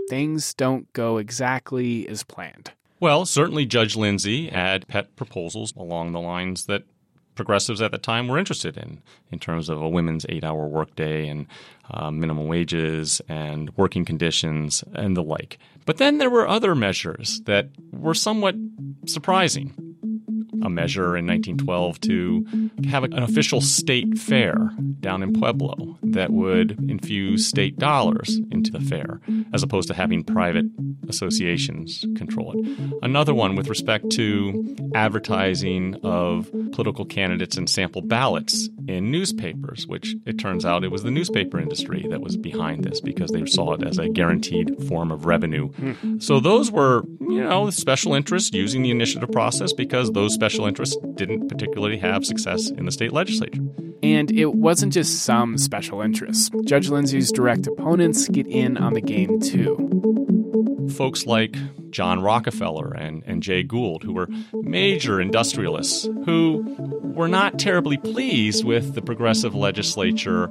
things 0.10 0.54
don't 0.54 0.92
go 0.94 1.18
exactly 1.18 2.08
as 2.08 2.24
planned. 2.24 2.72
Well, 3.00 3.26
certainly 3.26 3.66
Judge 3.66 3.96
Lindsey 3.96 4.48
had 4.48 4.88
pet 4.88 5.16
proposals 5.16 5.74
along 5.76 6.14
the 6.14 6.22
lines 6.22 6.66
that 6.66 6.84
progressives 7.38 7.82
at 7.82 7.92
the 7.92 7.98
time 7.98 8.28
were 8.28 8.38
interested 8.38 8.78
in, 8.78 9.02
in 9.32 9.40
terms 9.40 9.70
of 9.70 9.82
a 9.82 9.88
women's 9.88 10.26
eight 10.28 10.44
hour 10.44 10.68
workday 10.68 11.30
and 11.30 11.48
uh, 11.92 12.12
minimum 12.12 12.48
wages 12.48 13.22
and 13.30 13.76
working 13.78 14.04
conditions 14.04 14.84
and 14.94 15.16
the 15.16 15.24
like. 15.24 15.58
But 15.86 15.98
then 15.98 16.18
there 16.18 16.30
were 16.30 16.48
other 16.48 16.76
measures 16.76 17.40
that 17.46 17.70
were 17.94 18.14
somewhat 18.14 18.56
surprising. 19.06 20.16
A 20.64 20.70
measure 20.70 21.16
in 21.16 21.28
1912 21.28 22.01
to 22.01 22.70
have 22.89 23.03
an 23.03 23.14
official 23.22 23.62
state 23.62 24.18
fair 24.18 24.72
down 24.99 25.24
in 25.24 25.34
Pueblo 25.34 25.97
that 26.03 26.32
would 26.32 26.72
infuse 26.89 27.47
state 27.47 27.78
dollars 27.78 28.39
into 28.51 28.72
the 28.72 28.80
fair, 28.80 29.20
as 29.53 29.64
opposed 29.64 29.88
to 29.89 29.93
having 29.93 30.24
private 30.24 30.66
associations 31.08 32.05
control 32.16 32.53
it. 32.55 32.80
Another 33.01 33.34
one 33.34 33.55
with 33.55 33.70
respect 33.70 34.10
to 34.12 34.76
advertising 34.95 35.95
of 36.03 36.49
political 36.72 37.05
candidates 37.05 37.58
and 37.58 37.70
sample 37.70 38.01
ballots 38.01 38.70
in 38.88 39.12
newspapers, 39.12 39.86
which 39.88 40.16
it 40.26 40.39
turns 40.39 40.66
out 40.66 40.84
it 40.84 40.91
was 40.91 41.03
the 41.03 41.12
newspaper 41.12 41.60
industry 41.60 42.05
that 42.10 42.22
was 42.22 42.38
behind 42.38 42.84
this 42.84 43.01
because 43.01 43.30
they 43.32 43.45
saw 43.45 43.74
it 43.74 43.84
as 43.84 43.97
a 43.97 44.08
guaranteed 44.10 44.88
form 44.88 45.12
of 45.12 45.26
revenue. 45.26 45.70
Hmm. 45.70 46.20
So 46.20 46.39
those 46.39 46.72
were, 46.72 47.03
you 47.20 47.43
know, 47.43 47.70
special 47.70 48.14
interests 48.14 48.53
using 48.53 48.82
the 48.82 48.91
initiative 48.91 49.32
process 49.32 49.74
because 49.74 50.12
those 50.12 50.34
special 50.34 50.47
interests 50.56 50.95
didn't 51.16 51.48
particularly 51.48 51.98
have 51.98 52.26
success 52.26 52.70
in 52.70 52.86
the 52.86 52.91
state 52.91 53.14
legislature. 53.14 53.62
And 54.04 54.32
it 54.32 54.54
wasn't 54.56 54.93
just 54.93 55.24
some 55.24 55.58
special 55.58 56.02
interests. 56.02 56.50
Judge 56.66 56.89
Lindsey's 56.89 57.32
direct 57.32 57.68
opponents 57.68 58.28
get 58.30 58.48
in 58.48 58.78
on 58.78 58.93
the 58.93 59.02
game 59.02 59.39
too. 59.39 59.84
Folks 60.95 61.26
like 61.26 61.56
John 61.89 62.22
Rockefeller 62.22 62.93
and, 62.93 63.24
and 63.26 63.41
Jay 63.41 63.64
Gould, 63.64 64.04
who 64.04 64.14
were 64.14 64.28
major 64.54 65.20
industrialists, 65.20 66.06
who 66.26 66.64
were 67.02 67.28
not 67.28 67.60
terribly 67.60 67.98
pleased 67.98 68.64
with 68.64 68.93
the 68.93 69.02
progressive 69.02 69.56
legislature 69.56 70.50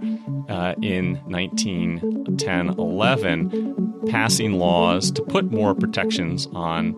uh, 0.48 0.74
in 0.82 1.16
1910 1.26 2.68
11 2.70 4.06
passing 4.08 4.54
laws 4.54 5.10
to 5.12 5.22
put 5.22 5.50
more 5.50 5.74
protections 5.74 6.48
on 6.52 6.94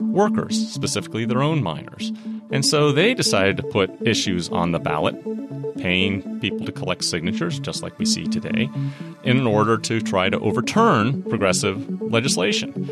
workers, 0.00 0.56
specifically 0.68 1.24
their 1.24 1.42
own 1.42 1.62
miners. 1.62 2.12
And 2.50 2.64
so 2.64 2.92
they 2.92 3.14
decided 3.14 3.56
to 3.56 3.62
put 3.62 3.90
issues 4.06 4.48
on 4.48 4.72
the 4.72 4.78
ballot, 4.78 5.16
paying 5.76 6.40
people 6.40 6.64
to 6.66 6.72
collect 6.72 7.04
signatures, 7.04 7.58
just 7.58 7.82
like 7.82 7.98
we 7.98 8.04
see 8.04 8.26
today, 8.26 8.68
in 9.24 9.46
order 9.46 9.76
to 9.78 10.00
try 10.00 10.28
to 10.28 10.38
overturn 10.38 11.22
progressive 11.24 12.00
legislation. 12.02 12.88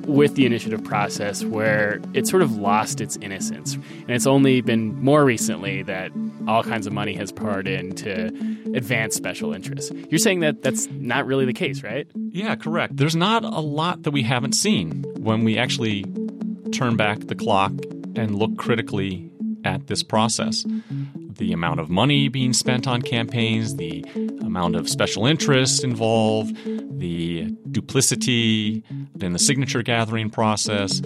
with 0.10 0.36
the 0.36 0.46
initiative 0.46 0.84
process 0.84 1.46
where 1.46 2.02
it 2.14 2.28
sort 2.28 2.42
of 2.42 2.58
lost 2.58 3.00
its 3.00 3.16
innocence. 3.18 3.76
And 3.76 4.10
it's 4.10 4.26
only 4.26 4.62
been 4.62 5.02
more 5.04 5.24
recently 5.24 5.84
that 5.84 6.12
all 6.48 6.64
kinds 6.64 6.88
of 6.88 6.94
money 6.94 7.14
has 7.14 7.32
poured 7.32 7.68
in 7.68 7.94
to 7.96 8.28
advance 8.74 9.16
special 9.16 9.54
interests. 9.54 9.92
You're 10.10 10.20
saying 10.20 10.40
that 10.40 10.64
that's 10.64 10.88
not 10.88 11.28
really 11.28 11.46
the 11.46 11.54
case, 11.54 11.84
right? 11.84 12.08
Yeah, 12.16 12.56
correct. 12.56 12.98
There's 12.98 13.16
not 13.16 13.44
a 13.44 13.60
lot 13.60 14.04
that 14.04 14.12
we 14.12 14.24
haven't 14.24 14.54
seen 14.54 15.04
when 15.18 15.44
we 15.44 15.58
actually 15.58 16.04
turn 16.72 16.96
back 16.96 17.20
the 17.20 17.36
clock 17.36 17.72
and 18.16 18.36
look 18.36 18.58
critically 18.58 19.30
at 19.64 19.88
this 19.88 20.04
process. 20.04 20.66
The 21.38 21.54
amount 21.54 21.80
of 21.80 21.90
money 21.90 22.28
being 22.28 22.54
spent 22.54 22.88
on 22.88 23.02
campaigns, 23.02 23.76
the 23.76 24.04
amount 24.42 24.76
of 24.76 24.90
special 24.90 25.26
interests 25.26 25.84
involved, 25.84 26.56
the 27.00 27.46
duplicity 27.72 28.84
in 29.22 29.34
the 29.34 29.40
signature 29.40 29.82
gathering 29.84 30.30
process. 30.30 31.02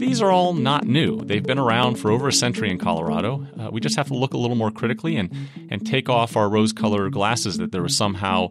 These 0.00 0.22
are 0.22 0.30
all 0.30 0.54
not 0.54 0.86
new. 0.86 1.20
They've 1.20 1.42
been 1.42 1.58
around 1.58 1.96
for 1.96 2.10
over 2.10 2.26
a 2.28 2.32
century 2.32 2.70
in 2.70 2.78
Colorado. 2.78 3.46
Uh, 3.58 3.68
we 3.70 3.80
just 3.80 3.96
have 3.96 4.08
to 4.08 4.14
look 4.14 4.32
a 4.32 4.38
little 4.38 4.56
more 4.56 4.70
critically 4.70 5.14
and, 5.16 5.30
and 5.70 5.86
take 5.86 6.08
off 6.08 6.38
our 6.38 6.48
rose-colored 6.48 7.12
glasses 7.12 7.58
that 7.58 7.70
there 7.70 7.82
was 7.82 7.98
somehow 7.98 8.48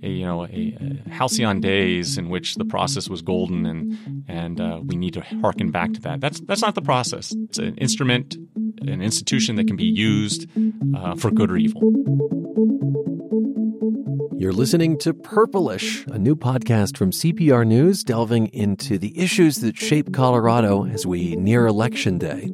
a, 0.00 0.08
you 0.08 0.24
know 0.24 0.44
a, 0.44 0.76
a 1.06 1.10
halcyon 1.10 1.60
days 1.60 2.18
in 2.18 2.28
which 2.28 2.54
the 2.54 2.64
process 2.64 3.08
was 3.08 3.20
golden 3.20 3.66
and 3.66 4.24
and 4.28 4.60
uh, 4.60 4.80
we 4.80 4.94
need 4.94 5.14
to 5.14 5.22
harken 5.42 5.72
back 5.72 5.92
to 5.92 6.00
that. 6.02 6.20
That's 6.20 6.38
that's 6.40 6.62
not 6.62 6.76
the 6.76 6.82
process. 6.82 7.34
It's 7.48 7.58
an 7.58 7.74
instrument, 7.78 8.36
an 8.82 9.02
institution 9.02 9.56
that 9.56 9.66
can 9.66 9.76
be 9.76 9.84
used 9.84 10.48
uh, 10.96 11.16
for 11.16 11.32
good 11.32 11.50
or 11.50 11.56
evil. 11.56 11.80
You're 14.42 14.52
listening 14.52 14.98
to 14.98 15.14
Purplish, 15.14 16.04
a 16.08 16.18
new 16.18 16.34
podcast 16.34 16.96
from 16.96 17.12
CPR 17.12 17.64
News 17.64 18.02
delving 18.02 18.48
into 18.48 18.98
the 18.98 19.16
issues 19.16 19.58
that 19.58 19.76
shape 19.76 20.12
Colorado 20.12 20.84
as 20.84 21.06
we 21.06 21.36
near 21.36 21.64
Election 21.64 22.18
Day. 22.18 22.52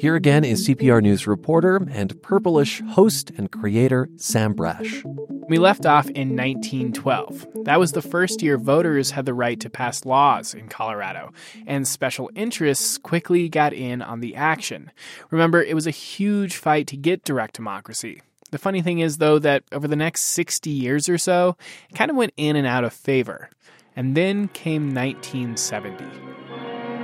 Here 0.00 0.16
again 0.16 0.44
is 0.44 0.68
CPR 0.68 1.00
News 1.00 1.26
reporter 1.26 1.76
and 1.90 2.20
Purplish 2.20 2.82
host 2.90 3.30
and 3.38 3.50
creator 3.50 4.10
Sam 4.16 4.52
Brasch. 4.52 5.02
We 5.48 5.56
left 5.56 5.86
off 5.86 6.10
in 6.10 6.36
1912. 6.36 7.64
That 7.64 7.80
was 7.80 7.92
the 7.92 8.02
first 8.02 8.42
year 8.42 8.58
voters 8.58 9.12
had 9.12 9.24
the 9.24 9.32
right 9.32 9.58
to 9.60 9.70
pass 9.70 10.04
laws 10.04 10.52
in 10.52 10.68
Colorado, 10.68 11.32
and 11.66 11.88
special 11.88 12.30
interests 12.34 12.98
quickly 12.98 13.48
got 13.48 13.72
in 13.72 14.02
on 14.02 14.20
the 14.20 14.36
action. 14.36 14.90
Remember, 15.30 15.62
it 15.62 15.74
was 15.74 15.86
a 15.86 15.90
huge 15.90 16.56
fight 16.56 16.86
to 16.88 16.98
get 16.98 17.24
direct 17.24 17.54
democracy. 17.54 18.20
The 18.50 18.58
funny 18.58 18.82
thing 18.82 18.98
is, 18.98 19.18
though, 19.18 19.38
that 19.38 19.62
over 19.72 19.86
the 19.86 19.96
next 19.96 20.22
60 20.22 20.70
years 20.70 21.08
or 21.08 21.18
so, 21.18 21.56
it 21.88 21.94
kind 21.94 22.10
of 22.10 22.16
went 22.16 22.32
in 22.36 22.56
and 22.56 22.66
out 22.66 22.84
of 22.84 22.92
favor. 22.92 23.48
And 23.94 24.16
then 24.16 24.48
came 24.48 24.94
1970. 24.94 26.04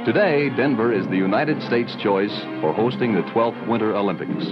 Today, 0.05 0.51
Denver 0.57 0.93
is 0.93 1.07
the 1.07 1.17
United 1.17 1.61
States 1.63 1.95
choice 2.03 2.31
for 2.61 2.73
hosting 2.73 3.15
the 3.15 3.23
12th 3.23 3.69
Winter 3.69 3.95
Olympics. 3.95 4.45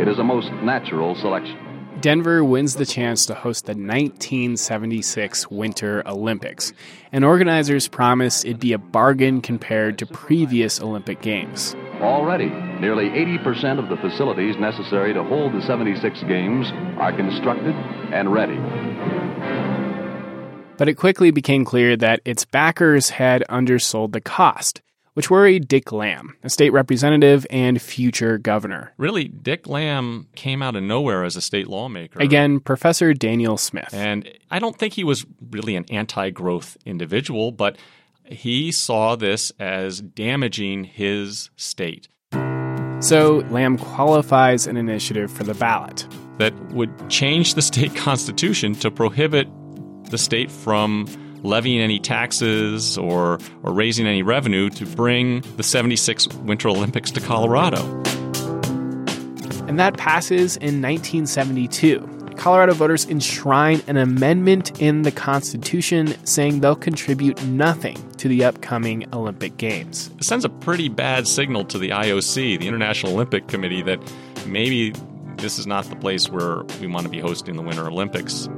It 0.00 0.08
is 0.08 0.18
a 0.18 0.24
most 0.24 0.50
natural 0.62 1.14
selection. 1.16 1.63
Denver 2.04 2.44
wins 2.44 2.74
the 2.74 2.84
chance 2.84 3.24
to 3.24 3.34
host 3.34 3.64
the 3.64 3.70
1976 3.70 5.50
Winter 5.50 6.02
Olympics, 6.06 6.74
and 7.12 7.24
organizers 7.24 7.88
promised 7.88 8.44
it'd 8.44 8.60
be 8.60 8.74
a 8.74 8.78
bargain 8.78 9.40
compared 9.40 9.96
to 9.96 10.04
previous 10.04 10.82
Olympic 10.82 11.22
Games. 11.22 11.74
Already, 12.02 12.50
nearly 12.78 13.08
80% 13.08 13.78
of 13.78 13.88
the 13.88 13.96
facilities 13.96 14.54
necessary 14.58 15.14
to 15.14 15.24
hold 15.24 15.54
the 15.54 15.62
76 15.62 16.20
Games 16.24 16.70
are 16.98 17.16
constructed 17.16 17.74
and 18.12 18.30
ready. 18.30 18.58
But 20.76 20.90
it 20.90 20.96
quickly 20.96 21.30
became 21.30 21.64
clear 21.64 21.96
that 21.96 22.20
its 22.26 22.44
backers 22.44 23.08
had 23.08 23.44
undersold 23.48 24.12
the 24.12 24.20
cost, 24.20 24.82
which 25.14 25.30
worried 25.30 25.66
Dick 25.66 25.92
Lamb, 25.92 26.36
a 26.42 26.50
state 26.50 26.70
representative 26.70 27.46
and 27.50 27.80
future 27.80 28.38
governor. 28.38 28.92
Really, 28.98 29.24
Dick 29.24 29.66
Lamb 29.66 30.28
came 30.34 30.62
out 30.62 30.76
of 30.76 30.82
nowhere 30.82 31.24
as 31.24 31.36
a 31.36 31.40
state 31.40 31.68
lawmaker. 31.68 32.20
Again, 32.20 32.60
Professor 32.60 33.14
Daniel 33.14 33.56
Smith. 33.56 33.92
And 33.92 34.30
I 34.50 34.58
don't 34.58 34.78
think 34.78 34.94
he 34.94 35.04
was 35.04 35.24
really 35.50 35.76
an 35.76 35.86
anti 35.90 36.30
growth 36.30 36.76
individual, 36.84 37.52
but 37.52 37.76
he 38.24 38.72
saw 38.72 39.16
this 39.16 39.52
as 39.58 40.00
damaging 40.00 40.84
his 40.84 41.50
state. 41.56 42.08
So 43.00 43.44
Lamb 43.50 43.76
qualifies 43.76 44.66
an 44.66 44.76
initiative 44.76 45.30
for 45.30 45.44
the 45.44 45.54
ballot 45.54 46.06
that 46.38 46.54
would 46.72 47.10
change 47.10 47.54
the 47.54 47.62
state 47.62 47.94
constitution 47.96 48.74
to 48.76 48.90
prohibit 48.90 49.48
the 50.10 50.18
state 50.18 50.50
from 50.50 51.06
levying 51.44 51.80
any 51.80 52.00
taxes 52.00 52.98
or, 52.98 53.38
or 53.62 53.72
raising 53.72 54.06
any 54.06 54.22
revenue 54.22 54.70
to 54.70 54.86
bring 54.86 55.42
the 55.56 55.62
76 55.62 56.26
Winter 56.38 56.68
Olympics 56.68 57.10
to 57.12 57.20
Colorado. 57.20 57.78
And 59.68 59.78
that 59.78 59.96
passes 59.96 60.56
in 60.56 60.82
1972. 60.82 62.10
Colorado 62.36 62.74
voters 62.74 63.06
enshrine 63.06 63.80
an 63.86 63.96
amendment 63.96 64.80
in 64.80 65.02
the 65.02 65.12
Constitution 65.12 66.08
saying 66.26 66.60
they'll 66.60 66.74
contribute 66.74 67.42
nothing 67.44 67.96
to 68.16 68.28
the 68.28 68.44
upcoming 68.44 69.06
Olympic 69.14 69.56
Games. 69.56 70.10
It 70.18 70.24
sends 70.24 70.44
a 70.44 70.48
pretty 70.48 70.88
bad 70.88 71.28
signal 71.28 71.64
to 71.66 71.78
the 71.78 71.90
IOC, 71.90 72.58
the 72.58 72.66
International 72.66 73.12
Olympic 73.12 73.46
Committee, 73.46 73.82
that 73.82 74.00
maybe 74.46 74.92
this 75.36 75.58
is 75.58 75.66
not 75.66 75.84
the 75.86 75.96
place 75.96 76.28
where 76.28 76.62
we 76.80 76.86
want 76.86 77.04
to 77.04 77.10
be 77.10 77.20
hosting 77.20 77.56
the 77.56 77.62
Winter 77.62 77.86
Olympics. 77.86 78.48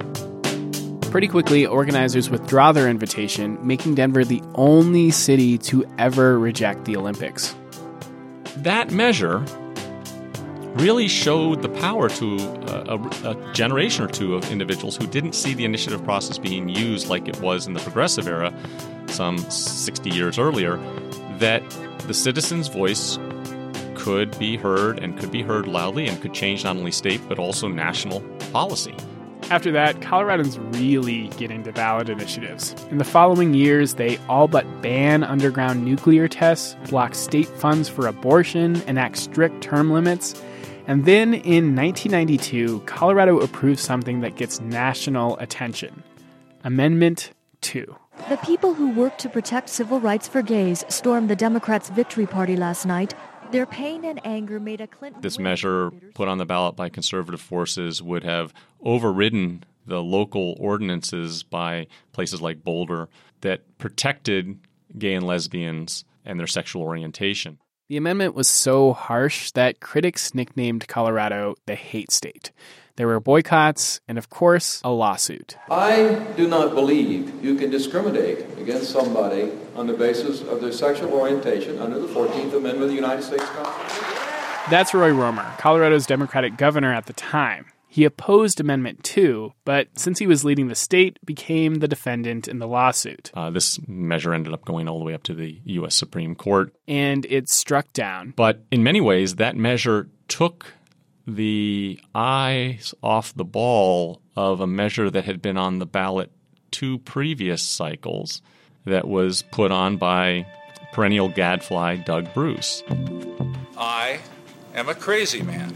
Pretty 1.10 1.28
quickly, 1.28 1.64
organizers 1.64 2.28
withdraw 2.28 2.72
their 2.72 2.88
invitation, 2.88 3.58
making 3.66 3.94
Denver 3.94 4.24
the 4.24 4.42
only 4.54 5.10
city 5.10 5.56
to 5.58 5.84
ever 5.98 6.38
reject 6.38 6.84
the 6.84 6.96
Olympics. 6.96 7.54
That 8.56 8.90
measure 8.90 9.44
really 10.76 11.08
showed 11.08 11.62
the 11.62 11.68
power 11.70 12.08
to 12.10 12.36
a, 12.36 12.96
a, 12.96 13.30
a, 13.30 13.52
generation 13.54 14.04
or 14.04 14.08
two 14.08 14.34
of 14.34 14.50
individuals 14.52 14.94
who 14.96 15.06
didn't 15.06 15.34
see 15.34 15.54
the 15.54 15.64
initiative 15.64 16.04
process 16.04 16.36
being 16.36 16.68
used 16.68 17.08
like 17.08 17.26
it 17.28 17.40
was 17.40 17.66
in 17.66 17.72
the 17.72 17.80
progressive 17.80 18.28
era 18.28 18.52
some 19.06 19.38
60 19.38 20.10
years 20.10 20.38
earlier, 20.38 20.76
that 21.38 21.62
the 22.06 22.14
citizen's 22.14 22.68
voice 22.68 23.18
could 23.94 24.38
be 24.38 24.56
heard 24.56 24.98
and 24.98 25.18
could 25.18 25.30
be 25.30 25.42
heard 25.42 25.66
loudly 25.66 26.06
and 26.06 26.20
could 26.20 26.34
change 26.34 26.64
not 26.64 26.76
only 26.76 26.90
state 26.90 27.20
but 27.28 27.38
also 27.38 27.68
national 27.68 28.20
policy. 28.52 28.94
After 29.48 29.70
that, 29.72 30.00
Coloradans 30.00 30.58
really 30.76 31.28
get 31.36 31.52
into 31.52 31.70
ballot 31.72 32.08
initiatives. 32.08 32.74
In 32.90 32.98
the 32.98 33.04
following 33.04 33.54
years, 33.54 33.94
they 33.94 34.18
all 34.28 34.48
but 34.48 34.66
ban 34.82 35.22
underground 35.22 35.84
nuclear 35.84 36.26
tests, 36.26 36.76
block 36.90 37.14
state 37.14 37.46
funds 37.46 37.88
for 37.88 38.08
abortion, 38.08 38.82
enact 38.88 39.18
strict 39.18 39.62
term 39.62 39.92
limits, 39.92 40.34
and 40.88 41.04
then 41.04 41.34
in 41.34 41.76
1992, 41.76 42.80
Colorado 42.86 43.38
approves 43.38 43.82
something 43.82 44.20
that 44.20 44.36
gets 44.36 44.60
national 44.60 45.36
attention 45.38 46.02
Amendment 46.64 47.32
2. 47.60 47.94
The 48.28 48.36
people 48.38 48.74
who 48.74 48.90
work 48.90 49.18
to 49.18 49.28
protect 49.28 49.68
civil 49.68 50.00
rights 50.00 50.26
for 50.26 50.42
gays 50.42 50.84
stormed 50.88 51.30
the 51.30 51.36
Democrats' 51.36 51.90
victory 51.90 52.26
party 52.26 52.56
last 52.56 52.84
night. 52.84 53.14
Their 53.50 53.66
pain 53.66 54.04
and 54.04 54.20
anger 54.26 54.58
made 54.58 54.80
a 54.80 54.86
Clinton. 54.86 55.22
This 55.22 55.38
measure 55.38 55.90
put 56.14 56.28
on 56.28 56.38
the 56.38 56.46
ballot 56.46 56.76
by 56.76 56.88
conservative 56.88 57.40
forces 57.40 58.02
would 58.02 58.24
have 58.24 58.52
overridden 58.82 59.64
the 59.86 60.02
local 60.02 60.56
ordinances 60.58 61.42
by 61.42 61.86
places 62.12 62.42
like 62.42 62.64
Boulder 62.64 63.08
that 63.42 63.78
protected 63.78 64.58
gay 64.98 65.14
and 65.14 65.26
lesbians 65.26 66.04
and 66.24 66.40
their 66.40 66.46
sexual 66.46 66.82
orientation. 66.82 67.58
The 67.88 67.96
amendment 67.96 68.34
was 68.34 68.48
so 68.48 68.92
harsh 68.92 69.52
that 69.52 69.80
critics 69.80 70.34
nicknamed 70.34 70.88
Colorado 70.88 71.54
the 71.66 71.76
hate 71.76 72.10
state. 72.10 72.50
There 72.96 73.06
were 73.06 73.20
boycotts 73.20 74.00
and, 74.08 74.16
of 74.16 74.30
course, 74.30 74.80
a 74.82 74.90
lawsuit. 74.90 75.56
I 75.70 76.26
do 76.36 76.48
not 76.48 76.74
believe 76.74 77.44
you 77.44 77.54
can 77.54 77.70
discriminate 77.70 78.58
against 78.58 78.90
somebody 78.90 79.52
on 79.74 79.86
the 79.86 79.92
basis 79.92 80.40
of 80.40 80.62
their 80.62 80.72
sexual 80.72 81.12
orientation 81.12 81.78
under 81.78 81.98
the 81.98 82.08
14th 82.08 82.54
Amendment 82.54 82.82
of 82.82 82.88
the 82.88 82.94
United 82.94 83.22
States 83.22 83.44
Constitution. 83.44 84.04
That's 84.70 84.94
Roy 84.94 85.12
Romer, 85.12 85.44
Colorado's 85.58 86.06
Democratic 86.06 86.56
governor 86.56 86.92
at 86.92 87.04
the 87.04 87.12
time. 87.12 87.66
He 87.86 88.04
opposed 88.04 88.60
Amendment 88.60 89.04
2, 89.04 89.52
but 89.64 89.88
since 89.98 90.18
he 90.18 90.26
was 90.26 90.44
leading 90.44 90.68
the 90.68 90.74
state, 90.74 91.18
became 91.24 91.76
the 91.76 91.88
defendant 91.88 92.48
in 92.48 92.58
the 92.58 92.66
lawsuit. 92.66 93.30
Uh, 93.32 93.50
this 93.50 93.78
measure 93.86 94.34
ended 94.34 94.52
up 94.52 94.64
going 94.64 94.88
all 94.88 94.98
the 94.98 95.04
way 95.04 95.14
up 95.14 95.22
to 95.24 95.34
the 95.34 95.60
U.S. 95.64 95.94
Supreme 95.94 96.34
Court. 96.34 96.74
And 96.88 97.26
it 97.26 97.48
struck 97.48 97.92
down. 97.92 98.32
But 98.36 98.64
in 98.70 98.82
many 98.82 99.00
ways, 99.00 99.36
that 99.36 99.56
measure 99.56 100.08
took 100.28 100.72
the 101.26 101.98
eyes 102.14 102.94
off 103.02 103.34
the 103.34 103.44
ball 103.44 104.20
of 104.36 104.60
a 104.60 104.66
measure 104.66 105.10
that 105.10 105.24
had 105.24 105.42
been 105.42 105.56
on 105.56 105.78
the 105.78 105.86
ballot 105.86 106.30
two 106.70 106.98
previous 107.00 107.62
cycles 107.62 108.42
that 108.84 109.08
was 109.08 109.42
put 109.50 109.72
on 109.72 109.96
by 109.96 110.46
perennial 110.92 111.28
gadfly 111.28 111.96
Doug 111.96 112.32
Bruce. 112.32 112.82
I 113.76 114.20
am 114.74 114.88
a 114.88 114.94
crazy 114.94 115.42
man. 115.42 115.74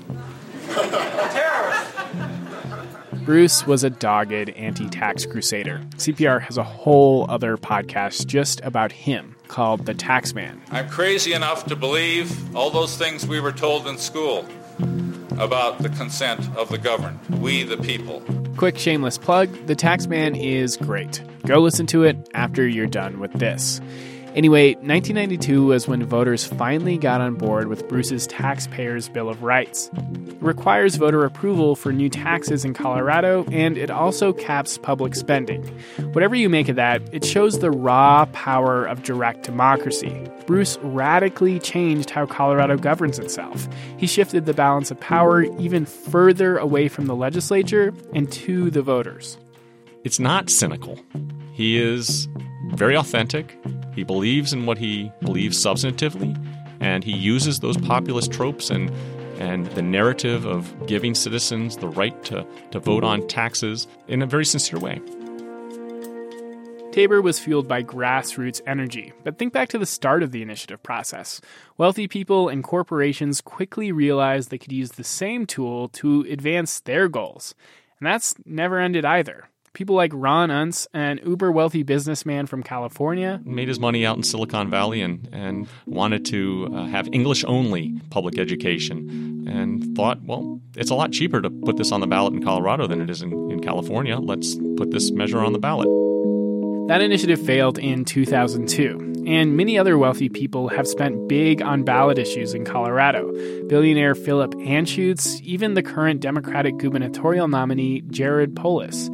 Bruce 3.24 3.66
was 3.66 3.84
a 3.84 3.90
dogged 3.90 4.51
anti 4.51 4.88
tax 4.88 5.26
crusader. 5.26 5.80
CPR 5.96 6.40
has 6.42 6.57
a 6.57 6.62
whole 6.62 7.26
other 7.28 7.57
podcast 7.57 8.26
just 8.26 8.61
about 8.62 8.92
him 8.92 9.36
called 9.48 9.84
The 9.84 9.94
Taxman. 9.94 10.61
I'm 10.70 10.88
crazy 10.88 11.32
enough 11.32 11.66
to 11.66 11.76
believe 11.76 12.57
all 12.57 12.70
those 12.70 12.96
things 12.96 13.26
we 13.26 13.40
were 13.40 13.53
told 13.53 13.86
in 13.86 13.98
school 13.98 14.46
about 15.41 15.78
the 15.78 15.88
consent 15.88 16.49
of 16.57 16.68
the 16.68 16.78
governed, 16.78 17.18
we 17.41 17.62
the 17.62 17.78
people. 17.78 18.22
Quick 18.57 18.78
shameless 18.78 19.16
plug 19.16 19.49
The 19.66 19.74
Taxman 19.74 20.38
is 20.38 20.76
great. 20.76 21.22
Go 21.47 21.61
listen 21.61 21.86
to 21.86 22.05
it 22.05 22.28
after 22.34 22.68
you're 22.68 22.86
done 22.86 23.18
with 23.18 23.32
this. 23.32 23.80
Anyway, 24.36 24.74
1992 24.74 25.66
was 25.66 25.88
when 25.88 26.04
voters 26.04 26.44
finally 26.44 26.96
got 26.96 27.20
on 27.20 27.34
board 27.34 27.66
with 27.66 27.88
Bruce's 27.88 28.28
Taxpayers' 28.28 29.08
Bill 29.08 29.28
of 29.28 29.42
Rights. 29.42 29.90
It 30.28 30.36
requires 30.40 30.94
voter 30.94 31.24
approval 31.24 31.74
for 31.74 31.92
new 31.92 32.08
taxes 32.08 32.64
in 32.64 32.72
Colorado, 32.72 33.44
and 33.50 33.76
it 33.76 33.90
also 33.90 34.32
caps 34.32 34.78
public 34.78 35.16
spending. 35.16 35.64
Whatever 36.12 36.36
you 36.36 36.48
make 36.48 36.68
of 36.68 36.76
that, 36.76 37.02
it 37.12 37.24
shows 37.24 37.58
the 37.58 37.72
raw 37.72 38.24
power 38.26 38.84
of 38.84 39.02
direct 39.02 39.42
democracy. 39.42 40.28
Bruce 40.46 40.78
radically 40.82 41.58
changed 41.58 42.10
how 42.10 42.24
Colorado 42.24 42.76
governs 42.76 43.18
itself. 43.18 43.68
He 43.96 44.06
shifted 44.06 44.46
the 44.46 44.54
balance 44.54 44.92
of 44.92 45.00
power 45.00 45.42
even 45.58 45.84
further 45.84 46.56
away 46.56 46.86
from 46.86 47.06
the 47.06 47.16
legislature 47.16 47.92
and 48.14 48.30
to 48.32 48.70
the 48.70 48.82
voters. 48.82 49.38
It's 50.04 50.20
not 50.20 50.50
cynical. 50.50 51.00
He 51.52 51.78
is 51.78 52.28
very 52.74 52.96
authentic. 52.96 53.56
He 54.01 54.05
believes 54.05 54.55
in 54.55 54.64
what 54.64 54.78
he 54.78 55.12
believes 55.20 55.62
substantively, 55.62 56.34
and 56.80 57.05
he 57.05 57.14
uses 57.14 57.61
those 57.61 57.76
populist 57.76 58.32
tropes 58.32 58.70
and 58.70 58.90
and 59.38 59.66
the 59.72 59.82
narrative 59.82 60.46
of 60.46 60.74
giving 60.86 61.14
citizens 61.14 61.76
the 61.76 61.88
right 61.88 62.24
to, 62.24 62.46
to 62.70 62.80
vote 62.80 63.05
on 63.05 63.28
taxes 63.28 63.86
in 64.09 64.22
a 64.22 64.26
very 64.26 64.46
sincere 64.46 64.78
way. 64.78 65.03
Tabor 66.92 67.20
was 67.20 67.38
fueled 67.38 67.68
by 67.68 67.82
grassroots 67.82 68.62
energy, 68.66 69.12
but 69.22 69.36
think 69.36 69.53
back 69.53 69.68
to 69.68 69.78
the 69.78 69.84
start 69.84 70.22
of 70.22 70.32
the 70.32 70.40
initiative 70.40 70.82
process. 70.82 71.42
Wealthy 71.76 72.09
people 72.09 72.48
and 72.48 72.64
corporations 72.64 73.42
quickly 73.42 73.92
realized 73.92 74.48
they 74.48 74.57
could 74.57 74.72
use 74.72 74.92
the 74.92 75.05
same 75.05 75.44
tool 75.44 75.88
to 75.88 76.22
advance 76.30 76.80
their 76.80 77.07
goals. 77.07 77.55
And 77.98 78.07
that's 78.07 78.34
never 78.46 78.78
ended 78.78 79.05
either. 79.05 79.51
People 79.80 79.96
like 79.96 80.12
Ron 80.14 80.50
Unz, 80.50 80.86
an 80.92 81.20
uber 81.24 81.50
wealthy 81.50 81.82
businessman 81.82 82.44
from 82.44 82.62
California, 82.62 83.40
made 83.46 83.66
his 83.66 83.80
money 83.80 84.04
out 84.04 84.14
in 84.14 84.22
Silicon 84.22 84.68
Valley 84.68 85.00
and, 85.00 85.26
and 85.32 85.66
wanted 85.86 86.26
to 86.26 86.68
uh, 86.70 86.84
have 86.84 87.08
English 87.14 87.46
only 87.46 87.98
public 88.10 88.38
education 88.38 89.48
and 89.48 89.96
thought, 89.96 90.22
well, 90.22 90.60
it's 90.76 90.90
a 90.90 90.94
lot 90.94 91.12
cheaper 91.12 91.40
to 91.40 91.48
put 91.48 91.78
this 91.78 91.92
on 91.92 92.00
the 92.00 92.06
ballot 92.06 92.34
in 92.34 92.44
Colorado 92.44 92.86
than 92.86 93.00
it 93.00 93.08
is 93.08 93.22
in, 93.22 93.32
in 93.50 93.60
California. 93.60 94.18
Let's 94.18 94.54
put 94.76 94.90
this 94.90 95.12
measure 95.12 95.38
on 95.38 95.54
the 95.54 95.58
ballot. 95.58 95.88
That 96.88 97.00
initiative 97.00 97.40
failed 97.40 97.78
in 97.78 98.04
2002, 98.04 99.24
and 99.26 99.56
many 99.56 99.78
other 99.78 99.96
wealthy 99.96 100.28
people 100.28 100.68
have 100.68 100.86
spent 100.88 101.26
big 101.26 101.62
on 101.62 101.84
ballot 101.84 102.18
issues 102.18 102.52
in 102.52 102.66
Colorado. 102.66 103.32
Billionaire 103.66 104.14
Philip 104.14 104.52
Anschutz, 104.56 105.40
even 105.40 105.72
the 105.72 105.82
current 105.82 106.20
Democratic 106.20 106.76
gubernatorial 106.76 107.48
nominee 107.48 108.02
Jared 108.02 108.54
Polis. 108.54 109.08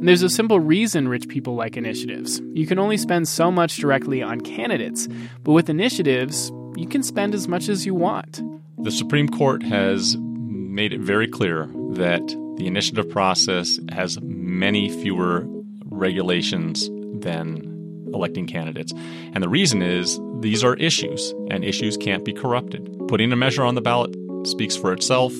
And 0.00 0.08
there's 0.08 0.22
a 0.22 0.30
simple 0.30 0.58
reason 0.58 1.08
rich 1.08 1.28
people 1.28 1.56
like 1.56 1.76
initiatives. 1.76 2.40
You 2.54 2.66
can 2.66 2.78
only 2.78 2.96
spend 2.96 3.28
so 3.28 3.50
much 3.50 3.76
directly 3.76 4.22
on 4.22 4.40
candidates, 4.40 5.06
but 5.44 5.52
with 5.52 5.68
initiatives, 5.68 6.50
you 6.74 6.86
can 6.88 7.02
spend 7.02 7.34
as 7.34 7.46
much 7.46 7.68
as 7.68 7.84
you 7.84 7.94
want. 7.94 8.40
The 8.78 8.92
Supreme 8.92 9.28
Court 9.28 9.62
has 9.62 10.16
made 10.18 10.94
it 10.94 11.00
very 11.00 11.28
clear 11.28 11.66
that 11.90 12.26
the 12.56 12.66
initiative 12.66 13.10
process 13.10 13.78
has 13.92 14.18
many 14.22 14.88
fewer 14.88 15.44
regulations 15.84 16.88
than 17.20 18.08
electing 18.14 18.46
candidates. 18.46 18.94
And 19.34 19.44
the 19.44 19.50
reason 19.50 19.82
is 19.82 20.18
these 20.38 20.64
are 20.64 20.76
issues, 20.76 21.34
and 21.50 21.62
issues 21.62 21.98
can't 21.98 22.24
be 22.24 22.32
corrupted. 22.32 23.06
Putting 23.06 23.32
a 23.32 23.36
measure 23.36 23.64
on 23.64 23.74
the 23.74 23.82
ballot 23.82 24.16
speaks 24.46 24.76
for 24.76 24.94
itself, 24.94 25.34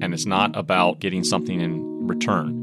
and 0.00 0.14
it's 0.14 0.24
not 0.24 0.56
about 0.56 1.00
getting 1.00 1.24
something 1.24 1.60
in 1.60 2.06
return. 2.06 2.53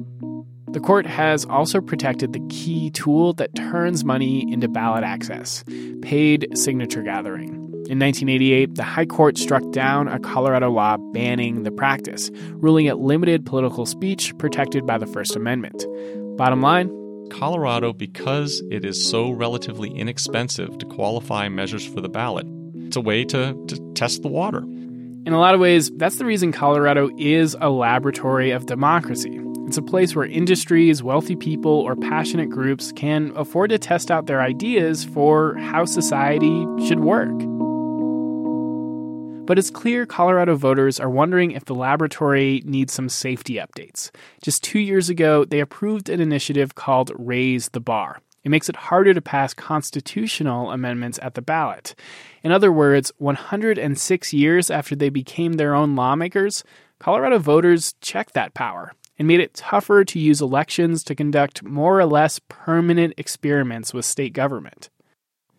The 0.72 0.80
court 0.80 1.06
has 1.06 1.46
also 1.46 1.82
protected 1.82 2.32
the 2.32 2.46
key 2.50 2.92
tool 2.92 3.34
that 3.34 3.54
turns 3.56 4.06
money 4.06 4.50
into 4.52 4.70
ballot 4.70 5.04
access 5.04 5.66
paid 6.02 6.48
signature 6.58 7.04
gathering. 7.04 7.50
In 7.90 8.00
1988, 8.00 8.76
the 8.76 8.84
High 8.84 9.06
Court 9.06 9.38
struck 9.38 9.70
down 9.72 10.08
a 10.08 10.18
Colorado 10.18 10.70
law 10.72 10.96
banning 11.14 11.64
the 11.64 11.72
practice, 11.72 12.32
ruling 12.52 12.86
it 12.86 13.00
limited 13.00 13.46
political 13.46 13.86
speech 13.86 14.38
protected 14.38 14.86
by 14.86 14.98
the 14.98 15.08
First 15.08 15.36
Amendment. 15.36 15.86
Bottom 16.38 16.62
line 16.62 16.90
Colorado, 17.32 17.92
because 17.92 18.62
it 18.72 18.86
is 18.86 19.10
so 19.10 19.32
relatively 19.32 19.90
inexpensive 19.90 20.78
to 20.78 20.86
qualify 20.86 21.50
measures 21.50 21.86
for 21.86 22.00
the 22.00 22.10
ballot, 22.10 22.48
it's 22.76 22.96
a 22.96 23.02
way 23.02 23.26
to, 23.26 23.62
to 23.68 23.94
test 23.94 24.22
the 24.22 24.28
water. 24.30 24.60
In 24.60 25.34
a 25.34 25.40
lot 25.40 25.54
of 25.54 25.60
ways, 25.60 25.92
that's 25.98 26.16
the 26.16 26.26
reason 26.26 26.52
Colorado 26.52 27.10
is 27.18 27.56
a 27.60 27.70
laboratory 27.70 28.52
of 28.52 28.66
democracy. 28.66 29.38
It's 29.72 29.78
a 29.78 29.82
place 29.82 30.14
where 30.18 30.26
industries, 30.26 31.02
wealthy 31.02 31.38
people, 31.38 31.72
or 31.72 31.96
passionate 31.96 32.50
groups 32.50 32.92
can 32.92 33.32
afford 33.38 33.70
to 33.70 33.80
test 33.80 34.12
out 34.12 34.26
their 34.26 34.42
ideas 34.42 35.06
for 35.06 35.56
how 35.56 35.86
society 35.86 36.68
should 36.86 37.00
work. 37.00 37.32
But 39.46 39.58
it's 39.58 39.70
clear 39.70 40.06
Colorado 40.06 40.58
voters 40.58 41.00
are 41.00 41.10
wondering 41.10 41.52
if 41.52 41.64
the 41.64 41.74
laboratory 41.74 42.62
needs 42.66 42.92
some 42.92 43.08
safety 43.08 43.54
updates. 43.54 44.12
Just 44.44 44.62
two 44.62 44.80
years 44.80 45.08
ago, 45.08 45.46
they 45.46 45.62
approved 45.62 46.10
an 46.10 46.20
initiative 46.20 46.76
called 46.76 47.14
Raise 47.16 47.70
the 47.70 47.80
Bar. 47.80 48.20
It 48.44 48.50
makes 48.50 48.68
it 48.68 48.76
harder 48.76 49.14
to 49.14 49.22
pass 49.22 49.54
constitutional 49.54 50.72
amendments 50.72 51.18
at 51.22 51.36
the 51.36 51.42
ballot. 51.42 51.96
In 52.44 52.52
other 52.52 52.74
words, 52.74 53.14
106 53.20 54.34
years 54.34 54.70
after 54.70 54.98
they 54.98 55.08
became 55.08 55.54
their 55.54 55.74
own 55.74 55.96
lawmakers, 55.96 56.66
Colorado 57.00 57.40
voters 57.40 57.96
checked 58.02 58.34
that 58.34 58.54
power 58.54 58.92
and 59.22 59.28
made 59.28 59.40
it 59.40 59.54
tougher 59.54 60.04
to 60.04 60.18
use 60.18 60.42
elections 60.42 61.04
to 61.04 61.14
conduct 61.14 61.62
more 61.62 62.00
or 62.00 62.08
less 62.08 62.40
permanent 62.50 63.14
experiments 63.18 63.94
with 63.94 64.04
state 64.04 64.34
government. 64.34 64.90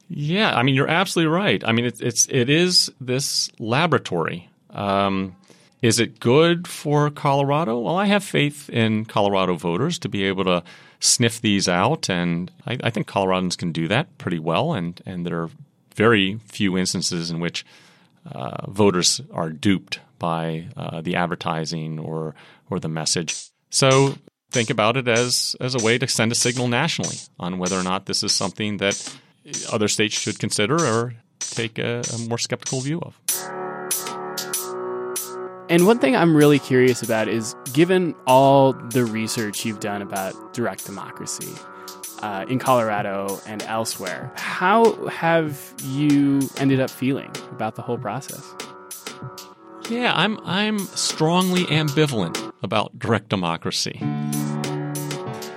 Yeah, 0.09 0.53
I 0.57 0.65
mean 0.65 0.75
you're 0.75 0.89
absolutely 0.89 1.33
right. 1.33 1.63
I 1.65 1.71
mean 1.71 1.85
it's 1.85 2.01
it's 2.01 2.27
it 2.29 2.51
is 2.51 2.91
this 3.01 3.53
laboratory. 3.61 4.51
Um, 4.71 5.37
is 5.81 6.01
it 6.01 6.19
good 6.19 6.67
for 6.67 7.09
Colorado? 7.09 7.79
Well, 7.79 7.97
I 7.97 8.07
have 8.07 8.25
faith 8.25 8.69
in 8.69 9.05
Colorado 9.05 9.55
voters 9.55 9.97
to 10.01 10.09
be 10.09 10.25
able 10.25 10.43
to 10.47 10.65
sniff 10.99 11.41
these 11.41 11.69
out, 11.69 12.11
and 12.11 12.51
I, 12.67 12.79
I 12.83 12.91
think 12.91 13.07
Coloradans 13.07 13.57
can 13.57 13.71
do 13.71 13.87
that 13.87 14.19
pretty 14.19 14.41
well. 14.41 14.73
And 14.73 15.01
and 15.07 15.25
there 15.25 15.41
are 15.41 15.51
very 15.95 16.41
few 16.47 16.77
instances 16.77 17.31
in 17.31 17.39
which 17.39 17.65
uh, 18.29 18.69
voters 18.69 19.21
are 19.33 19.51
duped 19.51 20.01
by 20.19 20.67
uh, 20.77 21.01
the 21.01 21.15
advertising 21.15 22.01
or 22.01 22.35
or 22.69 22.81
the 22.81 22.89
message. 22.89 23.52
So 23.73 24.15
think 24.51 24.69
about 24.69 24.99
it 24.99 25.09
as 25.09 25.57
as 25.61 25.75
a 25.75 25.83
way 25.83 25.97
to 25.99 26.07
send 26.07 26.31
a 26.31 26.35
signal 26.35 26.69
nationally 26.69 27.17
on 27.41 27.59
whether 27.59 27.77
or 27.77 27.83
not 27.83 28.05
this 28.05 28.23
is 28.23 28.31
something 28.31 28.77
that 28.77 29.19
other 29.73 29.89
states 29.89 30.15
should 30.15 30.39
consider 30.39 30.77
or 30.77 31.15
take 31.41 31.79
a, 31.79 32.03
a 32.15 32.19
more 32.29 32.39
skeptical 32.39 32.81
view 32.83 33.01
of. 33.01 33.19
And 35.71 35.87
one 35.87 35.99
thing 35.99 36.15
I'm 36.15 36.37
really 36.37 36.59
curious 36.59 37.03
about 37.03 37.29
is 37.29 37.57
given 37.73 38.15
all 38.27 38.75
the 38.75 39.07
research 39.07 39.65
you've 39.65 39.81
done 39.81 40.03
about 40.03 40.53
direct 40.53 40.85
democracy 40.85 41.51
uh, 42.21 42.45
in 42.49 42.59
Colorado 42.59 43.41
and 43.47 43.63
elsewhere, 43.63 44.31
how 44.37 45.07
have 45.07 45.75
you 45.83 46.41
ended 46.59 46.79
up 46.79 46.91
feeling 46.91 47.31
about 47.51 47.77
the 47.77 47.83
whole 47.83 47.97
process? 47.97 48.55
Yeah, 49.89 50.13
I'm 50.15 50.39
I'm 50.45 50.79
strongly 50.79 51.65
ambivalent 51.65 52.52
about 52.63 52.99
direct 52.99 53.29
democracy. 53.29 53.99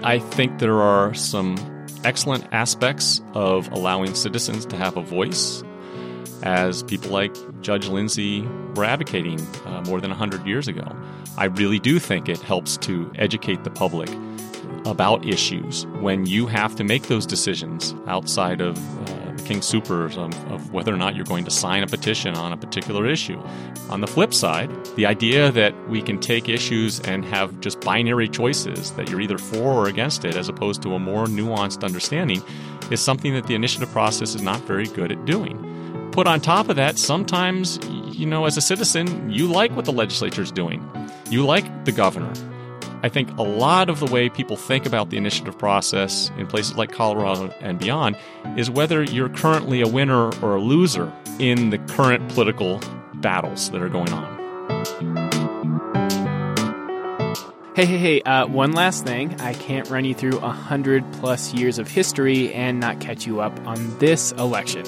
I 0.03 0.19
think 0.19 0.59
there 0.59 0.81
are 0.81 1.13
some 1.13 1.55
excellent 2.03 2.47
aspects 2.51 3.21
of 3.33 3.67
allowing 3.71 4.13
citizens 4.13 4.65
to 4.67 4.75
have 4.75 4.97
a 4.97 5.01
voice, 5.01 5.63
as 6.43 6.83
people 6.83 7.09
like 7.09 7.35
Judge 7.61 7.87
Lindsey 7.87 8.41
were 8.75 8.85
advocating 8.85 9.39
uh, 9.65 9.81
more 9.87 9.99
than 9.99 10.11
100 10.11 10.45
years 10.45 10.67
ago. 10.67 10.85
I 11.37 11.45
really 11.45 11.79
do 11.79 11.99
think 11.99 12.29
it 12.29 12.39
helps 12.39 12.77
to 12.77 13.11
educate 13.15 13.63
the 13.63 13.71
public 13.71 14.09
about 14.85 15.25
issues 15.25 15.87
when 15.99 16.25
you 16.27 16.45
have 16.45 16.75
to 16.75 16.83
make 16.83 17.03
those 17.03 17.25
decisions 17.25 17.95
outside 18.07 18.61
of 18.61 18.77
uh, 19.09 19.34
King 19.45 19.59
Soopers 19.59 20.17
of, 20.17 20.51
of 20.51 20.73
whether 20.73 20.93
or 20.93 20.97
not 20.97 21.15
you're 21.15 21.25
going 21.25 21.45
to 21.45 21.51
sign 21.51 21.83
a 21.83 21.87
petition 21.87 22.35
on 22.35 22.51
a 22.51 22.57
particular 22.57 23.05
issue. 23.05 23.39
On 23.89 24.01
the 24.01 24.07
flip 24.07 24.33
side, 24.33 24.69
the 24.95 25.05
idea 25.05 25.51
that 25.51 25.73
we 25.87 26.01
can 26.01 26.19
take 26.19 26.49
issues 26.49 26.99
and 27.01 27.23
have 27.25 27.59
just 27.61 27.79
binary 27.81 28.27
choices 28.27 28.91
that 28.93 29.09
you're 29.09 29.21
either 29.21 29.37
for 29.37 29.73
or 29.73 29.87
against 29.87 30.25
it, 30.25 30.35
as 30.35 30.49
opposed 30.49 30.81
to 30.81 30.93
a 30.95 30.99
more 30.99 31.25
nuanced 31.25 31.83
understanding, 31.83 32.41
is 32.91 32.99
something 32.99 33.33
that 33.33 33.47
the 33.47 33.55
initiative 33.55 33.89
process 33.91 34.35
is 34.35 34.41
not 34.41 34.59
very 34.61 34.87
good 34.87 35.11
at 35.11 35.25
doing. 35.25 36.09
Put 36.11 36.27
on 36.27 36.41
top 36.41 36.69
of 36.69 36.75
that, 36.77 36.97
sometimes, 36.97 37.79
you 38.17 38.25
know, 38.25 38.45
as 38.45 38.57
a 38.57 38.61
citizen, 38.61 39.29
you 39.29 39.47
like 39.47 39.71
what 39.75 39.85
the 39.85 39.93
legislature 39.93 40.41
is 40.41 40.51
doing. 40.51 40.83
You 41.29 41.45
like 41.45 41.85
the 41.85 41.91
governor. 41.91 42.33
I 43.03 43.09
think 43.09 43.37
a 43.37 43.43
lot 43.43 43.89
of 43.89 43.99
the 43.99 44.07
way 44.07 44.29
people 44.29 44.57
think 44.57 44.85
about 44.85 45.09
the 45.09 45.17
initiative 45.17 45.57
process 45.57 46.31
in 46.37 46.47
places 46.47 46.75
like 46.75 46.91
Colorado 46.91 47.53
and 47.61 47.77
beyond 47.77 48.17
is 48.57 48.69
whether 48.69 49.03
you're 49.03 49.29
currently 49.29 49.81
a 49.81 49.87
winner 49.87 50.29
or 50.41 50.55
a 50.55 50.61
loser 50.61 51.13
in 51.39 51.69
the 51.69 51.77
current 51.77 52.29
political 52.29 52.81
battles 53.15 53.69
that 53.71 53.81
are 53.81 53.89
going 53.89 54.11
on. 54.11 54.35
Hey, 57.75 57.85
hey, 57.85 57.97
hey, 57.97 58.21
uh, 58.21 58.47
one 58.47 58.71
last 58.71 59.03
thing. 59.03 59.41
I 59.41 59.53
can't 59.53 59.89
run 59.89 60.05
you 60.05 60.13
through 60.13 60.37
a 60.37 60.49
hundred 60.49 61.03
plus 61.15 61.53
years 61.53 61.77
of 61.77 61.89
history 61.89 62.53
and 62.53 62.79
not 62.79 63.01
catch 63.01 63.27
you 63.27 63.41
up 63.41 63.59
on 63.67 63.99
this 63.99 64.31
election. 64.31 64.85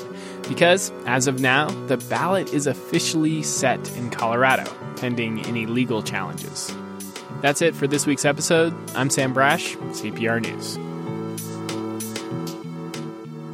Because, 0.48 0.94
as 1.06 1.28
of 1.28 1.42
now, 1.42 1.68
the 1.88 1.98
ballot 1.98 2.54
is 2.54 2.66
officially 2.66 3.44
set 3.44 3.92
in 3.98 4.10
Colorado, 4.10 4.64
pending 4.96 5.46
any 5.46 5.66
legal 5.66 6.02
challenges. 6.02 6.74
That's 7.42 7.62
it 7.62 7.76
for 7.76 7.86
this 7.88 8.08
week's 8.08 8.26
episode. 8.26 8.74
I'm 8.96 9.10
Sam 9.10 9.34
Brasch, 9.34 9.76
CPR 9.94 10.42
News. 10.42 10.76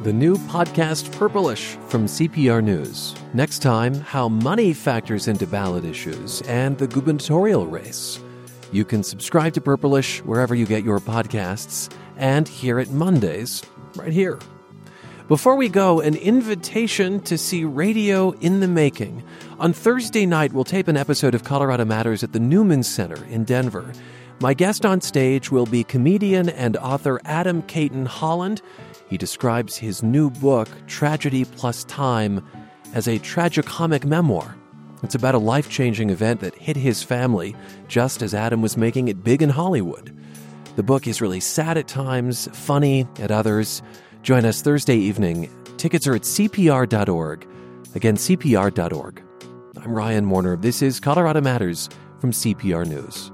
The 0.04 0.12
new 0.12 0.36
podcast 0.36 1.10
Purplish 1.12 1.76
from 1.88 2.06
CPR 2.06 2.62
News. 2.62 3.14
Next 3.34 3.60
time, 3.60 3.94
how 3.94 4.28
money 4.28 4.72
factors 4.72 5.28
into 5.28 5.46
ballot 5.46 5.84
issues 5.84 6.40
and 6.42 6.78
the 6.78 6.86
gubernatorial 6.86 7.66
race. 7.66 8.20
You 8.72 8.84
can 8.84 9.02
subscribe 9.02 9.52
to 9.54 9.60
Purplish 9.60 10.20
wherever 10.24 10.54
you 10.54 10.66
get 10.66 10.82
your 10.82 10.98
podcasts 10.98 11.90
and 12.16 12.48
hear 12.48 12.78
it 12.78 12.90
Mondays 12.90 13.62
right 13.96 14.12
here. 14.12 14.38
Before 15.26 15.56
we 15.56 15.70
go, 15.70 16.00
an 16.00 16.16
invitation 16.16 17.18
to 17.20 17.38
see 17.38 17.64
Radio 17.64 18.32
in 18.40 18.60
the 18.60 18.68
Making. 18.68 19.24
On 19.58 19.72
Thursday 19.72 20.26
night, 20.26 20.52
we'll 20.52 20.64
tape 20.64 20.86
an 20.86 20.98
episode 20.98 21.34
of 21.34 21.44
Colorado 21.44 21.86
Matters 21.86 22.22
at 22.22 22.34
the 22.34 22.38
Newman 22.38 22.82
Center 22.82 23.24
in 23.24 23.44
Denver. 23.44 23.90
My 24.40 24.52
guest 24.52 24.84
on 24.84 25.00
stage 25.00 25.50
will 25.50 25.64
be 25.64 25.82
comedian 25.82 26.50
and 26.50 26.76
author 26.76 27.22
Adam 27.24 27.62
Cayton 27.62 28.04
Holland. 28.04 28.60
He 29.08 29.16
describes 29.16 29.78
his 29.78 30.02
new 30.02 30.28
book, 30.28 30.68
Tragedy 30.86 31.46
Plus 31.46 31.84
Time, 31.84 32.46
as 32.92 33.08
a 33.08 33.18
tragicomic 33.20 34.04
memoir. 34.04 34.54
It's 35.02 35.14
about 35.14 35.34
a 35.34 35.38
life 35.38 35.70
changing 35.70 36.10
event 36.10 36.40
that 36.40 36.54
hit 36.54 36.76
his 36.76 37.02
family 37.02 37.56
just 37.88 38.20
as 38.20 38.34
Adam 38.34 38.60
was 38.60 38.76
making 38.76 39.08
it 39.08 39.24
big 39.24 39.40
in 39.40 39.48
Hollywood. 39.48 40.14
The 40.76 40.82
book 40.82 41.06
is 41.06 41.22
really 41.22 41.40
sad 41.40 41.78
at 41.78 41.88
times, 41.88 42.46
funny 42.52 43.08
at 43.18 43.30
others. 43.30 43.82
Join 44.24 44.46
us 44.46 44.62
Thursday 44.62 44.96
evening. 44.96 45.50
Tickets 45.76 46.06
are 46.06 46.14
at 46.14 46.22
CPR.org. 46.22 47.46
Again, 47.94 48.16
CPR.org. 48.16 49.22
I'm 49.76 49.92
Ryan 49.92 50.30
Warner. 50.30 50.56
This 50.56 50.80
is 50.80 50.98
Colorado 50.98 51.42
Matters 51.42 51.90
from 52.20 52.32
CPR 52.32 52.86
News. 52.86 53.30